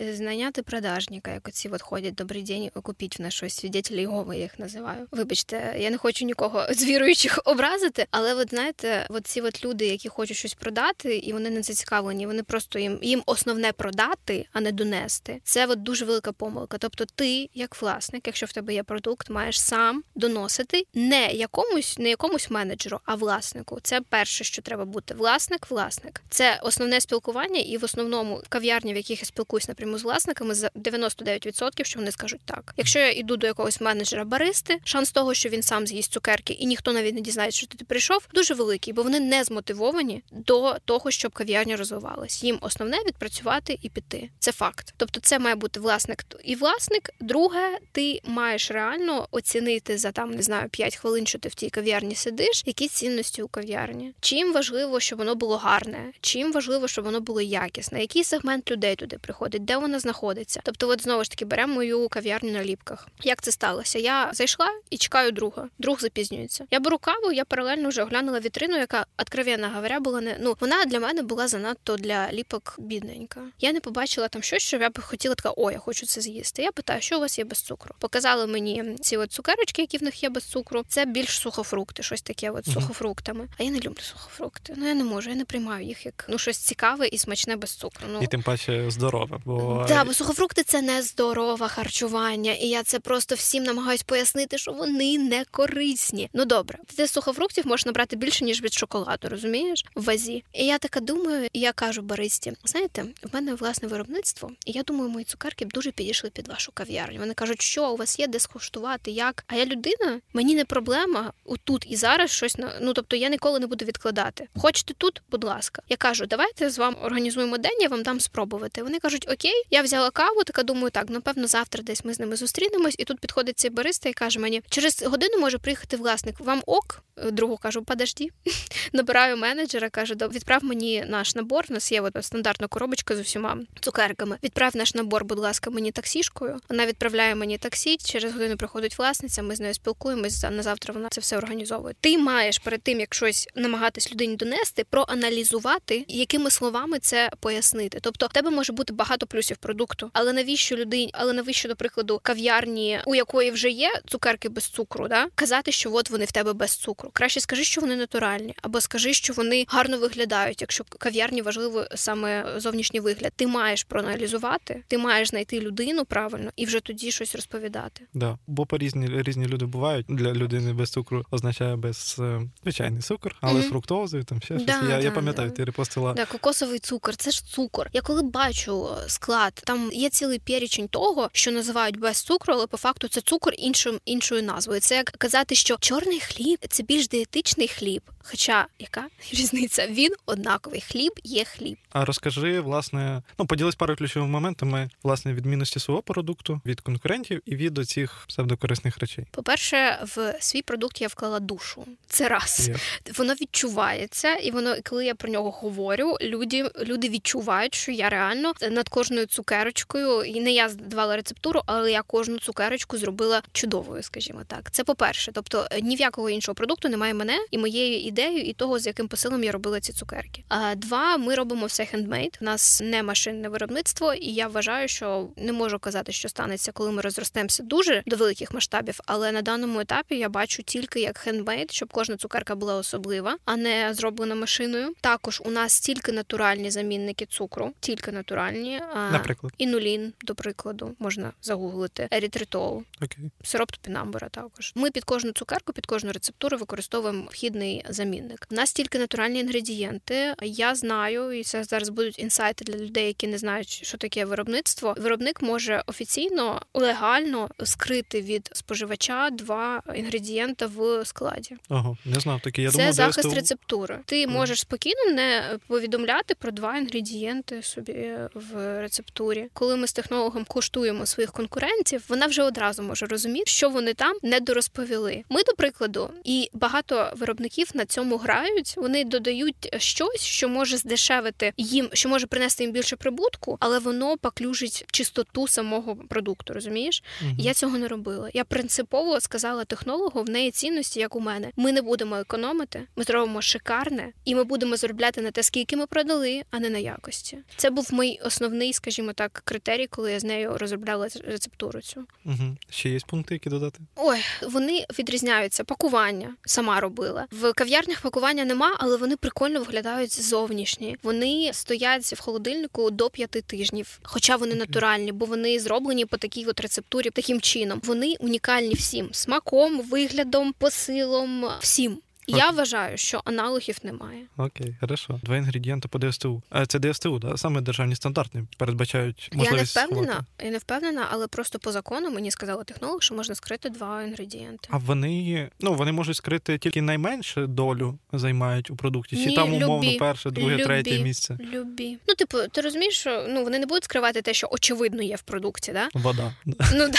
знайняти 0.00 0.62
продажника, 0.62 1.30
як 1.32 1.48
оці 1.48 1.68
от 1.68 1.82
ходять 1.82 2.14
добрий 2.14 2.42
день, 2.42 2.70
купіть 2.82 3.18
в 3.18 3.22
нас 3.22 3.34
щось 3.34 3.54
свідетелі 3.54 4.02
його, 4.02 4.34
я 4.34 4.40
їх 4.40 4.58
називаю. 4.58 5.06
Вибачте, 5.10 5.76
я 5.78 5.90
не 5.90 5.98
хочу 5.98 6.24
нікого 6.24 6.66
з 6.70 6.84
віруючих 6.84 7.40
образити, 7.44 8.06
але 8.10 8.34
от 8.34 8.50
знаєте, 8.50 9.06
от 9.10 9.26
ці 9.26 9.40
от 9.40 9.64
люди, 9.64 9.86
які 9.86 10.08
хочуть 10.08 10.36
щось 10.36 10.54
продати, 10.54 11.16
і 11.16 11.32
вони 11.32 11.50
не 11.50 11.62
зацікавлені, 11.62 12.26
вони 12.26 12.42
просто 12.42 12.78
їм 12.78 12.98
їм 13.02 13.22
основне 13.26 13.72
продати, 13.72 14.46
а 14.52 14.60
не 14.60 14.72
донести. 14.72 15.40
Це 15.44 15.66
от 15.66 15.82
дуже 15.82 16.04
велика 16.04 16.32
помилка. 16.32 16.78
Тобто, 16.78 17.04
ти, 17.14 17.50
як 17.54 17.82
власник, 17.82 18.26
якщо 18.26 18.46
в 18.46 18.52
тебе 18.52 18.74
є 18.74 18.82
продукт, 18.82 19.30
маєш 19.30 19.60
сам 19.60 20.02
доносити 20.14 20.86
не 20.94 21.32
якомусь, 21.32 21.98
не 21.98 22.08
якомусь 22.08 22.50
менеджеру, 22.50 23.00
а 23.04 23.14
власнику. 23.14 23.78
Це 23.82 24.00
перше, 24.00 24.44
що 24.44 24.62
треба 24.62 24.84
бути. 24.84 25.14
Власник, 25.14 25.70
власник. 25.70 26.22
Це 26.30 26.60
основне 26.62 27.00
спілкування, 27.00 27.60
і 27.60 27.76
в 27.76 27.84
основному 27.84 28.42
кав'ярні, 28.48 28.92
в 28.92 28.96
яких 28.96 29.20
я 29.20 29.26
спілкуюсь 29.26 29.68
напряму 29.80 29.98
з 29.98 30.04
власниками, 30.04 30.54
за 30.54 30.70
99%, 30.76 31.84
що 31.84 31.98
вони 31.98 32.12
скажуть 32.12 32.40
так. 32.44 32.74
Якщо 32.76 32.98
я 32.98 33.10
йду 33.10 33.36
до 33.36 33.46
якогось 33.46 33.80
менеджера 33.80 34.24
баристи, 34.24 34.78
шанс 34.84 35.10
того, 35.10 35.34
що 35.34 35.48
він 35.48 35.62
сам 35.62 35.86
з'їсть 35.86 36.12
цукерки, 36.12 36.52
і 36.52 36.66
ніхто 36.66 36.92
навіть 36.92 37.14
не 37.14 37.20
дізнається, 37.20 37.58
що 37.58 37.66
ти 37.66 37.84
прийшов, 37.84 38.28
дуже 38.34 38.54
великий, 38.54 38.92
бо 38.92 39.02
вони 39.02 39.20
не 39.20 39.44
змотивовані 39.44 40.22
до 40.32 40.76
того, 40.84 41.10
щоб 41.10 41.32
кав'ярня 41.32 41.76
розвивалась. 41.76 42.44
Їм 42.44 42.58
основне 42.60 42.98
відпрацювати 43.06 43.78
і 43.82 43.88
піти. 43.88 44.30
Це 44.38 44.52
факт. 44.52 44.94
Тобто, 44.96 45.20
це 45.20 45.38
має 45.38 45.54
бути 45.54 45.80
власник 45.80 46.24
і 46.44 46.54
власник. 46.54 47.10
Друге, 47.20 47.78
ти 47.92 48.20
маєш 48.24 48.70
реально 48.70 49.28
оцінити 49.30 49.98
за 49.98 50.12
там 50.12 50.30
не 50.30 50.42
знаю 50.42 50.68
5 50.68 50.96
хвилин, 50.96 51.26
що 51.26 51.38
ти 51.38 51.48
в 51.48 51.54
тій 51.54 51.70
кав'ярні 51.70 52.14
сидиш, 52.14 52.62
які 52.66 52.88
цінності 52.88 53.42
у 53.42 53.48
кав'ярні. 53.48 54.14
Чим 54.20 54.52
важливо, 54.52 55.00
щоб 55.00 55.18
воно 55.18 55.34
було 55.34 55.56
гарне, 55.56 56.12
чим 56.20 56.52
важливо, 56.52 56.88
щоб 56.88 57.04
воно 57.04 57.20
було 57.20 57.40
якісне, 57.40 58.00
який 58.00 58.24
сегмент 58.24 58.70
людей 58.70 58.96
туди 58.96 59.18
приходить, 59.18 59.59
де 59.60 59.76
вона 59.76 59.98
знаходиться. 59.98 60.60
Тобто, 60.64 60.88
от 60.88 61.02
знову 61.02 61.24
ж 61.24 61.30
таки 61.30 61.44
беремо 61.44 61.74
мою 61.74 62.08
кав'ярню 62.08 62.52
на 62.52 62.64
ліпках. 62.64 63.08
Як 63.22 63.42
це 63.42 63.52
сталося? 63.52 63.98
Я 63.98 64.30
зайшла 64.32 64.66
і 64.90 64.98
чекаю 64.98 65.32
друга. 65.32 65.68
Друг 65.78 66.00
запізнюється. 66.00 66.66
Я 66.70 66.80
беру 66.80 66.98
каву, 66.98 67.32
я 67.32 67.44
паралельно 67.44 67.88
вже 67.88 68.02
оглянула 68.02 68.40
вітрину, 68.40 68.76
яка 68.76 69.06
откровенно 69.18 69.70
говоря 69.74 70.00
була 70.00 70.20
не 70.20 70.36
ну 70.40 70.56
вона 70.60 70.84
для 70.84 71.00
мене 71.00 71.22
була 71.22 71.48
занадто 71.48 71.96
для 71.96 72.32
ліпок 72.32 72.74
бідненька. 72.78 73.40
Я 73.60 73.72
не 73.72 73.80
побачила 73.80 74.28
там 74.28 74.42
щось, 74.42 74.62
що 74.62 74.76
я 74.76 74.90
б 74.90 75.00
хотіла 75.00 75.34
така, 75.34 75.52
о, 75.56 75.70
я 75.70 75.78
хочу 75.78 76.06
це 76.06 76.20
з'їсти. 76.20 76.62
Я 76.62 76.72
питаю, 76.72 77.00
що 77.02 77.16
у 77.16 77.20
вас 77.20 77.38
є 77.38 77.44
без 77.44 77.60
цукру. 77.62 77.94
Показали 77.98 78.46
мені 78.46 78.96
ці 79.00 79.16
от 79.16 79.32
цукерочки, 79.32 79.82
які 79.82 79.98
в 79.98 80.02
них 80.02 80.22
є 80.22 80.28
без 80.28 80.44
цукру. 80.44 80.82
Це 80.88 81.04
більш 81.04 81.28
сухофрукти, 81.28 82.02
щось 82.02 82.22
таке, 82.22 82.50
от 82.50 82.66
сухофруктами. 82.66 83.48
А 83.58 83.62
я 83.62 83.70
не 83.70 83.80
люблю 83.80 84.00
сухофрукти. 84.00 84.74
Ну 84.76 84.88
я 84.88 84.94
не 84.94 85.04
можу, 85.04 85.30
я 85.30 85.36
не 85.36 85.44
приймаю 85.44 85.86
їх 85.86 86.06
як 86.06 86.26
ну 86.28 86.38
щось 86.38 86.58
цікаве 86.58 87.06
і 87.06 87.18
смачне 87.18 87.56
без 87.56 87.70
цукру. 87.70 88.06
Ну 88.12 88.22
і 88.22 88.26
тим 88.26 88.42
паче 88.42 88.90
здорове. 88.90 89.40
Бо 89.50 89.84
да, 89.88 90.04
бо 90.04 90.14
сухофрукти 90.14 90.62
це 90.62 90.82
не 90.82 91.02
здорове 91.02 91.68
харчування, 91.68 92.52
і 92.52 92.66
я 92.66 92.82
це 92.82 93.00
просто 93.00 93.34
всім 93.34 93.62
намагаюсь 93.62 94.02
пояснити, 94.02 94.58
що 94.58 94.72
вони 94.72 95.18
не 95.18 95.44
корисні. 95.50 96.30
Ну 96.32 96.44
добре, 96.44 96.78
ти 96.96 97.08
сухофруктів 97.08 97.66
можеш 97.66 97.86
набрати 97.86 98.16
більше 98.16 98.44
ніж 98.44 98.62
від 98.62 98.72
шоколаду, 98.72 99.28
розумієш? 99.28 99.84
В 99.94 100.04
вазі. 100.04 100.44
І 100.52 100.66
я 100.66 100.78
така 100.78 101.00
думаю, 101.00 101.48
і 101.52 101.60
я 101.60 101.72
кажу 101.72 102.02
баристі, 102.02 102.52
знаєте, 102.64 103.04
в 103.22 103.34
мене 103.34 103.54
власне 103.54 103.88
виробництво, 103.88 104.50
і 104.66 104.72
я 104.72 104.82
думаю, 104.82 105.10
мої 105.10 105.24
цукерки 105.24 105.64
б 105.64 105.72
дуже 105.72 105.90
підійшли 105.90 106.30
під 106.30 106.48
вашу 106.48 106.72
кав'ярню. 106.72 107.18
Вони 107.18 107.34
кажуть, 107.34 107.62
що 107.62 107.90
у 107.90 107.96
вас 107.96 108.18
є 108.18 108.26
де 108.26 108.40
скуштувати, 108.40 109.10
як. 109.10 109.44
А 109.46 109.56
я 109.56 109.66
людина, 109.66 110.20
мені 110.32 110.54
не 110.54 110.64
проблема 110.64 111.32
тут 111.64 111.86
і 111.88 111.96
зараз 111.96 112.30
щось 112.30 112.58
на 112.58 112.72
ну 112.80 112.92
тобто 112.92 113.16
я 113.16 113.28
ніколи 113.28 113.60
не 113.60 113.66
буду 113.66 113.84
відкладати. 113.84 114.48
Хочете 114.56 114.94
тут, 114.98 115.22
будь 115.30 115.44
ласка. 115.44 115.82
Я 115.88 115.96
кажу, 115.96 116.26
давайте 116.26 116.70
з 116.70 116.78
вами 116.78 116.96
організуємо 117.02 117.58
день, 117.58 117.80
я 117.80 117.88
вам 117.88 118.02
дам 118.02 118.20
спробувати. 118.20 118.82
Вони 118.82 118.98
кажуть, 118.98 119.26
окей, 119.32 119.39
я 119.70 119.82
взяла 119.82 120.10
каву, 120.10 120.44
така 120.44 120.62
думаю, 120.62 120.90
так, 120.90 121.10
напевно, 121.10 121.46
завтра 121.46 121.82
десь 121.82 122.04
ми 122.04 122.14
з 122.14 122.20
ними 122.20 122.36
зустрінемось, 122.36 122.94
і 122.98 123.04
тут 123.04 123.20
підходить 123.20 123.58
цей 123.58 123.70
бариста 123.70 124.08
і 124.08 124.12
каже 124.12 124.40
мені, 124.40 124.62
через 124.68 125.02
годину 125.02 125.38
може 125.38 125.58
приїхати 125.58 125.96
власник. 125.96 126.40
Вам 126.40 126.62
ок? 126.66 127.02
Другу 127.30 127.56
кажу, 127.56 127.82
подожди. 127.82 128.28
Набираю 128.92 129.36
менеджера, 129.36 129.90
кажу, 129.90 130.14
відправ 130.14 130.64
мені 130.64 131.04
наш 131.08 131.34
набор. 131.34 131.64
У 131.70 131.72
нас 131.72 131.92
є 131.92 132.00
от 132.00 132.16
стандартна 132.20 132.66
коробочка 132.66 133.16
з 133.16 133.20
усіма 133.20 133.58
цукерками. 133.80 134.38
Відправ 134.42 134.76
наш 134.76 134.94
набор, 134.94 135.24
будь 135.24 135.38
ласка, 135.38 135.70
мені 135.70 135.92
таксішкою. 135.92 136.58
Вона 136.68 136.86
відправляє 136.86 137.34
мені 137.34 137.58
таксі. 137.58 137.96
Через 137.96 138.32
годину 138.32 138.56
приходить 138.56 138.98
власниця. 138.98 139.42
Ми 139.42 139.56
з 139.56 139.60
нею 139.60 139.74
спілкуємось. 139.74 140.42
На 140.42 140.62
завтра 140.62 140.94
вона 140.94 141.08
це 141.08 141.20
все 141.20 141.36
організовує. 141.36 141.94
Ти 142.00 142.18
маєш 142.18 142.58
перед 142.58 142.82
тим, 142.82 143.00
як 143.00 143.14
щось 143.14 143.48
намагатись 143.54 144.12
людині 144.12 144.36
донести, 144.36 144.84
проаналізувати, 144.90 146.04
якими 146.08 146.50
словами 146.50 146.98
це 146.98 147.30
пояснити. 147.40 147.98
Тобто, 148.00 148.26
в 148.26 148.32
тебе 148.32 148.50
може 148.50 148.72
бути 148.72 148.92
багато 148.92 149.26
плюсів 149.30 149.56
продукту, 149.56 150.10
але 150.12 150.32
навіщо 150.32 150.76
людині, 150.76 151.10
але 151.12 151.32
навіщо, 151.32 151.68
до 151.68 151.76
прикладу, 151.76 152.20
кав'ярні, 152.22 153.00
у 153.06 153.14
якої 153.14 153.50
вже 153.50 153.70
є 153.70 153.90
цукерки 154.06 154.48
без 154.48 154.64
цукру, 154.64 155.08
да 155.08 155.26
казати, 155.34 155.72
що 155.72 155.92
от 155.94 156.10
вони 156.10 156.24
в 156.24 156.32
тебе 156.32 156.52
без 156.52 156.76
цукру. 156.76 157.10
Краще 157.12 157.40
скажи, 157.40 157.64
що 157.64 157.80
вони 157.80 157.96
натуральні, 157.96 158.54
або 158.62 158.80
скажи, 158.80 159.14
що 159.14 159.32
вони 159.32 159.64
гарно 159.68 159.98
виглядають. 159.98 160.60
Якщо 160.60 160.84
кав'ярні 160.98 161.42
важливо 161.42 161.84
саме 161.94 162.54
зовнішній 162.56 163.00
вигляд, 163.00 163.32
ти 163.36 163.46
маєш 163.46 163.84
проаналізувати, 163.84 164.82
ти 164.88 164.98
маєш 164.98 165.28
знайти 165.28 165.60
людину 165.60 166.04
правильно 166.04 166.50
і 166.56 166.66
вже 166.66 166.80
тоді 166.80 167.10
щось 167.10 167.34
розповідати. 167.34 168.06
Да, 168.14 168.38
бо 168.46 168.66
по 168.66 168.78
різні 168.78 169.22
різні 169.22 169.46
люди 169.46 169.66
бувають 169.66 170.06
для 170.08 170.32
людини 170.32 170.72
без 170.72 170.90
цукру 170.90 171.24
означає 171.30 171.76
без 171.76 172.16
е, 172.18 172.40
звичайний 172.62 173.02
цукор, 173.02 173.36
але 173.40 173.60
mm-hmm. 173.60 173.66
з 173.66 173.68
фруктозою 173.68 174.24
там 174.24 174.40
ще 174.40 174.54
да, 174.54 174.60
щось. 174.60 174.88
Я 174.90 174.96
да, 174.96 174.98
я 174.98 175.10
пам'ятаю, 175.10 175.48
да. 175.48 175.56
ти 175.56 175.64
репостила. 175.64 176.12
Да, 176.12 176.26
кокосовий 176.26 176.78
цукор, 176.78 177.16
це 177.16 177.30
ж 177.30 177.46
цукор. 177.46 177.88
Я 177.92 178.00
коли 178.00 178.22
бачу 178.22 178.88
склад, 179.20 179.62
там 179.64 179.90
є 179.92 180.08
цілий 180.08 180.38
перечень 180.38 180.88
того, 180.88 181.30
що 181.32 181.50
називають 181.50 181.98
без 181.98 182.22
цукру, 182.22 182.54
але 182.54 182.66
по 182.66 182.76
факту 182.76 183.08
це 183.08 183.20
цукор 183.20 183.52
іншим 183.58 184.00
іншою 184.04 184.42
назвою. 184.42 184.80
Це 184.80 184.96
як 184.96 185.10
казати, 185.10 185.54
що 185.54 185.76
чорний 185.80 186.20
хліб 186.20 186.58
це 186.68 186.82
більш 186.82 187.08
дієтичний 187.08 187.68
хліб. 187.68 188.02
Хоча 188.22 188.66
яка 188.78 189.06
різниця? 189.32 189.86
Він 189.86 190.14
однаковий 190.26 190.80
хліб 190.80 191.12
є 191.24 191.44
хліб. 191.44 191.78
А 191.92 192.04
розкажи, 192.04 192.60
власне, 192.60 193.22
ну 193.38 193.46
поділись 193.46 193.74
пару 193.74 193.96
ключовими 193.96 194.32
моментами 194.32 194.90
власне 195.02 195.34
відмінності 195.34 195.80
свого 195.80 196.02
продукту 196.02 196.60
від 196.66 196.80
конкурентів 196.80 197.42
і 197.46 197.56
від 197.56 197.78
оцих 197.78 198.24
псевдокорисних 198.28 198.98
речей. 198.98 199.26
По-перше, 199.30 199.98
в 200.16 200.34
свій 200.40 200.62
продукт 200.62 201.00
я 201.00 201.08
вклала 201.08 201.40
душу. 201.40 201.86
Це 202.06 202.28
раз 202.28 202.70
yeah. 202.70 203.18
воно 203.18 203.34
відчувається, 203.34 204.34
і 204.34 204.50
воно, 204.50 204.76
коли 204.84 205.04
я 205.04 205.14
про 205.14 205.30
нього 205.30 205.50
говорю, 205.50 206.16
люди 206.20 206.70
люди 206.80 207.08
відчувають, 207.08 207.74
що 207.74 207.92
я 207.92 208.08
реально 208.08 208.52
над 208.70 208.88
кожною 208.88 209.26
цукерочкою, 209.26 210.22
і 210.22 210.40
не 210.40 210.52
я 210.52 210.68
здавала 210.68 211.16
рецептуру, 211.16 211.62
але 211.66 211.92
я 211.92 212.02
кожну 212.02 212.38
цукерочку 212.38 212.98
зробила 212.98 213.42
чудовою, 213.52 214.02
скажімо 214.02 214.40
так. 214.46 214.70
Це 214.70 214.84
по 214.84 214.94
перше, 214.94 215.32
тобто 215.34 215.68
ні 215.82 215.96
в 215.96 216.00
якого 216.00 216.30
іншого 216.30 216.54
продукту 216.54 216.88
немає 216.88 217.14
мене 217.14 217.38
і 217.50 217.58
моєї 217.58 218.09
ідеєю, 218.10 218.44
і 218.44 218.52
того, 218.52 218.78
з 218.78 218.86
яким 218.86 219.08
посилом 219.08 219.44
я 219.44 219.52
робила 219.52 219.80
ці 219.80 219.92
цукерки. 219.92 220.44
А 220.48 220.74
два, 220.74 221.16
ми 221.16 221.34
робимо 221.34 221.66
все 221.66 221.84
хендмейд. 221.84 222.38
У 222.40 222.44
нас 222.44 222.80
не 222.84 223.02
машинне 223.02 223.48
виробництво, 223.48 224.14
і 224.14 224.26
я 224.26 224.48
вважаю, 224.48 224.88
що 224.88 225.28
не 225.36 225.52
можу 225.52 225.78
казати, 225.78 226.12
що 226.12 226.28
станеться, 226.28 226.72
коли 226.72 226.90
ми 226.92 227.02
розростемося 227.02 227.62
дуже 227.62 228.02
до 228.06 228.16
великих 228.16 228.54
масштабів. 228.54 229.00
Але 229.06 229.32
на 229.32 229.42
даному 229.42 229.80
етапі 229.80 230.16
я 230.16 230.28
бачу 230.28 230.62
тільки 230.62 231.00
як 231.00 231.18
хендмейд, 231.18 231.72
щоб 231.72 231.92
кожна 231.92 232.16
цукерка 232.16 232.54
була 232.54 232.74
особлива, 232.74 233.36
а 233.44 233.56
не 233.56 233.94
зроблена 233.94 234.34
машиною. 234.34 234.94
Також 235.00 235.42
у 235.44 235.50
нас 235.50 235.80
тільки 235.80 236.12
натуральні 236.12 236.70
замінники 236.70 237.26
цукру, 237.26 237.72
тільки 237.80 238.12
натуральні. 238.12 238.80
Наприклад, 239.12 239.52
інулін, 239.58 240.12
до 240.22 240.34
прикладу, 240.34 240.94
можна 240.98 241.32
загуглити 241.42 242.08
ерітритол, 242.10 242.84
okay. 243.00 243.30
сироп 243.42 243.70
топінамбура 243.70 244.28
Також 244.28 244.72
ми 244.74 244.90
під 244.90 245.04
кожну 245.04 245.32
цукерку, 245.32 245.72
під 245.72 245.86
кожну 245.86 246.12
рецептуру 246.12 246.56
використовуємо 246.56 247.24
вхідний 247.30 247.84
замінник. 248.00 248.46
У 248.50 248.54
нас 248.54 248.72
тільки 248.72 248.98
натуральні 248.98 249.40
інгредієнти. 249.40 250.34
Я 250.42 250.74
знаю, 250.74 251.32
і 251.32 251.44
це 251.44 251.64
зараз 251.64 251.88
будуть 251.88 252.18
інсайти 252.18 252.64
для 252.64 252.78
людей, 252.78 253.06
які 253.06 253.26
не 253.26 253.38
знають, 253.38 253.68
що 253.68 253.98
таке 253.98 254.24
виробництво. 254.24 254.94
Виробник 254.98 255.42
може 255.42 255.82
офіційно 255.86 256.62
легально 256.74 257.48
скрити 257.64 258.20
від 258.20 258.50
споживача 258.52 259.30
два 259.30 259.82
інгредієнти 259.96 260.66
в 260.66 261.04
складі. 261.04 261.56
Ага, 261.68 261.96
не 262.04 262.20
знав 262.20 262.40
таке. 262.40 262.62
Я 262.62 262.70
це 262.70 262.76
думав, 262.76 262.92
захист 262.92 263.20
ДСТУ... 263.20 263.34
рецептури. 263.34 263.98
Ти 264.06 264.26
mm. 264.26 264.30
можеш 264.30 264.60
спокійно 264.60 265.10
не 265.12 265.58
повідомляти 265.66 266.34
про 266.34 266.50
два 266.50 266.76
інгредієнти 266.76 267.62
собі 267.62 268.12
в 268.34 268.80
рецептурі. 268.80 269.48
Коли 269.52 269.76
ми 269.76 269.86
з 269.86 269.92
технологом 269.92 270.44
куштуємо 270.44 271.06
своїх 271.06 271.32
конкурентів, 271.32 272.04
вона 272.08 272.26
вже 272.26 272.42
одразу 272.42 272.82
може 272.82 273.06
розуміти, 273.06 273.50
що 273.50 273.70
вони 273.70 273.94
там 273.94 274.16
не 274.22 274.40
дорозповіли. 274.40 275.24
Ми, 275.28 275.42
до 275.42 275.52
прикладу, 275.52 276.10
і 276.24 276.50
багато 276.52 277.12
виробників 277.16 277.70
над 277.74 277.89
цьому 277.90 278.16
грають. 278.16 278.74
Вони 278.76 279.04
додають 279.04 279.74
щось, 279.78 280.20
що 280.20 280.48
може 280.48 280.76
здешевити 280.76 281.52
їм, 281.56 281.88
що 281.92 282.08
може 282.08 282.26
принести 282.26 282.64
їм 282.64 282.72
більше 282.72 282.96
прибутку, 282.96 283.56
але 283.60 283.78
воно 283.78 284.18
поклюжить 284.18 284.84
чистоту 284.92 285.48
самого 285.48 285.96
продукту. 285.96 286.54
Розумієш? 286.54 287.02
Мгм. 287.22 287.36
Я 287.38 287.54
цього 287.54 287.78
не 287.78 287.88
робила. 287.88 288.30
Я 288.34 288.44
принципово 288.44 289.20
сказала 289.20 289.64
технологу, 289.64 290.22
в 290.22 290.30
неї 290.30 290.50
цінності, 290.50 291.00
як 291.00 291.16
у 291.16 291.20
мене. 291.20 291.50
Ми 291.56 291.72
не 291.72 291.82
будемо 291.82 292.16
економити, 292.16 292.82
ми 292.96 293.04
зробимо 293.04 293.42
шикарне, 293.42 294.12
і 294.24 294.34
ми 294.34 294.44
будемо 294.44 294.76
заробляти 294.76 295.20
на 295.20 295.30
те, 295.30 295.42
скільки 295.42 295.76
ми 295.76 295.86
продали, 295.86 296.42
а 296.50 296.60
не 296.60 296.70
на 296.70 296.78
якості. 296.78 297.38
Це 297.56 297.70
був 297.70 297.94
мій 297.94 298.20
основний, 298.24 298.72
скажімо 298.72 299.12
так, 299.12 299.42
критерій, 299.44 299.86
коли 299.86 300.12
я 300.12 300.20
з 300.20 300.24
нею 300.24 300.58
розробляла 300.58 301.08
рецептуру 301.24 301.80
цю. 301.80 302.04
Угу. 302.24 302.56
Ще 302.70 302.88
є 302.88 302.98
пункти, 303.06 303.34
які 303.34 303.48
додати? 303.50 303.78
Ой, 303.96 304.18
вони 304.42 304.86
відрізняються. 304.98 305.64
Пакування 305.64 306.34
сама 306.46 306.80
робила. 306.80 307.26
В 307.30 307.52
кав'ярнях 307.80 308.00
пакування 308.00 308.44
нема, 308.44 308.76
але 308.78 308.96
вони 308.96 309.16
прикольно 309.16 309.58
виглядають 309.58 310.22
зовнішні. 310.22 310.96
Вони 311.02 311.50
стоять 311.52 312.02
в 312.02 312.20
холодильнику 312.20 312.90
до 312.90 313.10
п'яти 313.10 313.40
тижнів, 313.40 313.98
хоча 314.02 314.36
вони 314.36 314.54
натуральні, 314.54 315.12
бо 315.12 315.26
вони 315.26 315.60
зроблені 315.60 316.04
по 316.04 316.16
такій 316.16 316.44
от 316.46 316.60
рецептурі 316.60 317.10
таким 317.10 317.40
чином. 317.40 317.80
Вони 317.84 318.16
унікальні 318.20 318.74
всім 318.74 319.08
смаком, 319.12 319.80
виглядом, 319.80 320.54
посилом, 320.58 321.46
всім. 321.60 321.98
Я 322.38 322.50
вважаю, 322.50 322.96
що 322.98 323.20
аналогів 323.24 323.76
немає. 323.82 324.22
Окей, 324.36 324.76
хорошо. 324.80 325.20
Два 325.22 325.36
інгредієнти 325.36 325.88
по 325.88 325.98
ДСТУ. 325.98 326.42
Е, 326.54 326.66
Це 326.66 326.78
ДСТУ, 326.78 327.18
да? 327.18 327.36
саме 327.36 327.60
державні 327.60 327.94
стандарти 327.96 328.44
передбачають 328.56 329.30
Я 329.32 329.38
не 329.50 329.62
впевнена, 329.62 329.66
сховати. 329.66 330.24
я 330.44 330.50
не 330.50 330.58
впевнена, 330.58 331.06
але 331.10 331.26
просто 331.26 331.58
по 331.58 331.72
закону 331.72 332.10
мені 332.10 332.30
сказали 332.30 332.64
технолог, 332.64 333.02
що 333.02 333.14
можна 333.14 333.34
скрити 333.34 333.70
два 333.70 334.02
інгредієнти. 334.02 334.68
А 334.70 334.76
вони 334.78 335.50
ну 335.60 335.74
вони 335.74 335.92
можуть 335.92 336.16
скрити 336.16 336.58
тільки 336.58 336.82
найменшу 336.82 337.46
долю 337.46 337.98
займають 338.12 338.70
у 338.70 338.76
продукті, 338.76 339.16
чи 339.16 339.26
Ні, 339.26 339.34
там 339.36 339.54
умовно 339.54 339.88
любі. 339.88 339.98
перше, 339.98 340.30
друге, 340.30 340.54
Любі. 340.54 340.64
третє 340.64 340.98
місце. 340.98 341.38
Любі. 341.52 341.98
Ну, 342.08 342.14
типу, 342.14 342.38
ти 342.52 342.60
розумієш, 342.60 342.94
що 342.98 343.26
ну 343.28 343.44
вони 343.44 343.58
не 343.58 343.66
будуть 343.66 343.84
скривати 343.84 344.22
те, 344.22 344.34
що 344.34 344.48
очевидно 344.50 345.02
є 345.02 345.16
в 345.16 345.22
продукті, 345.22 345.72
да? 345.72 345.88
Вода. 345.94 346.34
Ну 346.46 346.54
да. 346.88 346.98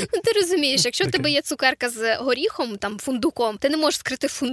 Ну, 0.00 0.20
ти 0.24 0.32
розумієш, 0.40 0.84
якщо 0.84 1.04
в 1.04 1.10
тебе 1.10 1.30
є 1.30 1.42
цукерка 1.42 1.90
з 1.90 2.16
горіхом, 2.16 2.76
там 2.76 2.98
фундуком, 2.98 3.58
ти 3.58 3.68
не 3.68 3.76
можеш 3.76 4.00
скрити 4.00 4.28
фундук. 4.28 4.43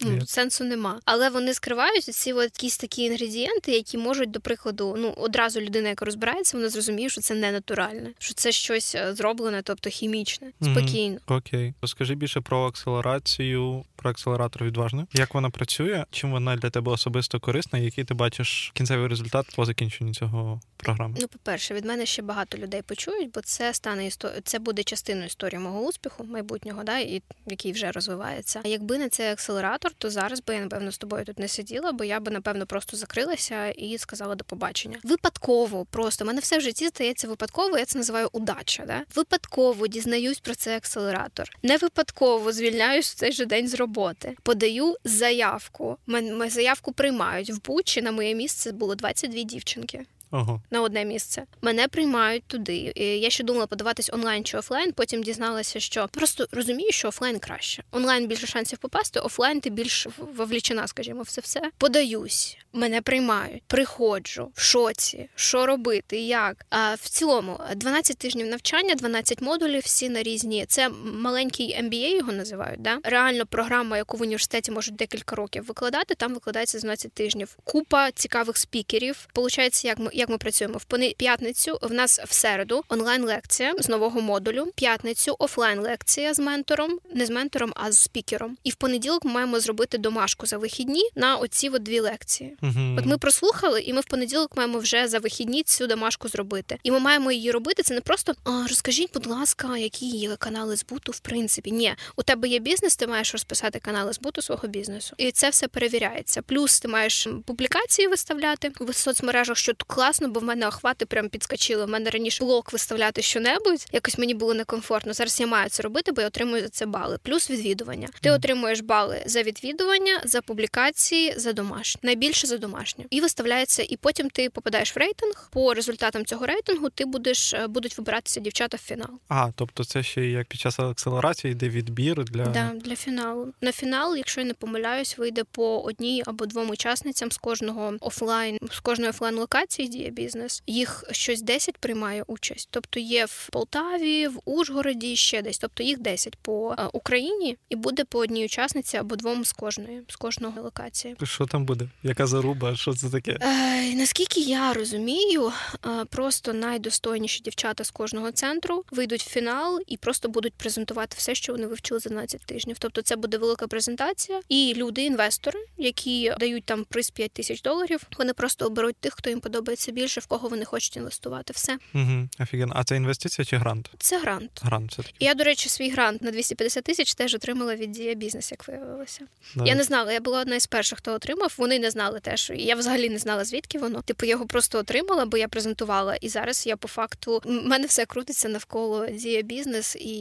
Ну, 0.00 0.10
Ні. 0.10 0.26
сенсу 0.26 0.64
нема. 0.64 1.00
Але 1.04 1.30
вони 1.30 1.54
скривають 1.54 2.04
ці 2.04 2.32
от 2.32 2.44
якісь 2.44 2.78
такі 2.78 3.02
інгредієнти, 3.02 3.72
які 3.72 3.98
можуть, 3.98 4.30
до 4.30 4.40
прикладу, 4.40 4.94
ну 4.98 5.14
одразу 5.16 5.60
людина, 5.60 5.88
яка 5.88 6.04
розбирається, 6.04 6.56
вона 6.56 6.68
зрозуміє, 6.68 7.08
що 7.08 7.20
це 7.20 7.34
не 7.34 7.52
натуральне, 7.52 8.10
що 8.18 8.34
це 8.34 8.52
щось 8.52 8.94
е, 8.94 9.14
зроблене, 9.14 9.62
тобто 9.62 9.90
хімічне, 9.90 10.52
спокійно. 10.62 11.18
Окей. 11.26 11.74
Розкажи 11.82 12.14
більше 12.14 12.40
про 12.40 12.66
акселерацію, 12.66 13.84
про 13.96 14.10
акселератор 14.10 14.64
відважний. 14.64 15.04
Як 15.12 15.34
вона 15.34 15.50
працює? 15.50 16.04
Чим 16.10 16.30
вона 16.30 16.56
для 16.56 16.70
тебе 16.70 16.92
особисто 16.92 17.40
корисна? 17.40 17.78
Який 17.78 18.04
ти 18.04 18.14
бачиш 18.14 18.70
кінцевий 18.74 19.08
результат 19.08 19.46
по 19.56 19.64
закінченню 19.64 20.14
цього 20.14 20.60
програми? 20.76 21.16
Ну, 21.20 21.28
по-перше, 21.28 21.74
від 21.74 21.84
мене 21.84 22.06
ще 22.06 22.22
багато 22.22 22.58
людей 22.58 22.82
почують, 22.82 23.30
бо 23.34 23.40
це 23.40 23.74
стане 23.74 24.06
істо... 24.06 24.30
це 24.44 24.58
буде 24.58 24.82
частиною 24.82 25.26
історії 25.26 25.58
мого 25.58 25.80
успіху 25.80 26.24
майбутнього, 26.24 26.84
да, 26.84 26.98
і 26.98 27.22
який 27.46 27.72
вже 27.72 27.92
розвивається. 27.92 28.60
А 28.64 28.68
якби 28.68 28.98
не 28.98 29.08
цей 29.12 29.30
акселератор, 29.30 29.92
то 29.98 30.10
зараз 30.10 30.42
би 30.42 30.54
я 30.54 30.60
напевно 30.60 30.92
з 30.92 30.98
тобою 30.98 31.24
тут 31.24 31.38
не 31.38 31.48
сиділа, 31.48 31.92
бо 31.92 32.04
я 32.04 32.20
би 32.20 32.30
напевно 32.30 32.66
просто 32.66 32.96
закрилася 32.96 33.68
і 33.68 33.98
сказала 33.98 34.34
до 34.34 34.44
побачення. 34.44 34.98
Випадково, 35.02 35.84
просто 35.84 36.24
мене 36.24 36.40
все 36.40 36.58
в 36.58 36.60
житті 36.60 36.86
стається 36.88 37.28
випадково. 37.28 37.78
Я 37.78 37.84
це 37.84 37.98
називаю 37.98 38.28
удача. 38.32 38.84
Да? 38.86 39.02
Випадково 39.14 39.86
дізнаюсь 39.86 40.40
про 40.40 40.54
цей 40.54 40.76
акселератор. 40.76 41.50
Не 41.62 41.76
випадково 41.76 42.52
звільняюсь 42.52 43.12
в 43.12 43.14
цей 43.14 43.32
же 43.32 43.46
день 43.46 43.68
з 43.68 43.74
роботи. 43.74 44.36
Подаю 44.42 44.96
заявку. 45.04 45.98
Мен- 46.06 46.50
заявку 46.50 46.92
приймають 46.92 47.50
в 47.50 47.62
Бучі. 47.64 48.02
На 48.02 48.12
моє 48.12 48.34
місце 48.34 48.72
було 48.72 48.94
22 48.94 49.42
дівчинки 49.42 50.04
Ого. 50.32 50.62
на 50.70 50.82
одне 50.82 51.04
місце. 51.04 51.42
Мене 51.62 51.88
приймають 51.88 52.44
туди. 52.46 52.92
І 52.94 53.04
Я 53.04 53.30
ще 53.30 53.44
думала 53.44 53.66
подаватись 53.66 54.10
онлайн 54.12 54.44
чи 54.44 54.58
офлайн. 54.58 54.92
Потім 54.92 55.22
дізналася, 55.22 55.80
що 55.80 56.08
просто 56.12 56.46
розумію, 56.52 56.92
що 56.92 57.08
офлайн 57.08 57.38
краще. 57.38 57.82
Онлайн 57.90 58.26
більше 58.26 58.46
шансів 58.46 58.78
попасти, 58.78 59.20
офлайн 59.20 59.60
ти 59.60 59.70
більш 59.70 60.06
вовлічена, 60.36 60.86
скажімо, 60.86 61.22
в 61.22 61.30
це 61.30 61.40
все. 61.40 61.60
Подаюсь, 61.78 62.56
мене 62.72 63.02
приймають, 63.02 63.62
приходжу 63.66 64.52
в 64.54 64.60
шоці, 64.60 65.28
що 65.34 65.66
робити, 65.66 66.20
як. 66.20 66.66
А 66.70 66.94
в 66.94 67.08
цілому 67.08 67.60
12 67.76 68.18
тижнів 68.18 68.46
навчання, 68.46 68.94
12 68.94 69.42
модулів, 69.42 69.82
всі 69.82 70.08
на 70.08 70.22
різні. 70.22 70.64
Це 70.68 70.88
маленький 71.04 71.82
MBA 71.82 72.16
його 72.16 72.32
називають. 72.32 72.82
Да? 72.82 72.98
Реально 73.02 73.46
програма, 73.46 73.96
яку 73.96 74.16
в 74.16 74.22
університеті 74.22 74.70
можуть 74.70 74.96
декілька 74.96 75.36
років 75.36 75.64
викладати. 75.64 76.14
Там 76.14 76.34
викладається 76.34 76.78
з 76.78 76.82
12 76.82 77.12
тижнів. 77.12 77.56
Купа 77.64 78.10
цікавих 78.10 78.56
спікерів. 78.56 79.28
Получається, 79.34 79.88
як 79.88 79.98
ми 79.98 80.10
як 80.22 80.28
ми 80.28 80.38
працюємо 80.38 80.78
в 80.78 80.84
пони- 80.84 81.14
п'ятницю. 81.16 81.78
В 81.82 81.92
нас 81.92 82.20
в 82.26 82.32
середу 82.32 82.84
онлайн 82.88 83.24
лекція 83.24 83.74
з 83.78 83.88
нового 83.88 84.20
модулю. 84.20 84.72
П'ятницю 84.74 85.36
офлайн 85.38 85.80
лекція 85.80 86.34
з 86.34 86.38
ментором, 86.38 86.98
не 87.14 87.26
з 87.26 87.30
ментором, 87.30 87.72
а 87.76 87.92
з 87.92 87.98
спікером. 87.98 88.56
І 88.64 88.70
в 88.70 88.74
понеділок 88.74 89.24
ми 89.24 89.32
маємо 89.32 89.60
зробити 89.60 89.98
домашку 89.98 90.46
за 90.46 90.58
вихідні 90.58 91.02
на 91.14 91.36
оці 91.36 91.68
от 91.68 91.82
дві 91.82 92.00
лекції. 92.00 92.56
Угу. 92.62 92.96
От 92.98 93.06
ми 93.06 93.18
прослухали, 93.18 93.80
і 93.80 93.92
ми 93.92 94.00
в 94.00 94.04
понеділок 94.04 94.56
маємо 94.56 94.78
вже 94.78 95.08
за 95.08 95.18
вихідні 95.18 95.62
цю 95.62 95.86
домашку 95.86 96.28
зробити. 96.28 96.78
І 96.82 96.90
ми 96.90 96.98
маємо 96.98 97.32
її 97.32 97.50
робити. 97.50 97.82
Це 97.82 97.94
не 97.94 98.00
просто 98.00 98.34
а, 98.44 98.66
розкажіть, 98.68 99.10
будь 99.14 99.26
ласка, 99.26 99.76
які 99.76 100.06
є 100.06 100.36
канали 100.36 100.76
збуту 100.76 101.12
в 101.12 101.18
принципі. 101.20 101.70
Ні, 101.70 101.94
у 102.16 102.22
тебе 102.22 102.48
є 102.48 102.58
бізнес, 102.58 102.96
ти 102.96 103.06
маєш 103.06 103.32
розписати 103.32 103.78
канали 103.78 104.12
збуту 104.12 104.42
свого 104.42 104.68
бізнесу, 104.68 105.14
і 105.18 105.32
це 105.32 105.50
все 105.50 105.68
перевіряється. 105.68 106.42
Плюс 106.42 106.80
ти 106.80 106.88
маєш 106.88 107.28
публікації 107.46 108.08
виставляти 108.08 108.72
в 108.80 108.94
соцмережах, 108.94 109.56
що 109.56 109.72
тут 109.72 109.82
класно, 110.12 110.28
бо 110.28 110.40
в 110.40 110.44
мене 110.44 110.68
охвати 110.68 111.06
прям 111.06 111.28
підскочили. 111.28 111.84
В 111.84 111.88
мене 111.88 112.10
раніше 112.10 112.44
блок 112.44 112.72
виставляти 112.72 113.22
щонебудь. 113.22 113.86
Якось 113.92 114.18
мені 114.18 114.34
було 114.34 114.54
некомфортно. 114.54 115.12
Зараз 115.12 115.40
я 115.40 115.46
маю 115.46 115.70
це 115.70 115.82
робити, 115.82 116.12
бо 116.12 116.20
я 116.20 116.26
отримую 116.26 116.62
за 116.62 116.68
це 116.68 116.86
бали. 116.86 117.18
Плюс 117.22 117.50
відвідування. 117.50 118.08
Ти 118.20 118.30
отримуєш 118.30 118.80
бали 118.80 119.22
за 119.26 119.42
відвідування, 119.42 120.20
за 120.24 120.40
публікації, 120.40 121.34
за 121.36 121.52
домашнє. 121.52 122.00
Найбільше 122.02 122.46
за 122.46 122.58
домашнє. 122.58 123.04
І 123.10 123.20
виставляється, 123.20 123.82
і 123.88 123.96
потім 123.96 124.30
ти 124.30 124.50
попадаєш 124.50 124.96
в 124.96 124.98
рейтинг. 124.98 125.48
По 125.52 125.74
результатам 125.74 126.24
цього 126.24 126.46
рейтингу 126.46 126.90
ти 126.90 127.04
будеш 127.04 127.54
е, 127.54 127.66
будуть 127.66 127.98
вибиратися 127.98 128.40
дівчата 128.40 128.76
в 128.76 128.80
фінал. 128.80 129.10
А, 129.28 129.50
тобто 129.56 129.84
це 129.84 130.02
ще 130.02 130.26
як 130.26 130.46
під 130.46 130.60
час 130.60 130.78
акселерації 130.78 131.52
йде 131.52 131.68
відбір 131.68 132.24
для. 132.24 132.44
Да, 132.46 132.72
для 132.74 132.96
фіналу. 132.96 133.52
На 133.60 133.72
фінал, 133.72 134.16
якщо 134.16 134.40
я 134.40 134.46
не 134.46 134.54
помиляюсь, 134.54 135.18
вийде 135.18 135.44
по 135.44 135.80
одній 135.80 136.22
або 136.26 136.46
двом 136.46 136.70
учасницям 136.70 137.32
з 137.32 137.36
кожного 137.36 137.94
офлайн, 138.00 138.58
з 138.70 138.80
кожної 138.80 139.10
офлайн 139.10 139.34
локації 139.34 139.88
діє 140.02 140.10
бізнес. 140.10 140.62
Їх 140.66 141.04
щось 141.10 141.42
10 141.42 141.78
приймає 141.78 142.24
участь. 142.26 142.68
Тобто 142.70 143.00
є 143.00 143.24
в 143.24 143.48
Полтаві, 143.52 144.28
в 144.28 144.40
Ужгороді, 144.44 145.16
ще 145.16 145.42
десь. 145.42 145.58
Тобто 145.58 145.82
їх 145.82 145.98
10 145.98 146.36
по 146.36 146.74
е, 146.78 146.88
Україні, 146.92 147.56
і 147.68 147.76
буде 147.76 148.04
по 148.04 148.18
одній 148.18 148.44
учасниці 148.44 148.96
або 148.96 149.16
двом 149.16 149.44
з 149.44 149.52
кожної 149.52 150.02
з 150.08 150.16
кожного 150.16 150.62
локації. 150.62 151.16
Що 151.22 151.46
там 151.46 151.64
буде? 151.64 151.88
Яка 152.02 152.26
заруба? 152.26 152.76
Що 152.76 152.94
це 152.94 153.10
таке? 153.10 153.38
Е, 153.40 153.94
наскільки 153.94 154.40
я 154.40 154.72
розумію, 154.72 155.52
е, 155.86 156.04
просто 156.04 156.52
найдостойніші 156.52 157.40
дівчата 157.40 157.84
з 157.84 157.90
кожного 157.90 158.32
центру 158.32 158.84
вийдуть 158.90 159.22
в 159.22 159.28
фінал 159.28 159.80
і 159.86 159.96
просто 159.96 160.28
будуть 160.28 160.54
презентувати 160.54 161.14
все, 161.18 161.34
що 161.34 161.52
вони 161.52 161.66
вивчили 161.66 162.00
за 162.00 162.10
12 162.10 162.40
тижнів. 162.46 162.76
Тобто, 162.78 163.02
це 163.02 163.16
буде 163.16 163.38
велика 163.38 163.66
презентація, 163.66 164.40
і 164.48 164.74
люди, 164.76 165.02
інвестори, 165.02 165.60
які 165.78 166.32
дають 166.40 166.64
там 166.64 166.84
приз 166.84 167.10
5 167.10 167.32
тисяч 167.32 167.62
доларів, 167.62 168.06
вони 168.18 168.32
просто 168.32 168.66
оберуть 168.66 168.96
тих, 168.96 169.14
хто 169.14 169.30
їм 169.30 169.40
подобається 169.40 169.91
більше, 169.92 170.20
в 170.20 170.26
кого 170.26 170.48
вони 170.48 170.64
хочуть 170.64 170.96
інвестувати. 170.96 171.52
Все 171.52 171.78
Угу. 171.94 172.28
Офігенно. 172.40 172.72
А 172.76 172.84
це 172.84 172.96
інвестиція 172.96 173.44
чи 173.44 173.56
грант? 173.56 173.90
це 173.98 174.18
грант. 174.18 174.50
Грант 174.62 174.90
все 174.92 175.02
таки. 175.02 175.14
Я, 175.20 175.34
до 175.34 175.44
речі, 175.44 175.68
свій 175.68 175.90
грант 175.90 176.22
на 176.22 176.30
250 176.30 176.84
тисяч 176.84 177.14
теж 177.14 177.34
отримала 177.34 177.76
від 177.76 177.92
Дія 177.92 178.14
Бізнес, 178.14 178.50
як 178.50 178.68
виявилося. 178.68 179.20
Я 179.64 179.74
не 179.74 179.82
знала, 179.82 180.12
я 180.12 180.20
була 180.20 180.40
одна 180.40 180.56
із 180.56 180.66
перших, 180.66 180.98
хто 180.98 181.12
отримав. 181.12 181.54
Вони 181.56 181.78
не 181.78 181.90
знали 181.90 182.20
теж. 182.20 182.52
Я 182.56 182.74
взагалі 182.74 183.08
не 183.08 183.18
знала, 183.18 183.44
звідки 183.44 183.78
воно. 183.78 184.02
Типу, 184.02 184.26
я 184.26 184.30
його 184.30 184.46
просто 184.46 184.78
отримала, 184.78 185.26
бо 185.26 185.36
я 185.36 185.48
презентувала. 185.48 186.16
І 186.16 186.28
зараз 186.28 186.66
я 186.66 186.76
по 186.76 186.88
факту 186.88 187.42
в 187.44 187.50
мене 187.50 187.86
все 187.86 188.06
крутиться 188.06 188.48
навколо 188.48 189.06
дія 189.06 189.42
бізнес, 189.42 189.96
і 189.96 190.14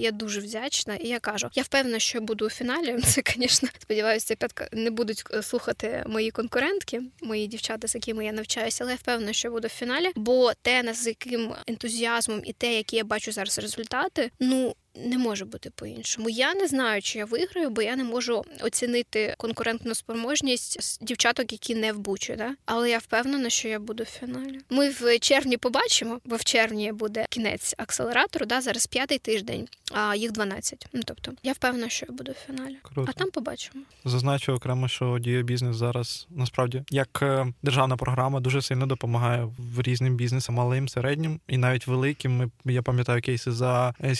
я 0.00 0.10
дуже 0.10 0.40
вдячна. 0.40 0.94
І 0.94 1.08
я 1.08 1.20
кажу, 1.20 1.50
я 1.54 1.62
впевнена, 1.62 1.98
що 1.98 2.18
я 2.18 2.22
буду 2.22 2.46
у 2.46 2.50
фіналі. 2.50 3.00
Це, 3.04 3.22
звісно, 3.36 3.68
сподіваюся, 3.78 4.34
підка 4.36 4.68
не 4.72 4.90
будуть 4.90 5.24
е, 5.30 5.42
слухати 5.42 6.04
мої 6.06 6.30
конкурентки, 6.30 7.02
мої 7.22 7.46
дівчата, 7.46 7.88
з 7.88 7.94
якими 7.94 8.24
я 8.24 8.32
навчаюся, 8.32 8.84
але 8.84 8.92
я 8.92 8.98
впевнена, 9.04 9.32
що 9.32 9.50
буде 9.50 9.68
в 9.68 9.70
фіналі. 9.70 10.12
Бо 10.16 10.52
те, 10.62 10.94
з 10.94 11.06
яким 11.06 11.54
ентузіазмом 11.66 12.40
і 12.44 12.52
те, 12.52 12.74
які 12.74 12.96
я 12.96 13.04
бачу 13.04 13.32
зараз 13.32 13.58
результати, 13.58 14.30
ну 14.40 14.74
не 14.94 15.18
може 15.18 15.44
бути 15.44 15.70
по-іншому. 15.70 16.28
Я 16.28 16.54
не 16.54 16.66
знаю, 16.66 17.02
чи 17.02 17.18
я 17.18 17.24
виграю, 17.24 17.70
бо 17.70 17.82
я 17.82 17.96
не 17.96 18.04
можу 18.04 18.44
оцінити 18.60 19.34
конкурентну 19.38 19.94
спроможність 19.94 20.98
дівчаток, 21.04 21.52
які 21.52 21.74
не 21.74 21.92
в 21.92 21.98
бучі, 21.98 22.34
да? 22.38 22.54
але 22.66 22.90
я 22.90 22.98
впевнена, 22.98 23.50
що 23.50 23.68
я 23.68 23.78
буду 23.78 24.02
в 24.02 24.06
фіналі. 24.06 24.60
Ми 24.70 24.90
в 24.90 25.18
червні 25.18 25.56
побачимо, 25.56 26.20
бо 26.24 26.36
в 26.36 26.44
червні 26.44 26.92
буде 26.92 27.26
кінець 27.30 27.74
акселератору. 27.78 28.46
Да? 28.46 28.60
Зараз 28.60 28.86
п'ятий 28.86 29.18
тиждень, 29.18 29.68
а 29.92 30.14
їх 30.14 30.32
12. 30.32 30.86
Ну 30.92 31.02
тобто, 31.04 31.32
я 31.42 31.52
впевнена, 31.52 31.88
що 31.88 32.06
я 32.08 32.14
буду 32.16 32.32
в 32.32 32.46
фіналі. 32.46 32.76
Круто. 32.82 33.10
А 33.10 33.12
там 33.12 33.30
побачимо. 33.30 33.84
Зазначу 34.04 34.52
окремо, 34.52 34.88
що 34.88 35.18
діє 35.18 35.42
бізнес 35.42 35.76
зараз 35.76 36.26
насправді 36.30 36.82
як 36.90 37.18
е, 37.22 37.46
державна 37.62 37.96
програма 37.96 38.40
дуже 38.40 38.62
сильно 38.62 38.86
допомагає 38.86 39.48
в 39.58 39.82
різним 39.82 40.16
бізнесам, 40.16 40.54
малим, 40.54 40.88
середнім 40.88 41.40
і 41.48 41.56
навіть 41.56 41.86
великим. 41.86 42.50
Ми 42.64 42.72
я 42.72 42.82
пам'ятаю 42.82 43.22
кейси 43.22 43.52
за 43.52 43.94
е, 44.04 44.14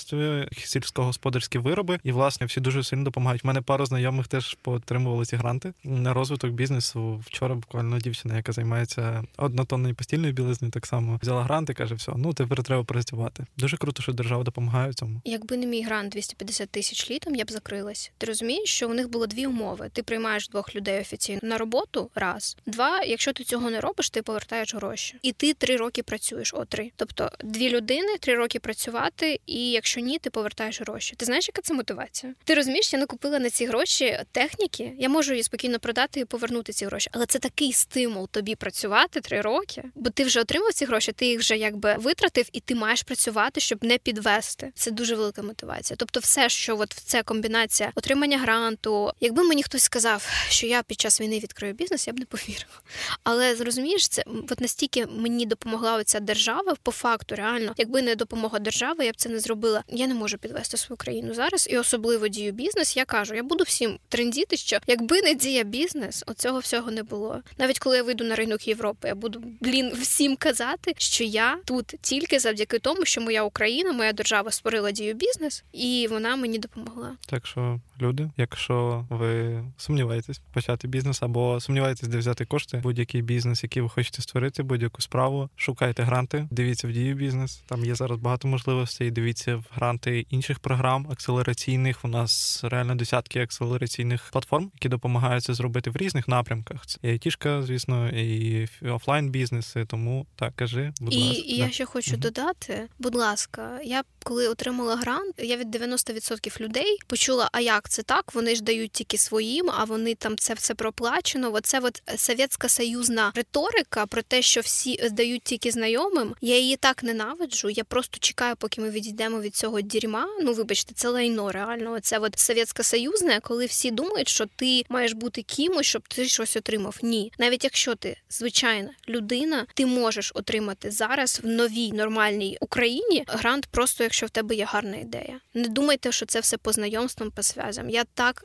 сільськогосподарство, 0.00 1.16
сільськогосподарські 1.26 1.58
вироби, 1.58 1.98
і 2.04 2.12
власне 2.12 2.46
всі 2.46 2.60
дуже 2.60 2.84
сильно 2.84 3.04
допомагають. 3.04 3.44
У 3.44 3.46
мене 3.46 3.60
пару 3.60 3.86
знайомих 3.86 4.28
теж 4.28 4.54
поотримували 4.62 5.24
ці 5.24 5.36
гранти 5.36 5.72
на 5.84 6.14
розвиток 6.14 6.50
бізнесу. 6.50 7.22
Вчора 7.26 7.54
буквально 7.54 7.98
дівчина, 7.98 8.36
яка 8.36 8.52
займається 8.52 9.24
однотонною 9.36 9.94
постільною 9.94 10.32
білизною, 10.32 10.72
так 10.72 10.86
само 10.86 11.18
взяла 11.22 11.42
грант 11.42 11.70
і 11.70 11.74
каже: 11.74 11.94
все, 11.94 12.12
ну 12.16 12.32
тепер 12.34 12.62
треба 12.62 12.84
працювати. 12.84 13.46
Дуже 13.56 13.76
круто, 13.76 14.02
що 14.02 14.12
держава 14.12 14.44
допомагає 14.44 14.90
в 14.90 14.94
цьому. 14.94 15.20
Якби 15.24 15.56
не 15.56 15.66
мій 15.66 15.82
грант 15.82 16.12
250 16.12 16.70
тисяч 16.70 17.10
літом, 17.10 17.34
я 17.34 17.44
б 17.44 17.50
закрилась. 17.50 18.12
Ти 18.18 18.26
розумієш, 18.26 18.70
що 18.70 18.88
у 18.88 18.94
них 18.94 19.10
було 19.10 19.26
дві 19.26 19.46
умови: 19.46 19.90
ти 19.92 20.02
приймаєш 20.02 20.48
двох 20.48 20.74
людей 20.74 21.00
офіційно 21.00 21.40
на 21.42 21.58
роботу 21.58 22.10
раз, 22.14 22.56
два. 22.66 23.02
Якщо 23.02 23.32
ти 23.32 23.44
цього 23.44 23.70
не 23.70 23.80
робиш, 23.80 24.10
ти 24.10 24.22
повертаєш 24.22 24.74
гроші, 24.74 25.16
і 25.22 25.32
ти 25.32 25.54
три 25.54 25.76
роки 25.76 26.02
працюєш. 26.02 26.54
О, 26.54 26.64
три. 26.64 26.90
Тобто 26.96 27.30
дві 27.44 27.70
людини, 27.70 28.18
три 28.20 28.34
роки 28.34 28.60
працювати, 28.60 29.40
і 29.46 29.70
якщо 29.70 29.85
ні, 29.94 30.18
ти 30.18 30.30
повертаєш 30.30 30.80
гроші. 30.80 31.14
Ти 31.16 31.26
знаєш, 31.26 31.48
яка 31.48 31.62
це 31.62 31.74
мотивація? 31.74 32.34
Ти 32.44 32.54
розумієш, 32.54 32.92
я 32.92 32.98
накупила 32.98 33.38
на 33.38 33.50
ці 33.50 33.66
гроші 33.66 34.18
техніки. 34.32 34.92
Я 34.98 35.08
можу 35.08 35.32
її 35.32 35.42
спокійно 35.42 35.78
продати 35.78 36.20
і 36.20 36.24
повернути 36.24 36.72
ці 36.72 36.86
гроші, 36.86 37.10
але 37.12 37.26
це 37.26 37.38
такий 37.38 37.72
стимул 37.72 38.28
тобі 38.28 38.54
працювати 38.54 39.20
три 39.20 39.40
роки, 39.40 39.84
бо 39.94 40.10
ти 40.10 40.24
вже 40.24 40.40
отримав 40.40 40.72
ці 40.72 40.84
гроші, 40.84 41.12
ти 41.12 41.26
їх 41.26 41.40
вже 41.40 41.56
якби 41.56 41.94
витратив, 41.98 42.48
і 42.52 42.60
ти 42.60 42.74
маєш 42.74 43.02
працювати, 43.02 43.60
щоб 43.60 43.84
не 43.84 43.98
підвести. 43.98 44.72
Це 44.74 44.90
дуже 44.90 45.14
велика 45.14 45.42
мотивація. 45.42 45.96
Тобто, 45.96 46.20
все, 46.20 46.48
що 46.48 46.78
от 46.78 46.92
це 46.92 47.22
комбінація 47.22 47.92
отримання 47.94 48.38
гранту. 48.38 49.12
Якби 49.20 49.42
мені 49.42 49.62
хтось 49.62 49.82
сказав, 49.82 50.28
що 50.48 50.66
я 50.66 50.82
під 50.82 51.00
час 51.00 51.20
війни 51.20 51.38
відкрию 51.38 51.74
бізнес, 51.74 52.06
я 52.06 52.12
б 52.12 52.18
не 52.18 52.24
повірила. 52.24 52.80
Але 53.22 53.56
зрозумієш, 53.56 54.08
це 54.08 54.24
от 54.50 54.60
настільки 54.60 55.06
мені 55.06 55.46
допомогла 55.46 55.94
оця 55.96 56.20
держава 56.20 56.74
по 56.82 56.92
факту, 56.92 57.34
реально, 57.34 57.74
якби 57.76 58.02
не 58.02 58.14
допомога 58.14 58.58
держави, 58.58 59.04
я 59.04 59.12
б 59.12 59.16
це 59.16 59.28
не 59.28 59.40
зробила. 59.40 59.75
Я 59.88 60.06
не 60.06 60.14
можу 60.14 60.38
підвести 60.38 60.76
свою 60.76 60.96
країну 60.96 61.34
зараз, 61.34 61.68
і 61.70 61.78
особливо 61.78 62.28
дію 62.28 62.52
бізнес. 62.52 62.96
Я 62.96 63.04
кажу, 63.04 63.34
я 63.34 63.42
буду 63.42 63.64
всім 63.64 63.98
трендіти, 64.08 64.56
що 64.56 64.78
якби 64.86 65.22
не 65.22 65.34
дія 65.34 65.64
бізнес, 65.64 66.24
оцього 66.26 66.58
всього 66.58 66.90
не 66.90 67.02
було. 67.02 67.42
Навіть 67.58 67.78
коли 67.78 67.96
я 67.96 68.02
вийду 68.02 68.24
на 68.24 68.34
ринок 68.34 68.68
Європи, 68.68 69.08
я 69.08 69.14
буду 69.14 69.42
блін 69.60 69.92
всім 69.94 70.36
казати, 70.36 70.94
що 70.98 71.24
я 71.24 71.58
тут 71.64 71.94
тільки 72.00 72.38
завдяки 72.38 72.78
тому, 72.78 73.04
що 73.04 73.20
моя 73.20 73.42
Україна, 73.42 73.92
моя 73.92 74.12
держава 74.12 74.50
створила 74.50 74.90
дію 74.90 75.14
бізнес, 75.14 75.64
і 75.72 76.08
вона 76.10 76.36
мені 76.36 76.58
допомогла. 76.58 77.16
Так 77.26 77.46
що 77.46 77.80
люди, 78.00 78.30
якщо 78.36 79.06
ви 79.10 79.64
сумніваєтесь 79.76 80.40
почати 80.52 80.88
бізнес 80.88 81.22
або 81.22 81.60
сумніваєтесь, 81.60 82.08
де 82.08 82.18
взяти 82.18 82.44
кошти, 82.44 82.80
будь-який 82.82 83.22
бізнес, 83.22 83.62
який 83.62 83.82
ви 83.82 83.88
хочете 83.88 84.22
створити, 84.22 84.62
будь-яку 84.62 85.02
справу, 85.02 85.48
шукайте 85.56 86.02
гранти, 86.02 86.48
дивіться 86.50 86.88
в 86.88 86.92
дію 86.92 87.14
бізнес. 87.14 87.62
Там 87.66 87.84
є 87.84 87.94
зараз 87.94 88.18
багато 88.18 88.48
можливостей. 88.48 89.10
Дивіться 89.10 89.56
в 89.56 89.64
гранти 89.70 90.26
інших 90.30 90.58
програм 90.58 91.06
акселераційних. 91.10 92.04
У 92.04 92.08
нас 92.08 92.60
реально 92.64 92.94
десятки 92.94 93.40
акселераційних 93.40 94.28
платформ, 94.32 94.70
які 94.74 94.88
допомагають 94.88 95.44
це 95.44 95.54
зробити 95.54 95.90
в 95.90 95.96
різних 95.96 96.28
напрямках. 96.28 96.86
Це 96.86 96.98
і 97.02 97.08
айтішка, 97.08 97.62
звісно, 97.62 98.08
і 98.08 98.68
офлайн 98.82 99.30
бізнеси. 99.30 99.84
Тому 99.84 100.26
так 100.36 100.52
кажи, 100.56 100.92
будь 101.00 101.14
і, 101.14 101.18
ласка. 101.18 101.42
І 101.46 101.56
я 101.56 101.70
ще 101.70 101.84
хочу 101.84 102.10
угу. 102.10 102.20
додати, 102.20 102.88
будь 102.98 103.14
ласка, 103.14 103.80
я 103.84 104.02
коли 104.24 104.48
отримала 104.48 104.96
грант, 104.96 105.34
я 105.38 105.56
від 105.56 105.76
90% 105.76 106.60
людей 106.60 106.98
почула, 107.06 107.48
а 107.52 107.60
як 107.60 107.85
це 107.88 108.02
так? 108.02 108.34
Вони 108.34 108.54
ж 108.54 108.62
дають 108.62 108.92
тільки 108.92 109.18
своїм, 109.18 109.70
а 109.70 109.84
вони 109.84 110.14
там 110.14 110.36
це 110.38 110.54
все 110.54 110.74
проплачено. 110.74 111.52
Оце 111.52 111.80
от 111.80 112.02
совєтська 112.16 112.68
союзна 112.68 113.32
риторика 113.34 114.06
про 114.06 114.22
те, 114.22 114.42
що 114.42 114.60
всі 114.60 115.08
дають 115.10 115.42
тільки 115.42 115.70
знайомим. 115.70 116.34
Я 116.40 116.58
її 116.58 116.76
так 116.76 117.02
ненавиджу. 117.02 117.70
Я 117.70 117.84
просто 117.84 118.18
чекаю, 118.20 118.56
поки 118.56 118.80
ми 118.80 118.90
відійдемо 118.90 119.40
від 119.40 119.56
цього 119.56 119.80
дерьма. 119.80 120.26
Ну 120.40 120.52
вибачте, 120.52 120.94
це 120.94 121.08
лайно 121.08 121.52
реально. 121.52 122.00
Це 122.00 122.18
от 122.18 122.38
совєтська 122.38 122.82
союзне, 122.82 123.40
коли 123.42 123.66
всі 123.66 123.90
думають, 123.90 124.28
що 124.28 124.46
ти 124.56 124.84
маєш 124.88 125.12
бути 125.12 125.42
кимось, 125.42 125.86
щоб 125.86 126.08
ти 126.08 126.28
щось 126.28 126.56
отримав. 126.56 126.96
Ні, 127.02 127.32
навіть 127.38 127.64
якщо 127.64 127.94
ти 127.94 128.16
звичайна 128.30 128.90
людина, 129.08 129.66
ти 129.74 129.86
можеш 129.86 130.32
отримати 130.34 130.90
зараз 130.90 131.40
в 131.44 131.46
новій 131.46 131.92
нормальній 131.92 132.58
Україні 132.60 133.24
грант, 133.26 133.66
просто 133.66 134.04
якщо 134.04 134.26
в 134.26 134.30
тебе 134.30 134.54
є 134.54 134.64
гарна 134.64 134.96
ідея. 134.96 135.40
Не 135.54 135.68
думайте, 135.68 136.12
що 136.12 136.26
це 136.26 136.40
все 136.40 136.56
по 136.56 136.72
знайомствам, 136.72 137.30
по 137.30 137.42
зв'язам. 137.76 137.90
Я 137.90 138.04
так 138.14 138.44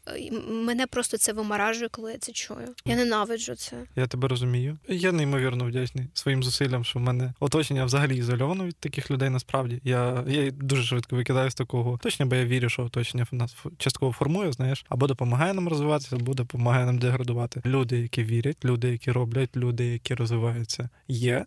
мене 0.50 0.88
просто 0.88 1.18
це 1.18 1.34
вимаражує, 1.34 1.90
коли 1.90 2.12
я 2.12 2.18
це 2.18 2.32
чую. 2.32 2.68
Я 2.86 2.96
ненавиджу 2.96 3.56
це. 3.56 3.78
Я 3.96 4.08
тебе 4.08 4.28
розумію. 4.28 4.78
Я 4.88 5.12
неймовірно 5.12 5.66
вдячний 5.66 6.08
своїм 6.14 6.44
зусиллям, 6.44 6.84
що 6.84 7.00
в 7.00 7.02
мене 7.02 7.34
оточення 7.40 7.86
взагалі 7.86 8.18
ізольовано 8.18 8.66
від 8.66 8.76
таких 8.76 9.12
людей. 9.12 9.30
Насправді 9.30 9.82
я 9.84 10.24
я 10.28 10.52
дуже 10.52 10.84
швидко 10.84 11.16
викидаю 11.16 11.52
з 11.52 11.56
такого 11.56 11.98
точно, 11.98 12.26
бо 12.26 12.36
я 12.36 12.46
вірю, 12.46 12.70
що 12.70 12.84
оточення 12.84 13.28
нас 13.32 13.56
частково 13.78 14.12
формує, 14.12 14.52
знаєш, 14.52 14.86
або 14.90 15.08
допомагає 15.08 15.54
нам 15.54 15.68
розвиватися, 15.68 16.16
або 16.16 16.34
допомагає 16.34 16.86
нам 16.86 16.98
деградувати. 16.98 17.62
Люди, 17.66 18.00
які 18.00 18.24
вірять, 18.24 18.66
люди, 18.66 18.92
які 18.92 19.12
роблять, 19.12 19.58
люди, 19.58 19.86
які 19.86 20.14
розвиваються, 20.14 20.90
є 21.08 21.46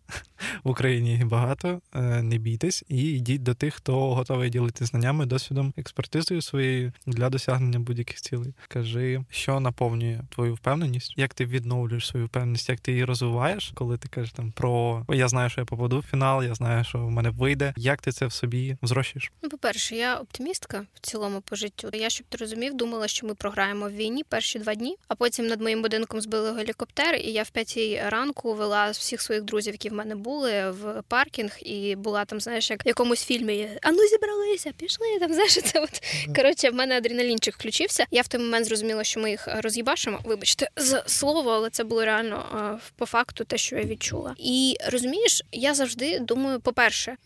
в 0.64 0.70
Україні 0.70 1.24
багато. 1.24 1.80
Е, 1.94 2.22
не 2.22 2.38
бійтесь 2.38 2.84
і 2.88 2.96
йдіть 2.96 3.42
до 3.42 3.54
тих, 3.54 3.74
хто 3.74 4.14
готовий 4.14 4.50
ділити 4.50 4.84
знаннями, 4.84 5.26
досвідом, 5.26 5.72
експертизою 5.76 6.42
своєю 6.42 6.92
для 7.06 7.30
досягнення 7.30 7.73
будь-яких 7.78 8.20
цілей. 8.20 8.54
Кажи, 8.68 9.24
що 9.30 9.60
наповнює 9.60 10.20
твою 10.30 10.54
впевненість, 10.54 11.14
як 11.16 11.34
ти 11.34 11.44
відновлюєш 11.44 12.06
свою 12.06 12.26
впевненість, 12.26 12.68
як 12.68 12.80
ти 12.80 12.92
її 12.92 13.04
розвиваєш, 13.04 13.72
коли 13.74 13.98
ти 13.98 14.08
кажеш 14.08 14.32
там 14.32 14.52
про 14.52 15.04
я 15.08 15.28
знаю, 15.28 15.50
що 15.50 15.60
я 15.60 15.64
попаду 15.64 15.98
в 15.98 16.02
фінал, 16.02 16.42
я 16.42 16.54
знаю, 16.54 16.84
що 16.84 16.98
в 16.98 17.10
мене 17.10 17.30
вийде. 17.30 17.74
Як 17.76 18.00
ти 18.00 18.12
це 18.12 18.26
в 18.26 18.32
собі 18.32 18.76
зрощуєш? 18.82 19.32
Ну, 19.42 19.48
по 19.48 19.58
перше, 19.58 19.96
я 19.96 20.16
оптимістка 20.16 20.86
в 20.94 21.00
цілому 21.00 21.40
по 21.40 21.56
життю. 21.56 21.90
Я 21.92 22.10
щоб 22.10 22.26
ти 22.26 22.38
розумів, 22.38 22.74
думала, 22.74 23.08
що 23.08 23.26
ми 23.26 23.34
програємо 23.34 23.88
в 23.88 23.92
війні 23.92 24.24
перші 24.24 24.58
два 24.58 24.74
дні, 24.74 24.96
а 25.08 25.14
потім 25.14 25.46
над 25.46 25.60
моїм 25.60 25.82
будинком 25.82 26.20
збили 26.20 26.52
гелікоптер, 26.52 27.14
і 27.14 27.32
я 27.32 27.42
в 27.42 27.50
п'ятій 27.50 28.02
ранку 28.06 28.54
вела 28.54 28.90
всіх 28.90 29.20
своїх 29.22 29.44
друзів, 29.44 29.74
які 29.74 29.88
в 29.88 29.92
мене 29.92 30.14
були, 30.14 30.70
в 30.70 31.02
паркінг, 31.08 31.58
і 31.60 31.96
була 31.96 32.24
там, 32.24 32.40
знаєш, 32.40 32.70
як 32.70 32.86
в 32.86 32.88
якомусь 32.88 33.24
фільмі 33.24 33.64
а 33.82 33.90
ну 33.92 33.98
зібралися, 34.08 34.72
пішли 34.72 35.18
там. 35.20 35.34
Знаєш, 35.34 35.62
це 35.62 35.80
от 35.80 36.02
коротше, 36.36 36.70
в 36.70 36.74
мене 36.74 36.96
адреналінчик 36.96 37.56
включився. 37.64 38.06
Я 38.10 38.22
в 38.22 38.28
той 38.28 38.40
момент 38.40 38.66
зрозуміла, 38.66 39.04
що 39.04 39.20
ми 39.20 39.30
їх 39.30 39.48
роз'їбашимо. 39.56 40.20
Вибачте, 40.24 40.68
з 40.76 41.02
слово, 41.06 41.50
але 41.50 41.70
це 41.70 41.84
було 41.84 42.04
реально 42.04 42.80
по 42.96 43.06
факту 43.06 43.44
те, 43.44 43.58
що 43.58 43.76
я 43.76 43.84
відчула. 43.84 44.34
І 44.38 44.76
розумієш, 44.92 45.42
я 45.52 45.74
завжди 45.74 46.18
думаю: 46.18 46.60
по-перше, 46.60 47.16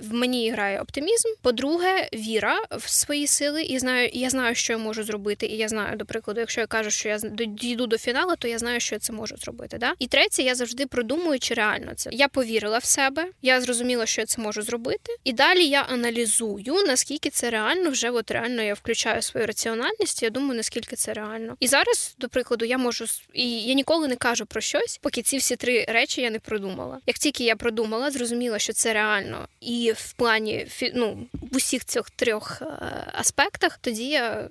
в 0.00 0.14
мені 0.14 0.50
грає 0.50 0.80
оптимізм. 0.80 1.28
По-друге, 1.42 2.08
віра 2.14 2.58
в 2.70 2.88
свої 2.88 3.26
сили, 3.26 3.62
і 3.62 3.78
знаю, 3.78 4.10
я 4.12 4.30
знаю, 4.30 4.54
що 4.54 4.72
я 4.72 4.78
можу 4.78 5.04
зробити. 5.04 5.46
І 5.46 5.56
я 5.56 5.68
знаю, 5.68 5.96
до 5.96 6.04
прикладу, 6.04 6.40
якщо 6.40 6.60
я 6.60 6.66
кажу, 6.66 6.90
що 6.90 7.08
я 7.08 7.18
дійду 7.46 7.86
до 7.86 7.98
фіналу, 7.98 8.36
то 8.38 8.48
я 8.48 8.58
знаю, 8.58 8.80
що 8.80 8.94
я 8.94 8.98
це 8.98 9.12
можу 9.12 9.36
зробити. 9.36 9.78
Да? 9.78 9.92
І 9.98 10.06
третє, 10.06 10.42
я 10.42 10.54
завжди 10.54 10.86
продумую, 10.86 11.38
чи 11.38 11.54
реально 11.54 11.92
це. 11.96 12.10
Я 12.12 12.28
повірила 12.28 12.78
в 12.78 12.84
себе, 12.84 13.26
я 13.42 13.60
зрозуміла, 13.60 14.06
що 14.06 14.20
я 14.20 14.26
це 14.26 14.42
можу 14.42 14.62
зробити. 14.62 15.16
І 15.24 15.32
далі 15.32 15.66
я 15.66 15.82
аналізую, 15.82 16.74
наскільки 16.86 17.30
це 17.30 17.50
реально. 17.50 17.90
Вже 17.90 18.10
от 18.10 18.30
реально 18.30 18.62
я 18.62 18.74
включаю 18.74 19.22
свою 19.22 19.46
раціональність. 19.46 19.85
Я 20.22 20.30
думаю, 20.30 20.54
наскільки 20.54 20.96
це 20.96 21.12
реально. 21.12 21.56
І 21.60 21.68
зараз, 21.68 22.14
до 22.18 22.28
прикладу, 22.28 22.64
я 22.64 22.78
можу 22.78 23.04
і 23.32 23.62
я 23.62 23.74
ніколи 23.74 24.08
не 24.08 24.16
кажу 24.16 24.46
про 24.46 24.60
щось, 24.60 24.98
поки 25.02 25.22
ці 25.22 25.36
всі 25.38 25.56
три 25.56 25.84
речі 25.84 26.20
я 26.20 26.30
не 26.30 26.38
продумала. 26.38 26.98
Як 27.06 27.18
тільки 27.18 27.44
я 27.44 27.56
продумала, 27.56 28.10
зрозуміла, 28.10 28.58
що 28.58 28.72
це 28.72 28.92
реально, 28.92 29.48
і 29.60 29.92
в 29.96 30.12
плані 30.12 30.66
ну, 30.94 31.26
в 31.32 31.56
усіх 31.56 31.84
цих 31.84 32.10
трьох 32.10 32.62
е, 32.62 32.66
аспектах, 33.12 33.78
тоді 33.78 34.08
я 34.08 34.48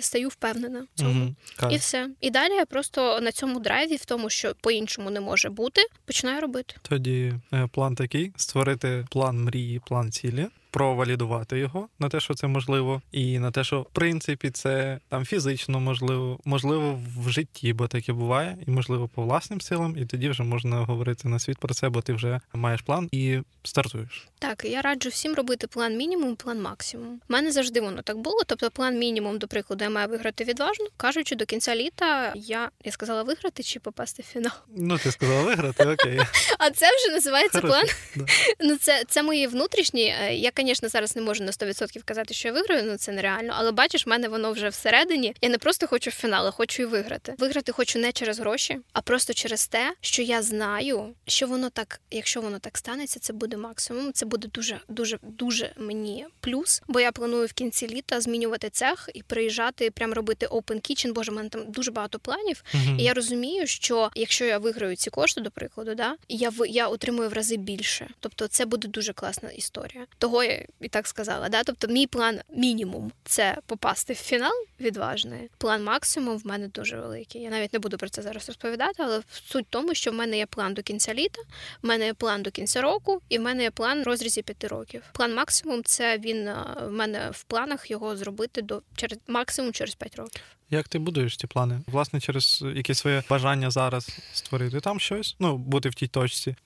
стаю 0.00 0.28
впевнена 0.28 0.86
в 0.94 0.98
цьому. 0.98 1.34
Угу, 1.62 1.72
і 1.72 1.76
все. 1.76 2.10
І 2.20 2.30
далі 2.30 2.52
я 2.52 2.66
просто 2.66 3.20
на 3.20 3.32
цьому 3.32 3.60
драйві, 3.60 3.96
в 3.96 4.04
тому, 4.04 4.30
що 4.30 4.54
по-іншому 4.60 5.10
не 5.10 5.20
може 5.20 5.50
бути, 5.50 5.82
починаю 6.04 6.40
робити. 6.40 6.74
Тоді 6.82 7.32
е, 7.52 7.68
план 7.72 7.94
такий: 7.94 8.32
створити 8.36 9.06
план 9.10 9.44
мрії, 9.44 9.80
план 9.86 10.12
цілі. 10.12 10.46
Провалідувати 10.70 11.58
його 11.58 11.88
на 11.98 12.08
те, 12.08 12.20
що 12.20 12.34
це 12.34 12.46
можливо, 12.46 13.02
і 13.12 13.38
на 13.38 13.50
те, 13.50 13.64
що 13.64 13.80
в 13.80 13.90
принципі 13.92 14.50
це 14.50 14.98
там 15.08 15.24
фізично 15.24 15.80
можливо, 15.80 16.40
можливо 16.44 17.00
в 17.18 17.30
житті, 17.30 17.72
бо 17.72 17.88
таке 17.88 18.12
буває, 18.12 18.58
і 18.66 18.70
можливо 18.70 19.08
по 19.08 19.22
власним 19.22 19.60
силам, 19.60 19.96
і 19.98 20.06
тоді 20.06 20.28
вже 20.28 20.42
можна 20.42 20.76
говорити 20.76 21.28
на 21.28 21.38
світ 21.38 21.58
про 21.58 21.74
це, 21.74 21.88
бо 21.88 22.02
ти 22.02 22.12
вже 22.12 22.40
маєш 22.52 22.80
план 22.80 23.08
і 23.12 23.38
стартуєш. 23.62 24.28
Так, 24.38 24.64
я 24.64 24.82
раджу 24.82 25.08
всім 25.08 25.34
робити 25.34 25.66
план 25.66 25.96
мінімум, 25.96 26.36
план 26.36 26.62
максимум. 26.62 27.20
У 27.28 27.32
мене 27.32 27.52
завжди 27.52 27.80
воно 27.80 28.02
так 28.02 28.18
було. 28.18 28.40
Тобто, 28.46 28.70
план 28.70 28.98
мінімум, 28.98 29.38
до 29.38 29.48
прикладу, 29.48 29.84
я 29.84 29.90
маю 29.90 30.08
виграти 30.08 30.44
відважно. 30.44 30.86
Кажучи, 30.96 31.36
до 31.36 31.46
кінця 31.46 31.76
літа 31.76 32.32
я 32.36 32.70
я 32.84 32.92
сказала 32.92 33.22
виграти 33.22 33.62
чи 33.62 33.80
попасти 33.80 34.22
в 34.22 34.26
фінал. 34.26 34.52
Ну 34.76 34.98
ти 34.98 35.10
сказала 35.10 35.42
виграти, 35.42 35.84
окей. 35.84 36.20
А 36.58 36.70
це 36.70 36.86
вже 36.96 37.14
називається 37.14 37.60
план. 37.60 37.86
Ну 38.60 38.76
це 38.76 39.04
це 39.08 39.22
мої 39.22 39.46
внутрішні. 39.46 40.14
Е, 40.20 40.34
я, 40.34 40.50
звісно, 40.58 40.88
зараз 40.88 41.16
не 41.16 41.22
можу 41.22 41.44
на 41.44 41.50
100% 41.50 42.02
казати, 42.04 42.34
що 42.34 42.48
я 42.48 42.54
виграю, 42.54 42.84
ну 42.84 42.96
це 42.96 43.12
нереально. 43.12 43.52
Але 43.56 43.72
бачиш, 43.72 44.06
в 44.06 44.08
мене 44.08 44.28
воно 44.28 44.52
вже 44.52 44.68
всередині. 44.68 45.34
Я 45.40 45.48
не 45.48 45.58
просто 45.58 45.86
хочу 45.86 46.10
в 46.10 46.12
фінал, 46.12 46.46
а 46.46 46.50
хочу 46.50 46.82
і 46.82 46.86
виграти. 46.86 47.34
Виграти 47.38 47.72
хочу 47.72 47.98
не 47.98 48.12
через 48.12 48.38
гроші, 48.38 48.78
а 48.92 49.00
просто 49.00 49.34
через 49.34 49.66
те, 49.66 49.94
що 50.00 50.22
я 50.22 50.42
знаю, 50.42 51.14
що 51.26 51.46
воно 51.46 51.70
так, 51.70 52.00
якщо 52.10 52.40
воно 52.40 52.58
так 52.58 52.78
станеться, 52.78 53.20
це 53.20 53.32
буде 53.32 53.56
максимум. 53.56 54.12
Це 54.12 54.26
буде 54.26 54.48
дуже, 54.48 54.80
дуже, 54.88 55.18
дуже 55.22 55.72
мені 55.76 56.26
плюс. 56.40 56.82
Бо 56.88 57.00
я 57.00 57.12
планую 57.12 57.46
в 57.46 57.52
кінці 57.52 57.88
літа 57.88 58.20
змінювати 58.20 58.70
цех 58.70 59.08
і 59.14 59.22
приїжджати, 59.22 59.90
прям 59.90 60.12
робити 60.12 60.46
open 60.46 60.90
kitchen. 60.90 61.12
Боже, 61.12 61.32
в 61.32 61.34
мене 61.34 61.48
там 61.48 61.72
дуже 61.72 61.90
багато 61.90 62.18
планів. 62.18 62.64
Uh-huh. 62.74 63.00
І 63.00 63.02
я 63.02 63.14
розумію, 63.14 63.66
що 63.66 64.10
якщо 64.14 64.44
я 64.44 64.58
виграю 64.58 64.96
ці 64.96 65.10
кошти, 65.10 65.40
до 65.40 65.50
прикладу, 65.50 65.94
да 65.94 66.16
я 66.28 66.52
я 66.66 66.88
отримую 66.88 67.28
в 67.28 67.32
рази 67.32 67.56
більше. 67.56 68.08
Тобто, 68.20 68.48
це 68.48 68.64
буде 68.64 68.88
дуже 68.88 69.12
класна 69.12 69.50
історія. 69.50 70.06
Того 70.18 70.42
і 70.80 70.88
так 70.88 71.06
сказала. 71.06 71.48
Да? 71.48 71.62
Тобто, 71.64 71.88
мій 71.88 72.06
план 72.06 72.40
мінімум 72.54 73.12
це 73.24 73.56
попасти 73.66 74.12
в 74.12 74.16
фінал 74.16 74.52
відважної. 74.80 75.50
План 75.58 75.84
максимум 75.84 76.38
в 76.38 76.46
мене 76.46 76.68
дуже 76.68 76.96
великий. 76.96 77.42
Я 77.42 77.50
навіть 77.50 77.72
не 77.72 77.78
буду 77.78 77.98
про 77.98 78.08
це 78.08 78.22
зараз 78.22 78.48
розповідати, 78.48 79.02
але 79.02 79.22
суть 79.30 79.66
в 79.66 79.70
тому, 79.70 79.94
що 79.94 80.10
в 80.10 80.14
мене 80.14 80.36
є 80.38 80.46
план 80.46 80.74
до 80.74 80.82
кінця 80.82 81.14
літа, 81.14 81.42
в 81.82 81.86
мене 81.86 82.06
є 82.06 82.14
план 82.14 82.42
до 82.42 82.50
кінця 82.50 82.80
року, 82.80 83.22
і 83.28 83.38
в 83.38 83.40
мене 83.40 83.62
є 83.62 83.70
план 83.70 84.02
в 84.02 84.06
розрізі 84.06 84.42
п'яти 84.42 84.66
років. 84.66 85.02
План 85.12 85.34
максимум 85.34 85.82
це 85.84 86.18
він 86.18 86.50
в 86.82 86.90
мене 86.90 87.30
в 87.32 87.42
планах 87.42 87.90
його 87.90 88.16
зробити 88.16 88.62
до 88.62 88.82
через 88.96 89.18
максимум 89.26 89.72
через 89.72 89.94
п'ять 89.94 90.16
років. 90.16 90.42
Як 90.70 90.88
ти 90.88 90.98
будуєш 90.98 91.36
ці 91.36 91.46
плани? 91.46 91.80
Власне, 91.86 92.20
через 92.20 92.64
якесь 92.74 92.98
своє 92.98 93.22
бажання 93.30 93.70
зараз 93.70 94.18
створити 94.32 94.80
там 94.80 95.00
щось, 95.00 95.36
ну 95.38 95.56
бути 95.56 95.88
в 95.88 95.94
тій 95.94 96.06
точці. 96.08 96.56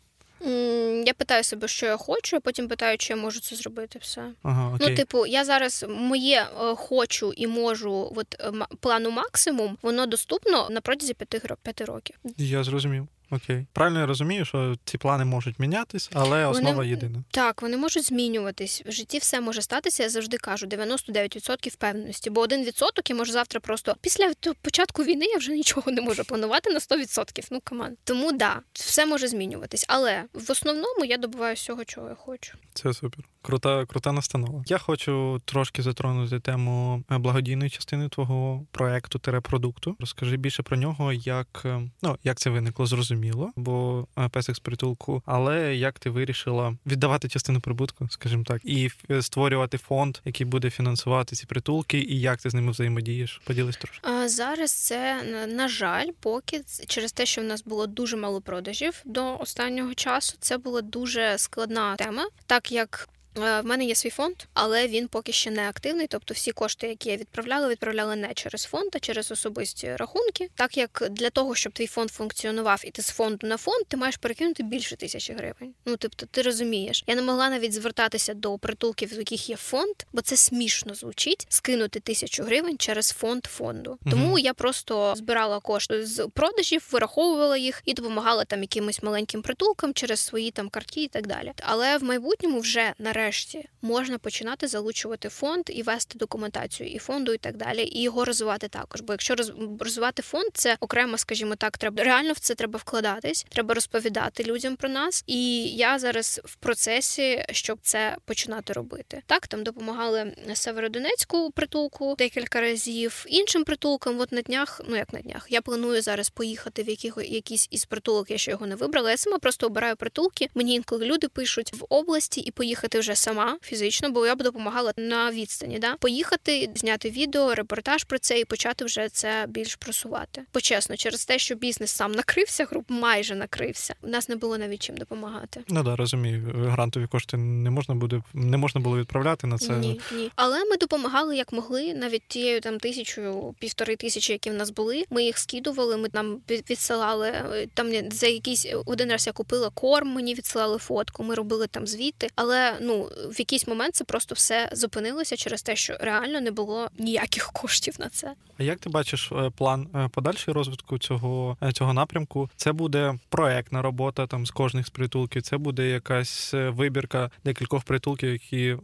Я 1.07 1.15
питаю 1.17 1.45
себе, 1.45 1.69
що 1.69 1.87
я 1.87 1.97
хочу, 1.97 2.37
а 2.37 2.41
потім 2.41 2.69
питаю, 2.69 2.99
чи 2.99 3.13
я 3.13 3.17
можу 3.17 3.41
це 3.41 3.57
зробити 3.57 3.99
все. 3.99 4.33
Ага, 4.43 4.69
ну, 4.71 4.77
окей. 4.77 4.89
Ну, 4.91 4.97
типу, 4.97 5.27
я 5.27 5.45
зараз 5.45 5.85
моє 5.89 6.43
е, 6.43 6.75
хочу 6.77 7.33
і 7.33 7.47
можу, 7.47 8.13
от 8.17 8.41
е, 8.41 8.53
плану 8.81 9.11
максимум, 9.11 9.79
воно 9.83 10.07
доступно 10.07 10.71
на 10.71 10.81
протязі 10.81 11.15
п'яти 11.15 11.41
п'яти 11.63 11.85
років. 11.85 12.17
Я 12.39 12.65
зрозумів. 12.65 13.09
Окей, 13.33 13.67
правильно 13.73 14.01
я 14.01 14.07
розумію, 14.07 14.45
що 14.45 14.77
ці 14.85 14.99
плани 14.99 15.25
можуть 15.25 15.59
мінятись, 15.59 16.11
але 16.13 16.47
основа 16.47 16.75
вони, 16.75 16.89
єдина. 16.89 17.25
Так, 17.31 17.63
вони 17.63 17.77
можуть 17.77 18.05
змінюватись. 18.05 18.83
В 18.87 18.93
житті 18.93 19.19
все 19.19 19.41
може 19.41 19.63
статися. 19.63 20.03
Я 20.03 20.09
завжди 20.09 20.37
кажу 20.37 20.67
99% 20.67 21.69
впевненості. 21.71 22.31
Бо 22.31 22.41
один 22.41 22.65
відсоток 22.65 23.11
я 23.11 23.17
можу 23.17 23.33
завтра 23.33 23.61
просто 23.61 23.97
після 24.01 24.33
початку 24.63 25.05
війни 25.05 25.27
я 25.27 25.39
вже 25.39 25.53
нічого 25.53 25.93
не 25.93 26.03
можу 26.03 26.25
планувати 26.25 26.71
на 26.71 26.79
100%. 26.79 27.47
Ну 27.51 27.61
команд. 27.65 27.97
Тому 28.05 28.33
да, 28.33 28.61
все 28.73 29.07
може 29.07 29.29
змінюватись. 29.29 29.85
Але 29.89 30.25
в 30.35 30.51
основному 30.51 31.05
я 31.05 31.17
добуваю 31.17 31.55
всього, 31.55 31.85
чого 31.85 32.09
я 32.09 32.15
хочу. 32.15 32.53
Це 32.75 32.93
супер. 32.95 33.25
Крута, 33.43 33.87
крута 33.87 34.13
настанова. 34.13 34.65
Я 34.67 34.79
хочу 34.79 35.41
трошки 35.45 35.83
затронути 35.83 36.41
тему 36.41 37.05
е, 37.11 37.19
благодійної 37.19 37.71
частини 37.71 38.09
твого 38.09 38.67
проекту 38.71 39.19
продукту. 39.43 39.97
Розкажи 40.01 40.37
більше 40.37 40.63
про 40.63 40.77
нього, 40.77 41.13
як 41.13 41.63
е, 41.65 41.91
ну 42.03 42.19
як 42.25 42.39
це 42.39 42.51
виникло, 42.51 42.87
зрозуміло, 42.87 43.22
бо 43.57 44.07
е, 44.19 44.29
песик 44.29 44.57
з 44.57 44.59
притулку, 44.59 45.23
але 45.27 45.77
як 45.77 45.99
ти 45.99 46.11
вирішила 46.11 46.77
віддавати 46.87 47.29
частину 47.29 47.61
прибутку, 47.61 48.09
скажімо 48.11 48.45
так, 48.45 48.61
і 48.65 48.91
створювати 49.21 49.79
фонд, 49.79 50.19
який 50.25 50.47
буде 50.47 50.71
фінансувати 50.71 51.37
ці 51.37 51.47
притулки, 51.47 51.99
і 51.99 52.21
як 52.21 52.43
ти 52.43 52.51
з 52.51 52.55
ними 52.55 52.73
взаємодієш? 52.73 53.41
Поділись 53.45 53.77
трошки. 53.77 54.09
А 54.09 54.29
зараз 54.29 54.73
це 54.73 55.23
на 55.47 55.69
жаль, 55.69 56.09
поки 56.21 56.63
через 56.87 57.13
те, 57.13 57.27
що 57.27 57.41
в 57.41 57.45
нас 57.45 57.65
було 57.65 57.87
дуже 57.87 58.17
мало 58.17 58.41
продажів 58.41 59.03
до 59.05 59.39
останнього 59.39 59.95
часу. 59.95 60.37
Це 60.41 60.59
була 60.59 60.83
дуже 60.83 61.39
складна 61.39 61.97
тема, 61.97 62.29
так 62.47 62.73
як 62.73 63.09
Е, 63.13 63.22
в 63.35 63.63
мене 63.63 63.85
є 63.85 63.95
свій 63.95 64.11
фонд, 64.11 64.37
але 64.55 64.89
він 64.89 65.09
поки 65.09 65.33
ще 65.33 65.51
не 65.51 65.69
активний. 65.69 66.07
Тобто, 66.07 66.35
всі 66.35 66.53
кошти, 66.53 66.89
які 66.89 67.11
я 67.11 67.17
відправляла, 67.17 67.69
відправляла 67.69 68.17
не 68.17 68.35
через 68.35 68.65
фонд, 68.65 68.91
а 68.95 68.99
через 68.99 69.33
особисті 69.33 69.97
рахунки. 69.97 70.51
Так 70.55 70.77
як 70.77 71.09
для 71.11 71.31
того, 71.31 71.55
щоб 71.55 71.73
твій 71.73 71.87
фонд 71.87 72.11
функціонував 72.11 72.83
і 72.85 72.91
ти 72.91 73.03
з 73.03 73.09
фонду 73.09 73.47
на 73.47 73.57
фонд, 73.57 73.87
ти 73.89 73.97
маєш 73.97 74.17
перекинути 74.17 74.63
більше 74.63 74.97
тисячі 74.97 75.35
гривень. 75.35 75.75
Ну 75.87 75.97
тобто, 75.97 76.27
ти 76.27 76.43
розумієш, 76.43 77.05
я 77.07 77.15
не 77.15 77.23
могла 77.23 77.49
навіть 77.51 77.73
звертатися 77.73 78.35
до 78.35 78.59
притулків, 78.59 79.15
в 79.15 79.19
яких 79.19 79.49
є 79.49 79.57
фонд, 79.57 79.95
бо 80.13 80.21
це 80.21 80.37
смішно 80.37 80.95
звучить 80.95 81.47
скинути 81.49 82.01
тисячу 82.01 82.43
гривень 82.43 82.79
через 82.79 83.11
фонд 83.11 83.47
фонду. 83.47 83.99
Тому 84.11 84.27
угу. 84.27 84.39
я 84.39 84.55
просто 84.55 85.15
збирала 85.17 85.61
кошти 85.61 86.07
з 86.07 86.29
продажів, 86.35 86.89
вираховувала 86.93 87.57
їх 87.57 87.83
і 87.85 87.95
допомагала 87.95 88.45
там 88.45 88.61
якимось 88.61 89.03
маленьким 89.03 89.43
притулкам 89.43 89.95
через 89.95 90.21
свої 90.21 90.51
там 90.51 90.69
картки 90.69 91.03
і 91.03 91.09
так 91.09 91.27
далі. 91.27 91.53
Але 91.63 91.99
в 91.99 92.05
майбутньому 92.05 92.61
вже 92.61 92.93
нарешті 92.99 93.22
нарешті 93.23 93.69
можна 93.83 94.19
починати 94.19 94.67
залучувати 94.67 95.29
фонд 95.29 95.65
і 95.69 95.83
вести 95.83 96.19
документацію 96.19 96.89
і 96.89 96.99
фонду, 96.99 97.33
і 97.33 97.39
так 97.39 97.57
далі, 97.57 97.89
і 97.93 98.03
його 98.03 98.25
розвивати 98.25 98.69
також. 98.69 99.01
Бо 99.01 99.13
якщо 99.13 99.35
розвивати 99.81 100.23
фонд, 100.23 100.47
це 100.55 100.77
окремо, 100.81 101.19
скажімо 101.19 101.57
так, 101.57 101.79
треба 101.79 102.05
реально 102.05 102.33
в 102.33 102.39
це 102.39 102.55
треба 102.55 102.79
вкладатись, 102.79 103.47
треба 103.49 103.75
розповідати 103.75 104.45
людям 104.45 104.77
про 104.77 104.89
нас. 104.89 105.25
І 105.27 105.65
я 105.65 105.99
зараз 105.99 106.41
в 106.45 106.57
процесі, 106.57 107.45
щоб 107.51 107.79
це 107.83 108.17
починати 108.25 108.73
робити. 108.73 109.23
Так 109.27 109.47
там 109.47 109.65
допомагали 109.65 110.37
Северодонецьку 110.55 111.51
притулку 111.51 112.15
декілька 112.19 112.61
разів, 112.61 113.25
іншим 113.29 113.65
притулкам. 113.65 114.21
От 114.21 114.33
на 114.33 114.43
днях, 114.43 114.81
ну 114.89 114.97
як 114.97 115.13
на 115.13 115.21
днях, 115.21 115.47
я 115.49 115.61
планую 115.61 116.03
зараз 116.03 116.31
поїхати 116.31 116.83
в 116.83 116.89
яких 116.89 117.19
якісь 117.19 117.69
із 117.71 117.85
притулок. 117.85 118.31
Я 118.31 118.39
ще 118.39 118.51
його 118.51 118.67
не 118.67 118.75
вибрала. 118.75 119.11
Я 119.11 119.17
сама 119.17 119.39
просто 119.39 119.67
обираю 119.67 119.97
притулки. 119.97 120.49
Мені 120.55 120.75
інколи 120.75 121.07
люди 121.07 121.29
пишуть 121.29 121.73
в 121.75 121.85
області 121.89 122.41
і 122.41 122.51
поїхати 122.51 122.99
вже 122.99 123.12
сама 123.17 123.59
фізично, 123.63 124.11
бо 124.11 124.27
я 124.27 124.35
б 124.35 124.43
допомагала 124.43 124.93
на 124.97 125.31
відстані. 125.31 125.79
Да? 125.79 125.97
Поїхати, 125.97 126.71
зняти 126.75 127.11
відео, 127.11 127.55
репортаж 127.55 128.05
про 128.05 128.19
це 128.19 128.41
і 128.41 128.45
почати 128.45 128.85
вже 128.85 129.09
це 129.09 129.47
більш 129.49 129.77
просувати. 129.77 130.43
Почесно, 130.53 130.97
через 130.97 131.25
те, 131.25 131.39
що 131.39 131.55
бізнес 131.55 131.91
сам 131.91 132.13
накрився, 132.13 132.65
груп 132.65 132.85
майже 132.89 133.35
накрився. 133.35 133.95
У 134.03 134.09
нас 134.09 134.29
не 134.29 134.37
було 134.37 134.59
навіть 134.59 134.83
чим 134.83 134.97
допомагати. 134.97 135.61
Ну 135.69 135.83
да, 135.83 135.97
розумію. 135.97 136.53
Грантові 136.55 137.07
кошти 137.07 137.37
не 137.37 137.71
можна 137.71 137.95
буде, 137.95 138.23
не 138.35 138.57
можна 138.57 138.81
було 138.81 138.99
відправляти 138.99 139.47
на 139.47 139.59
це. 139.59 139.73
Ні, 139.73 140.01
ні. 140.13 140.31
Але 140.37 140.65
ми 140.65 140.77
допомагали 140.77 141.37
як 141.37 141.53
могли, 141.53 141.95
навіть 141.95 142.23
тією 142.29 142.61
там 142.61 142.79
тисячою, 142.79 143.55
півтори 143.59 143.97
тисячі, 143.97 144.33
які 144.33 144.51
в 144.51 144.55
нас 144.55 144.71
були. 144.71 145.05
Ми 145.11 145.25
їх 145.25 145.39
скидували. 145.39 145.97
Ми 145.97 146.09
нам 146.13 146.41
відсилали 146.49 147.29
е, 147.29 147.69
там 147.75 148.11
за 148.11 148.27
якийсь 148.27 148.67
один 148.87 149.11
раз 149.11 149.27
я 149.27 149.33
купила 149.33 149.71
корм. 149.71 150.09
Мені 150.09 150.35
відсилали 150.35 150.79
фотку. 150.79 151.25
Ми 151.25 151.35
робили 151.35 151.67
там 151.67 151.87
звіти, 151.87 152.29
але 152.35 152.77
ну 152.81 153.02
в 153.05 153.39
якийсь 153.39 153.67
момент 153.67 153.95
це 153.95 154.05
просто 154.05 154.35
все 154.35 154.69
зупинилося 154.73 155.37
через 155.37 155.63
те, 155.63 155.77
що 155.77 155.97
реально 156.01 156.41
не 156.41 156.51
було 156.51 156.89
ніяких 156.99 157.53
коштів 157.53 157.95
на 157.99 158.09
це. 158.09 158.35
А 158.59 158.63
як 158.63 158.79
ти 158.79 158.91
бачиш 158.91 159.33
е, 159.33 159.51
план 159.57 159.89
е, 159.95 160.09
подальшої 160.09 160.55
розвитку 160.55 160.99
цього 160.99 161.57
е, 161.63 161.73
цього 161.73 161.93
напрямку? 161.93 162.51
Це 162.57 162.73
буде 162.73 163.15
проектна 163.29 163.83
робота 163.83 164.27
там 164.27 164.47
з 164.47 164.51
кожних 164.51 164.87
з 164.87 164.91
притулків. 164.91 165.43
Це 165.43 165.57
буде 165.57 165.89
якась 165.89 166.51
вибірка 166.53 167.31
декількох 167.45 167.85
притулків, 167.85 168.33
які 168.33 168.77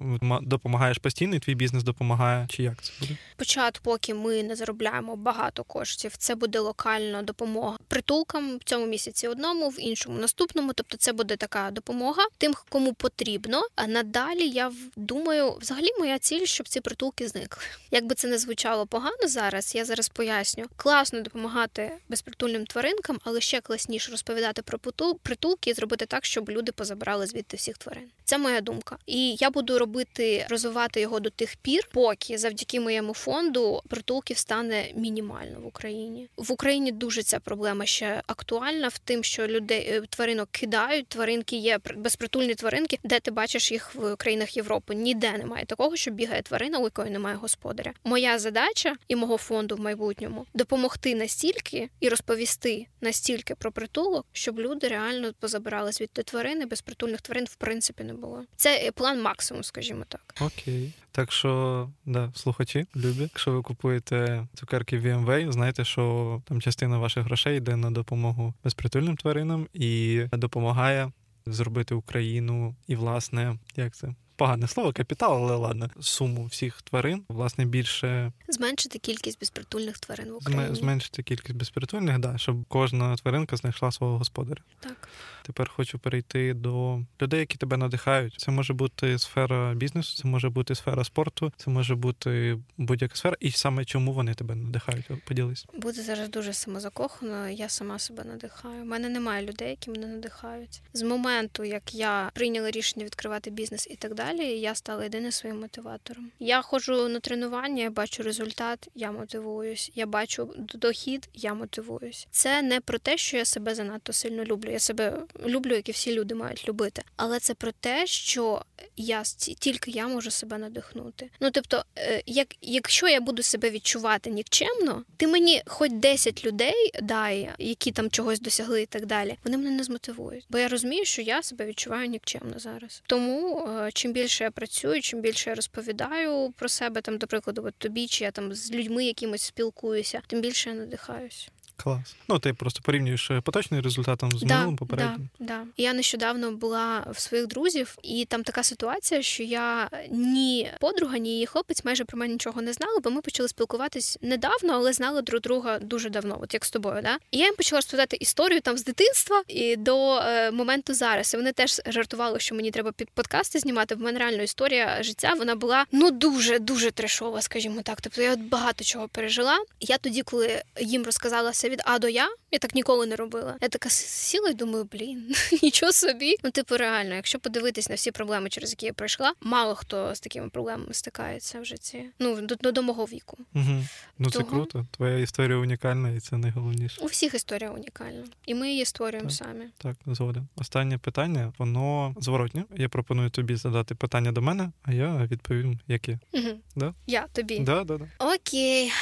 допомагаєш 0.43 0.99
постійно, 0.99 1.37
і 1.37 1.39
твій 1.39 1.55
бізнес 1.55 1.83
допомагає. 1.83 2.47
Чи 2.51 2.63
як 2.63 2.83
це 2.83 2.93
буде? 3.01 3.17
Початку, 3.37 3.85
поки 3.85 4.15
ми 4.15 4.43
не 4.43 4.57
заробляємо 4.57 5.17
багато 5.17 5.65
коштів, 5.65 6.17
це 6.17 6.35
буде 6.35 6.59
локальна 6.59 7.23
допомога 7.23 7.79
притулкам 7.89 8.57
в 8.57 8.65
цьому 8.65 8.87
місяці 8.87 9.29
одному, 9.29 9.69
в 9.69 9.81
іншому 9.81 10.19
наступному. 10.19 10.73
Тобто, 10.73 10.97
це 10.97 11.13
буде 11.13 11.37
така 11.37 11.71
допомога 11.71 12.23
тим, 12.39 12.55
кому 12.69 12.95
потрібно. 12.95 13.63
А 13.77 13.87
надалі 14.09 14.49
я 14.49 14.73
думаю, 14.97 15.57
взагалі 15.61 15.89
моя 15.99 16.19
ціль, 16.19 16.45
щоб 16.45 16.69
ці 16.69 16.81
притулки 16.81 17.29
зникли. 17.29 17.63
Якби 17.91 18.15
це 18.15 18.29
не 18.29 18.39
звучало 18.39 18.87
погано 18.87 19.29
зараз, 19.29 19.75
я 19.75 19.85
зараз 19.85 20.09
поясню. 20.09 20.65
Класно 20.77 21.21
допомагати 21.21 21.93
безпритульним 22.09 22.67
тваринкам, 22.67 23.19
але 23.25 23.41
ще 23.41 23.61
класніше 23.61 24.11
розповідати 24.11 24.63
про 24.63 24.79
притулки 25.23 25.71
і 25.71 25.75
зробити 25.75 26.07
так, 26.07 26.25
щоб 26.25 26.51
люди 26.51 26.73
позабрали 26.73 27.27
звідти 27.27 27.57
всіх 27.57 27.79
тварин. 27.79 28.05
Це 28.25 28.39
моя 28.39 28.61
думка. 28.61 28.99
І 29.07 29.37
я 29.41 29.51
буду 29.51 29.79
робити, 29.79 30.47
розвивати 30.49 31.01
його 31.01 31.21
до 31.21 31.31
тих 31.31 31.57
пір, 31.57 31.89
поки 31.93 32.39
завдяки 32.39 32.81
моєму 32.81 33.15
фонду 33.15 33.83
притулків 33.89 34.39
стане 34.39 34.85
мінімально 34.95 35.61
в 35.61 35.67
Україні. 35.67 36.29
В 36.37 36.53
Україні 36.53 36.93
дуже 36.93 37.23
ця 37.23 37.41
проблема 37.41 37.87
ще 37.87 38.23
актуальна 38.27 38.89
в 38.89 38.99
тим, 38.99 39.25
що 39.25 39.47
людей 39.47 40.03
тваринок 40.09 40.49
кидають. 40.51 41.09
Тваринки 41.09 41.57
є 41.57 41.79
безпритульні 41.97 42.55
тваринки, 42.55 42.99
де 43.05 43.21
ти 43.21 43.31
бачиш 43.31 43.73
їх 43.73 43.95
в 43.99 44.17
країнах 44.17 44.57
Європи 44.57 44.95
ніде 44.95 45.39
немає 45.39 45.65
такого, 45.65 45.97
що 45.97 46.11
бігає 46.11 46.43
тварина, 46.43 46.79
у 46.79 46.85
якої 46.85 47.11
немає 47.11 47.37
господаря. 47.37 47.93
Моя 48.05 48.39
задача 48.39 48.97
і 49.09 49.17
мого 49.17 49.37
фонду 49.37 49.77
в 49.77 49.81
майбутньому 49.81 50.47
допомогти 50.55 51.15
настільки 51.15 51.91
і 52.01 52.09
розповісти 52.09 52.87
настільки 53.01 53.55
про 53.55 53.73
притулок, 53.73 54.27
щоб 54.33 54.61
люди 54.61 54.89
реально 54.89 55.33
позабирали 55.41 55.93
звідти 55.93 56.23
тварини, 56.23 56.67
безпритульних 56.67 57.21
тварин 57.21 57.45
в 57.45 57.55
принципі 57.55 58.05
не 58.05 58.15
було. 58.15 58.45
Це 58.57 58.91
план 58.95 59.23
максимум, 59.23 59.65
скажімо 59.65 60.05
так. 60.09 60.35
Окей. 60.41 60.93
Так 61.13 61.33
що, 61.33 61.91
да, 62.05 62.33
слухачі, 62.35 62.87
любі, 62.97 63.23
якщо 63.23 63.53
ви 63.53 63.63
купуєте 63.63 64.47
цукерки 64.55 64.99
в 64.99 65.07
VMway, 65.07 65.53
знайте, 65.53 65.85
що 65.85 66.43
там 66.45 66.61
частина 66.61 66.99
ваших 66.99 67.25
грошей 67.25 67.57
йде 67.57 67.77
на 67.77 67.91
допомогу 67.91 68.55
безпритульним 68.65 69.17
тваринам 69.17 69.69
і 69.73 70.23
допомагає 70.33 71.13
зробити 71.53 71.95
Україну 71.95 72.77
і, 72.87 72.97
власне, 72.97 73.59
як 73.77 73.97
це 73.97 74.15
погане 74.39 74.69
слово, 74.69 74.93
капітал, 74.93 75.45
але 75.45 75.57
ладно, 75.57 75.91
суму 76.01 76.45
всіх 76.45 76.83
тварин, 76.83 77.23
власне, 77.29 77.65
більше 77.65 78.33
зменшити 78.49 78.99
кількість 78.99 79.41
безпритульних 79.41 79.99
тварин 79.99 80.33
в 80.33 80.37
Україні. 80.37 80.75
Зменшити 80.75 81.23
кількість 81.23 81.57
безпритульних, 81.57 82.19
да, 82.19 82.39
щоб 82.39 82.65
кожна 82.69 83.17
тваринка 83.17 83.57
знайшла 83.57 83.93
свого 83.93 84.19
господаря. 84.19 84.63
Так. 84.81 85.09
Тепер 85.43 85.71
хочу 85.77 85.99
перейти 85.99 86.55
до 86.55 87.01
людей, 87.23 87.41
які 87.41 87.59
тебе 87.59 87.77
надихають. 87.77 88.35
Це 88.39 88.51
може 88.51 88.73
бути 88.73 89.19
сфера 89.19 89.75
бізнесу, 89.75 90.23
це 90.23 90.29
може 90.29 90.49
бути 90.49 90.75
сфера 90.75 91.05
спорту, 91.05 91.53
це 91.57 91.71
може 91.71 91.95
бути 91.95 92.59
будь-яка 92.77 93.17
сфера, 93.17 93.37
і 93.41 93.51
саме 93.51 93.85
чому 93.85 94.13
вони 94.13 94.35
тебе 94.35 94.55
надихають. 94.55 95.07
Поділись. 95.25 95.67
Буде 95.75 96.03
зараз 96.03 96.29
дуже 96.29 96.53
самозакохано. 96.53 97.49
Я 97.49 97.69
сама 97.69 97.99
себе 97.99 98.25
надихаю. 98.25 98.83
У 98.83 98.87
мене 98.87 99.09
немає 99.09 99.47
людей, 99.47 99.71
які 99.71 99.91
мене 99.91 100.07
надихають. 100.07 100.83
З 100.93 101.03
моменту, 101.03 101.65
як 101.65 101.95
я 101.95 102.31
прийняла 102.35 102.71
рішення 102.71 103.05
відкривати 103.05 103.51
бізнес 103.51 103.87
і 103.91 103.97
так 103.97 104.15
далі 104.15 104.28
далі, 104.33 104.61
я 104.61 104.75
стала 104.75 105.05
єдиним 105.05 105.33
своїм 105.33 105.61
мотиватором. 105.61 106.31
Я 106.41 106.63
ходжу 106.63 107.09
на 107.09 107.21
тренування, 107.21 107.83
я 107.83 107.91
бачу 107.91 108.23
результат, 108.23 108.89
я 108.95 109.13
мотивуюсь. 109.13 109.91
Я 109.95 110.07
бачу 110.07 110.55
дохід, 110.75 111.29
я 111.35 111.55
мотивуюсь. 111.55 112.27
Це 112.31 112.63
не 112.63 112.81
про 112.81 112.99
те, 112.99 113.17
що 113.17 113.37
я 113.37 113.45
себе 113.45 113.75
занадто 113.75 114.13
сильно 114.13 114.45
люблю. 114.45 114.71
Я 114.71 114.79
себе 114.79 115.23
люблю, 115.47 115.75
як 115.75 115.89
і 115.89 115.93
всі 115.93 116.15
люди 116.15 116.35
мають 116.35 116.69
любити. 116.69 117.03
Але 117.17 117.41
це 117.41 117.55
про 117.55 117.73
те, 117.73 118.07
що 118.07 118.63
я 118.97 119.23
тільки 119.59 119.91
я 119.91 120.09
можу 120.09 120.31
себе 120.31 120.59
надихнути. 120.59 121.31
Ну 121.41 121.51
тобто, 121.51 121.85
е, 121.99 122.23
як 122.27 122.49
якщо 122.63 123.09
я 123.09 123.21
буду 123.21 123.43
себе 123.43 123.71
відчувати 123.71 124.31
нікчемно, 124.31 125.05
ти 125.17 125.27
мені 125.27 125.63
хоч 125.67 125.93
10 125.93 126.45
людей 126.45 126.91
дай, 127.03 127.51
які 127.59 127.91
там 127.91 128.11
чогось 128.11 128.41
досягли 128.41 128.83
і 128.83 128.87
так 128.87 129.07
далі, 129.07 129.39
вони 129.45 129.57
мене 129.57 129.71
не 129.71 129.85
змотивують. 129.85 130.47
Бо 130.51 130.59
я 130.59 130.69
розумію, 130.69 131.05
що 131.05 131.23
я 131.23 131.43
себе 131.43 131.67
відчуваю 131.67 132.09
нікчемно 132.09 132.59
зараз. 132.59 133.03
Тому 133.07 133.67
е, 133.69 133.91
чим 133.93 134.13
більше 134.23 134.45
я 134.45 134.51
працюю, 134.51 135.03
чим 135.03 135.21
більше 135.21 135.51
я 135.51 135.57
розповідаю 135.57 136.53
про 136.57 136.69
себе, 136.69 137.01
там, 137.01 137.19
до 137.19 137.27
прикладу, 137.27 137.63
от 137.65 137.75
тобі, 137.79 138.07
чи 138.07 138.25
я 138.25 138.31
там 138.31 138.55
з 138.55 138.73
людьми 138.73 139.05
якимось 139.05 139.43
спілкуюся, 139.43 140.23
тим 140.27 140.41
більше 140.41 140.71
я 140.71 140.77
надихаюсь. 140.77 141.49
Клас. 141.83 142.17
Ну, 142.29 142.39
ти 142.39 142.55
просто 142.55 142.81
порівнюєш 142.83 143.31
е, 143.31 143.41
поточний 143.41 143.81
результатом 143.81 144.33
з 144.33 144.43
да, 144.43 144.55
минулим 144.55 144.77
попереднім. 144.77 145.29
Да, 145.39 145.47
да. 145.47 145.65
Я 145.77 145.93
нещодавно 145.93 146.53
була 146.53 147.07
в 147.11 147.21
своїх 147.21 147.47
друзів, 147.47 147.97
і 148.03 148.25
там 148.25 148.43
така 148.43 148.63
ситуація, 148.63 149.23
що 149.23 149.43
я 149.43 149.91
ні 150.11 150.71
подруга, 150.81 151.19
ні 151.19 151.31
її 151.31 151.47
хлопець 151.47 151.85
майже 151.85 152.05
про 152.05 152.19
мене 152.19 152.33
нічого 152.33 152.63
не 152.63 152.73
знали, 152.73 153.01
бо 153.05 153.11
ми 153.11 153.21
почали 153.21 153.49
спілкуватись 153.49 154.19
недавно, 154.23 154.73
але 154.73 154.93
знали 154.93 155.23
друг 155.23 155.41
друга 155.41 155.79
дуже 155.79 156.11
давно, 156.11 156.39
от 156.43 156.55
як 156.55 156.65
з 156.65 156.71
тобою. 156.71 157.03
Да? 157.03 157.19
І 157.31 157.39
я 157.39 157.45
їм 157.45 157.55
почала 157.55 157.79
розповідати 157.79 158.17
історію 158.21 158.61
там 158.61 158.79
з 158.79 158.85
дитинства 158.85 159.43
і 159.49 159.77
до 159.77 160.17
е, 160.17 160.51
моменту 160.51 160.95
зараз. 160.95 161.35
І 161.35 161.37
Вони 161.37 161.53
теж 161.53 161.81
жартували, 161.87 162.41
що 162.41 162.55
мені 162.55 162.71
треба 162.71 162.93
під 162.93 163.11
подкасти 163.11 163.59
знімати. 163.59 163.95
В 163.95 164.01
мене 164.01 164.19
реально 164.19 164.43
історія 164.43 165.03
життя 165.03 165.35
вона 165.39 165.55
була 165.55 165.85
ну 165.93 166.11
дуже 166.11 166.59
дуже 166.59 166.91
трешова, 166.91 167.43
скажімо 167.43 167.81
так. 167.83 168.01
Тобто 168.01 168.23
я 168.23 168.33
от 168.33 168.41
багато 168.41 168.85
чого 168.85 169.09
пережила. 169.09 169.59
Я 169.81 169.99
тоді, 169.99 170.23
коли 170.23 170.63
їм 170.81 171.05
розказала 171.05 171.53
від 171.69 171.83
А 171.85 171.99
до 171.99 172.09
Я. 172.09 172.29
Я 172.51 172.59
так 172.59 172.75
ніколи 172.75 173.07
не 173.07 173.17
робила. 173.17 173.57
Я 173.61 173.69
така 173.69 173.91
сіла 173.91 174.49
і 174.49 174.55
думаю, 174.55 174.89
блін, 174.93 175.35
нічого 175.63 175.93
собі. 175.93 176.37
Ну, 176.45 176.51
типу, 176.51 176.77
реально, 176.77 177.15
якщо 177.15 177.39
подивитись 177.39 177.89
на 177.89 177.95
всі 177.95 178.11
проблеми, 178.11 178.49
через 178.49 178.71
які 178.71 178.87
я 178.87 178.93
пройшла, 178.93 179.35
мало 179.41 179.75
хто 179.75 180.15
з 180.15 180.21
такими 180.21 180.49
проблемами 180.49 180.95
стикається 180.95 181.61
в 181.61 181.65
житті. 181.65 182.05
Ну 182.19 182.41
до, 182.41 182.73
до 182.73 182.83
мого 182.83 183.05
віку. 183.05 183.39
Угу. 183.55 183.85
Ну 184.19 184.31
Того... 184.31 184.45
це 184.45 184.51
круто. 184.51 184.87
Твоя 184.91 185.19
історія 185.19 185.59
унікальна, 185.59 186.11
і 186.11 186.21
це 186.21 186.37
найголовніше. 186.37 187.01
У 187.03 187.07
всіх 187.07 187.35
історія 187.35 187.71
унікальна, 187.71 188.25
і 188.47 188.55
ми 188.55 188.71
її 188.71 188.85
створюємо 188.85 189.29
так, 189.29 189.37
самі. 189.37 189.65
Так, 189.79 189.97
згоден. 190.07 190.47
Останнє 190.57 190.99
питання, 190.99 191.53
воно 191.59 192.15
зворотнє. 192.21 192.65
Я 192.77 192.89
пропоную 192.89 193.31
тобі 193.31 193.57
задати 193.57 193.95
питання 193.95 194.33
до 194.33 194.43
мене, 194.43 194.71
а 194.83 194.93
я 194.93 195.27
відповім, 195.27 195.79
яке. 195.89 196.19
Угу. 196.33 196.49
Да? 196.77 196.95
Я 197.07 197.27
тобі. 197.33 197.59
Да, 197.59 197.85
да, 197.85 197.99
да. 197.99 198.07
Окей. 198.35 198.93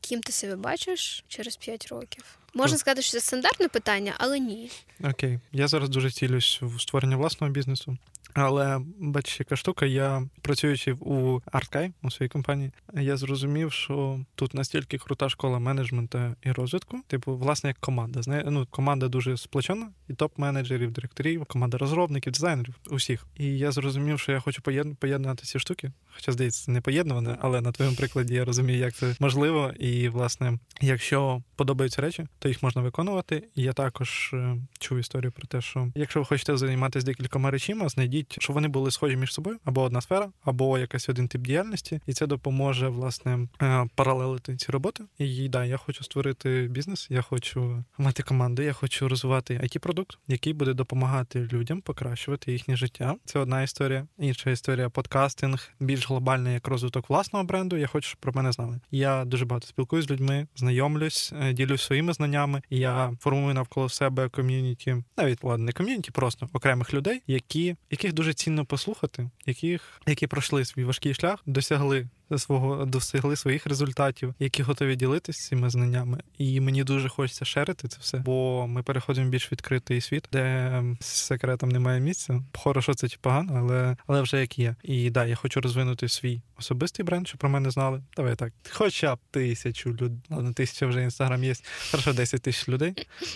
Ким 0.00 0.20
ти 0.20 0.32
себе 0.32 0.56
бачиш 0.56 1.24
через 1.28 1.56
5 1.56 1.88
років? 1.88 2.24
Можна 2.54 2.78
сказати, 2.78 3.02
що 3.02 3.12
це 3.12 3.20
стандартне 3.20 3.68
питання, 3.68 4.14
але 4.18 4.38
ні. 4.38 4.70
Окей, 5.04 5.38
я 5.52 5.68
зараз 5.68 5.88
дуже 5.88 6.10
цілюсь 6.10 6.58
в 6.62 6.80
створення 6.80 7.16
власного 7.16 7.52
бізнесу. 7.52 7.98
Але 8.34 8.80
бачиш, 8.98 9.40
яка 9.40 9.56
штука, 9.56 9.86
я 9.86 10.22
працюючи 10.42 10.92
у 10.92 11.40
Арткай 11.52 11.92
у 12.02 12.10
своїй 12.10 12.28
компанії, 12.28 12.72
я 12.94 13.16
зрозумів, 13.16 13.72
що 13.72 14.20
тут 14.34 14.54
настільки 14.54 14.98
крута 14.98 15.28
школа 15.28 15.58
менеджменту 15.58 16.18
і 16.42 16.52
розвитку, 16.52 17.00
типу, 17.06 17.36
власне, 17.36 17.70
як 17.70 17.78
команда. 17.78 18.22
Знає, 18.22 18.44
ну, 18.46 18.66
команда 18.70 19.08
дуже 19.08 19.36
сплочена, 19.36 19.90
і 20.08 20.12
топ-менеджерів, 20.12 20.90
директорів, 20.90 21.44
команда 21.44 21.78
розробників, 21.78 22.32
дизайнерів, 22.32 22.74
усіх. 22.90 23.26
І 23.36 23.58
я 23.58 23.72
зрозумів, 23.72 24.20
що 24.20 24.32
я 24.32 24.40
хочу 24.40 24.62
поєднати 24.98 25.44
ці 25.44 25.58
штуки. 25.58 25.92
Хоча 26.20 26.32
здається, 26.32 26.70
не 26.70 26.80
поєднуване, 26.80 27.36
але 27.40 27.60
на 27.60 27.72
твоєму 27.72 27.96
прикладі 27.96 28.34
я 28.34 28.44
розумію, 28.44 28.78
як 28.78 28.94
це 28.94 29.14
можливо. 29.20 29.72
І 29.78 30.08
власне, 30.08 30.58
якщо 30.80 31.42
подобаються 31.56 32.02
речі, 32.02 32.26
то 32.38 32.48
їх 32.48 32.62
можна 32.62 32.82
виконувати. 32.82 33.48
Я 33.54 33.72
також 33.72 34.30
е, 34.34 34.56
чув 34.78 34.98
історію 34.98 35.32
про 35.32 35.46
те, 35.46 35.60
що 35.60 35.92
якщо 35.94 36.20
ви 36.20 36.26
хочете 36.26 36.56
займатися 36.56 37.06
декількома 37.06 37.50
речима, 37.50 37.88
знайдіть, 37.88 38.36
щоб 38.38 38.54
вони 38.54 38.68
були 38.68 38.90
схожі 38.90 39.16
між 39.16 39.34
собою, 39.34 39.58
або 39.64 39.82
одна 39.82 40.00
сфера, 40.00 40.30
або 40.44 40.78
якийсь 40.78 41.08
один 41.08 41.28
тип 41.28 41.42
діяльності, 41.42 42.00
і 42.06 42.12
це 42.12 42.26
допоможе 42.26 42.88
власне 42.88 43.48
е, 43.62 43.86
паралелити 43.94 44.56
ці 44.56 44.72
роботи. 44.72 45.04
І 45.18 45.48
да, 45.48 45.64
я 45.64 45.76
хочу 45.76 46.04
створити 46.04 46.68
бізнес, 46.70 47.06
я 47.10 47.22
хочу 47.22 47.84
мати 47.98 48.22
команду, 48.22 48.62
я 48.62 48.72
хочу 48.72 49.08
розвивати 49.08 49.54
it 49.54 49.78
продукт 49.78 50.18
який 50.28 50.52
буде 50.52 50.74
допомагати 50.74 51.48
людям 51.52 51.80
покращувати 51.80 52.52
їхнє 52.52 52.76
життя. 52.76 53.16
Це 53.24 53.38
одна 53.38 53.62
історія. 53.62 54.06
Інша 54.18 54.50
історія 54.50 54.90
подкастинг, 54.90 55.70
більш 55.80 56.09
глобальний 56.10 56.54
як 56.54 56.68
розвиток 56.68 57.10
власного 57.10 57.44
бренду. 57.44 57.76
Я 57.76 57.86
хочу, 57.86 58.08
щоб 58.08 58.20
про 58.20 58.32
мене 58.32 58.52
знали. 58.52 58.80
Я 58.90 59.24
дуже 59.24 59.44
багато 59.44 59.66
спілкуюсь 59.66 60.06
з 60.06 60.10
людьми, 60.10 60.46
знайомлюсь, 60.56 61.32
е, 61.42 61.52
ділюсь 61.52 61.82
своїми 61.82 62.12
знаннями. 62.12 62.62
Я 62.70 63.12
формую 63.20 63.54
навколо 63.54 63.88
себе 63.88 64.28
ком'юніті, 64.28 64.96
навіть 65.16 65.44
ладно, 65.44 65.64
не 65.64 65.72
ком'юніті, 65.72 66.10
просто 66.10 66.48
окремих 66.52 66.94
людей, 66.94 67.22
які 67.26 67.76
яких 67.90 68.12
дуже 68.12 68.34
цінно 68.34 68.64
послухати, 68.64 69.30
яких 69.46 70.00
які 70.06 70.26
пройшли 70.26 70.64
свій 70.64 70.84
важкий 70.84 71.14
шлях, 71.14 71.42
досягли 71.46 72.08
свого 72.38 72.84
досягли 72.84 73.36
своїх 73.36 73.66
результатів, 73.66 74.34
які 74.38 74.62
готові 74.62 74.96
ділитися 74.96 75.48
цими 75.48 75.70
знаннями. 75.70 76.18
І 76.38 76.60
мені 76.60 76.84
дуже 76.84 77.08
хочеться 77.08 77.44
шерити 77.44 77.88
це 77.88 77.96
все, 78.00 78.18
бо 78.18 78.66
ми 78.66 78.82
переходимо 78.82 79.26
в 79.26 79.30
більш 79.30 79.52
відкритий 79.52 80.00
світ, 80.00 80.28
де 80.32 80.82
секретам 81.00 81.68
немає 81.68 82.00
місця. 82.00 82.42
Хорошо, 82.54 82.94
це 82.94 83.08
чи 83.08 83.18
погано, 83.20 83.52
але 83.56 83.96
але 84.06 84.22
вже 84.22 84.40
як 84.40 84.58
є. 84.58 84.74
І 84.82 85.10
да, 85.10 85.26
я 85.26 85.36
хочу 85.36 85.60
розвинути 85.60 86.08
свій 86.08 86.40
особистий 86.58 87.04
бренд, 87.04 87.28
щоб 87.28 87.40
про 87.40 87.50
мене 87.50 87.70
знали. 87.70 88.02
Давай 88.16 88.36
так, 88.36 88.52
хоча 88.70 89.14
б 89.14 89.18
тисячу 89.30 89.90
людей, 89.90 90.18
ладно, 90.30 90.52
тисяча 90.52 90.86
вже 90.86 91.02
інстаграм 91.02 91.44
є. 91.44 91.54
Хорошо, 91.90 92.12
10 92.12 92.42
тисяч 92.42 92.68
людей. 92.68 92.94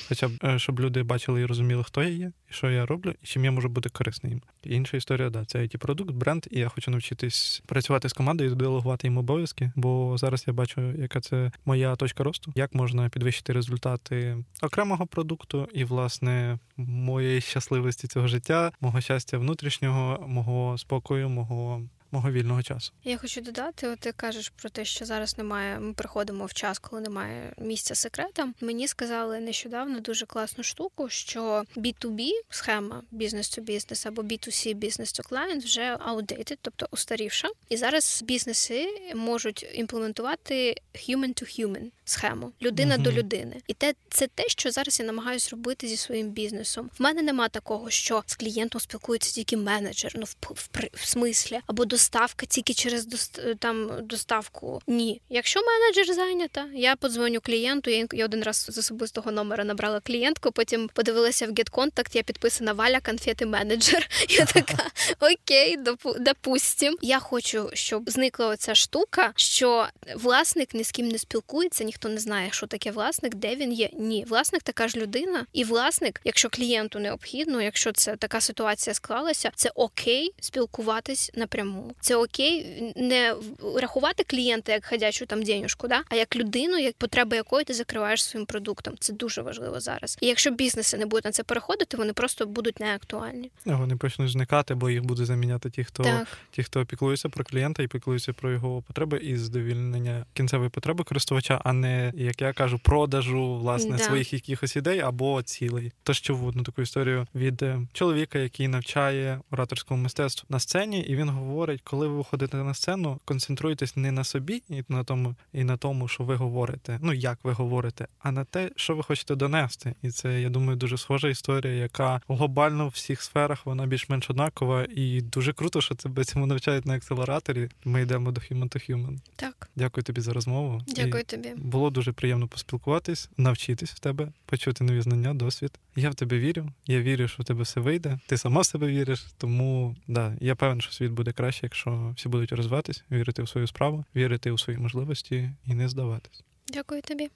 Хоча 0.09 0.29
б 0.29 0.33
е, 0.45 0.59
щоб 0.59 0.81
люди 0.81 1.03
бачили 1.03 1.41
і 1.41 1.47
розуміли, 1.47 1.85
хто 1.85 2.03
я 2.03 2.09
є, 2.09 2.33
і 2.51 2.53
що 2.53 2.71
я 2.71 2.87
роблю, 2.87 3.15
і 3.23 3.27
чим 3.27 3.45
я 3.45 3.51
можу 3.51 3.69
бути 3.69 3.89
корисним. 3.89 4.43
Інша 4.67 4.97
історія, 4.97 5.31
да, 5.31 5.45
це 5.45 5.59
it 5.59 5.77
продукт, 5.77 6.11
бренд, 6.11 6.47
і 6.51 6.59
я 6.59 6.69
хочу 6.69 6.91
навчитись 6.91 7.63
працювати 7.67 8.09
з 8.09 8.13
командою 8.13 8.51
і 8.51 8.55
делегувати 8.55 9.07
їм 9.07 9.19
обов'язки, 9.19 9.73
бо 9.77 10.19
зараз 10.19 10.45
я 10.47 10.53
бачу, 10.53 10.81
яка 10.93 11.21
це 11.21 11.53
моя 11.65 11.97
точка 11.97 12.25
росту, 12.25 12.53
як 12.55 12.75
можна 12.75 13.09
підвищити 13.09 13.53
результати 13.53 14.45
окремого 14.63 15.07
продукту 15.07 15.69
і, 15.75 15.85
власне, 15.85 16.59
моєї 16.77 17.41
щасливості 17.41 18.07
цього 18.07 18.27
життя, 18.27 18.73
мого 18.81 19.01
щастя 19.01 19.39
внутрішнього, 19.39 20.25
мого 20.29 20.79
спокою, 20.79 21.29
мого 21.29 21.83
мого 22.15 22.31
вільного 22.31 22.63
часу. 22.63 22.93
Я 23.05 23.19
хочу 23.19 23.41
додати, 23.41 23.89
от 23.89 23.99
ти 23.99 24.13
кажеш 24.13 24.49
про 24.49 24.71
те, 24.71 24.85
що 24.85 25.05
зараз 25.05 25.39
немає. 25.39 25.81
Ми 25.81 25.93
приходимо 25.93 26.47
в 26.47 26.53
час, 26.53 26.79
коли 26.79 27.03
немає 27.03 27.55
місця 27.59 27.95
секретам. 27.95 28.55
Мені 28.61 28.89
сказали 28.89 29.41
нещодавно 29.41 30.01
дуже 30.01 30.27
класну 30.27 30.65
штуку, 30.65 31.09
що 31.09 31.65
B2B 31.77 32.29
схема 32.51 33.03
бізнес 33.11 33.59
to 33.59 33.61
бізнес 33.61 34.07
або 34.07 34.23
B2C 34.23 34.75
бізнес 34.75 35.15
to 35.15 35.31
client 35.31 35.65
вже 35.65 35.97
outdated, 35.97 36.59
тобто 36.63 36.89
устарівша. 36.91 37.49
І 37.69 37.77
зараз 37.77 38.23
бізнеси 38.27 38.89
можуть 39.15 39.67
імплементувати 39.75 40.75
human 40.95 41.43
to 41.43 41.61
human. 41.61 41.91
Схему 42.05 42.53
людина 42.63 42.95
Мгм. 42.95 43.03
до 43.05 43.13
людини. 43.13 43.57
І 43.67 43.75
те 43.75 43.95
це 44.11 44.27
те, 44.27 44.45
що 44.49 44.71
зараз 44.71 45.01
я 45.01 45.07
намагаюся 45.07 45.49
робити 45.51 45.89
зі 45.89 45.97
своїм 45.97 46.29
бізнесом. 46.31 46.91
В 46.99 47.03
мене 47.03 47.23
нема 47.23 47.49
такого, 47.49 47.91
що 47.91 48.23
з 48.27 48.35
клієнтом 48.35 48.81
спілкується 48.81 49.33
тільки 49.33 49.57
менеджер, 49.57 50.13
ну 50.17 50.25
в, 50.25 50.37
в, 50.51 50.69
в 50.95 51.07
смислі, 51.07 51.61
або 51.67 51.85
доставка 51.85 52.47
тільки 52.47 52.75
через 52.75 53.07
дост- 53.07 53.57
там 53.59 53.91
доставку. 54.07 54.81
Ні, 54.87 55.21
якщо 55.31 55.61
менеджер 55.63 56.15
зайнята, 56.15 56.67
я 56.75 56.97
подзвоню 56.97 57.41
клієнту. 57.41 57.91
Я, 57.91 58.07
я 58.13 58.25
один 58.25 58.43
раз 58.43 58.57
з 58.71 58.79
особистого 58.79 59.33
номера 59.33 59.65
набрала 59.65 60.01
клієнтку, 60.01 60.53
потім 60.53 60.91
подивилася 60.95 61.47
в 61.47 61.51
GetContact, 61.51 62.17
я 62.17 62.23
підписана 62.23 62.73
Валя 62.73 63.01
конфети 63.01 63.47
менеджер. 63.47 64.09
Я 64.29 64.45
така 64.45 64.91
окей, 65.21 65.77
допу- 65.79 66.19
допустим. 66.19 66.97
Я 67.03 67.19
хочу, 67.19 67.71
щоб 67.73 68.11
зникла 68.11 68.47
оця 68.49 68.75
штука, 68.75 69.33
що 69.37 69.87
власник 70.17 70.75
ні 70.75 70.85
з 70.85 70.91
ким 70.91 71.09
не 71.09 71.19
спілкується, 71.19 71.85
ніхто 71.95 72.09
не 72.09 72.19
знає, 72.19 72.49
що 72.53 72.67
таке 72.67 72.91
власник, 72.91 73.35
де 73.35 73.57
він 73.57 73.73
є. 73.73 73.91
Ні, 73.99 74.25
власник 74.29 74.63
така 74.63 74.89
ж 74.89 74.99
людина, 74.99 75.47
і 75.53 75.65
власник, 75.65 76.21
якщо 76.25 76.49
клієнту 76.51 76.99
необхідно, 76.99 77.63
якщо 77.63 77.93
це 77.93 78.17
така 78.17 78.41
ситуація 78.41 78.95
склалася, 78.95 79.51
це 79.55 79.71
окей 79.75 80.35
спілкуватись 80.41 81.31
напряму. 81.35 81.95
Це 82.01 82.17
окей 82.17 82.67
не 82.97 83.35
рахувати 83.77 84.25
клієнта 84.25 84.73
як 84.73 84.87
ходячу 84.87 85.27
там 85.27 85.43
денюжку, 85.43 85.89
да? 85.89 86.03
а 86.09 86.17
як 86.17 86.37
людину, 86.37 86.79
як 86.79 86.97
потреба 86.97 87.37
якої 87.37 87.65
ти 87.65 87.75
закриваєш 87.75 88.25
своїм 88.25 88.47
продуктом. 88.47 88.95
Це 89.01 89.13
дуже 89.13 89.43
важливо 89.43 89.81
зараз. 89.81 90.19
І 90.21 90.27
якщо 90.27 90.51
бізнеси 90.51 90.99
не 90.99 91.07
будуть 91.07 91.25
на 91.25 91.33
це 91.33 91.43
переходити, 91.43 91.97
вони 91.97 92.13
просто 92.13 92.47
будуть 92.47 92.81
неактуальні. 92.81 93.51
Вони 93.65 93.97
почнуть 93.97 94.31
зникати, 94.31 94.75
бо 94.75 94.91
їх 94.91 95.03
будуть 95.03 95.27
заміняти 95.27 95.71
ті, 95.71 95.85
хто 95.85 96.03
Так. 96.03 96.29
ті, 96.51 96.63
хто 96.63 96.87
піклується 96.87 97.29
про 97.29 97.45
клієнта 97.45 97.83
і 97.83 97.89
піклується 97.89 98.33
про 98.33 98.53
його 98.53 98.83
потреби 98.83 99.19
і 99.19 99.37
задовільнення 99.37 100.27
кінцевої 100.33 100.71
потреби 100.71 101.05
користувача, 101.05 101.61
а 101.65 101.73
не 101.73 101.84
як 102.15 102.43
я 102.43 102.53
кажу, 102.53 102.79
продажу 102.79 103.55
власне 103.55 103.97
Да. 103.97 104.05
своїх 104.05 104.33
якихось 104.33 104.77
ідей 104.77 105.01
або 105.01 105.43
цілей. 105.43 105.93
Тож 106.03 106.21
чув 106.21 106.47
одну 106.47 106.63
таку 106.63 106.83
історію 106.83 107.27
від 107.35 107.63
е, 107.63 107.81
чоловіка, 107.93 108.39
який 108.39 108.69
навчає 108.69 109.41
ораторському 109.51 110.03
мистецтву 110.03 110.47
на 110.49 110.59
сцені, 110.61 111.01
і 111.01 111.17
він 111.17 111.29
говорить, 111.29 111.81
коли 111.85 112.09
ви 112.09 112.17
виходите 112.17 112.57
на 112.57 112.75
сцену, 112.75 113.21
концентруйтесь 113.25 113.97
не 113.97 114.13
на 114.13 114.25
собі 114.25 114.63
і 114.69 114.83
на 114.89 115.05
тому, 115.05 115.35
і 115.53 115.65
на 115.65 115.77
тому, 115.77 116.09
що 116.09 116.25
ви 116.25 116.35
говорите. 116.37 116.99
Ну 117.03 117.13
як 117.13 117.39
ви 117.43 117.53
говорите, 117.53 118.07
а 118.19 118.33
на 118.33 118.45
те, 118.45 118.71
що 118.77 118.97
ви 118.97 119.03
хочете 119.03 119.35
донести. 119.35 119.95
І 120.03 120.11
це 120.11 120.41
я 120.41 120.49
думаю 120.51 120.77
дуже 120.77 120.99
схожа 120.99 121.29
історія, 121.29 121.75
яка 121.75 122.21
глобально 122.29 122.87
в 122.87 122.91
всіх 122.91 123.23
сферах 123.23 123.67
вона 123.67 123.87
більш-менш 123.87 124.31
однакова, 124.31 124.87
і 124.97 125.21
дуже 125.21 125.53
круто, 125.53 125.81
що 125.81 125.95
тебе 125.95 126.25
цьому 126.25 126.47
навчають 126.47 126.87
на 126.87 126.95
акселераторі. 126.95 127.69
Ми 127.85 128.03
йдемо 128.03 128.31
до 128.33 128.41
Human 128.41 128.69
to 128.69 128.91
Human. 128.91 129.17
Так, 129.37 129.71
Дякую 129.77 130.05
тобі 130.05 130.21
за 130.21 130.33
розмову. 130.33 130.81
дякую 130.87 131.21
І 131.23 131.25
тобі. 131.25 131.49
Було 131.75 131.91
дуже 131.91 132.13
приємно 132.13 132.49
поспілкуватись, 132.49 133.31
навчитись 133.37 133.91
в 133.91 133.99
тебе, 133.99 134.29
почути 134.47 134.85
нові 134.85 135.01
знання, 135.01 135.35
досвід. 135.35 135.79
Я 135.97 136.11
в 136.11 136.15
тебе 136.15 136.39
вірю. 136.39 136.69
Я 136.87 137.01
вірю, 137.01 137.29
що 137.29 137.43
в 137.43 137.47
тебе 137.47 137.63
все 137.63 137.81
вийде. 137.81 138.19
Ти 138.27 138.37
сама 138.37 138.61
в 138.61 138.67
себе 138.67 138.87
віриш. 138.87 139.27
Тому 139.39 139.97
да, 140.07 140.37
я 140.41 140.55
певен, 140.55 140.81
що 140.81 140.93
світ 140.93 141.13
буде 141.13 141.33
краще, 141.33 141.61
якщо 141.63 142.15
всі 142.17 142.29
будуть 142.29 142.53
розвиватись, 142.53 143.05
вірити 143.11 143.43
в 143.43 143.49
свою 143.49 143.67
справу, 143.67 144.05
вірити 144.17 144.51
у 144.51 144.59
свої 144.59 144.79
можливості 144.79 145.51
і 145.67 145.75
не 145.75 145.89
здаватись. 145.89 146.45
Дякую 146.69 147.03
тобі. 147.03 147.29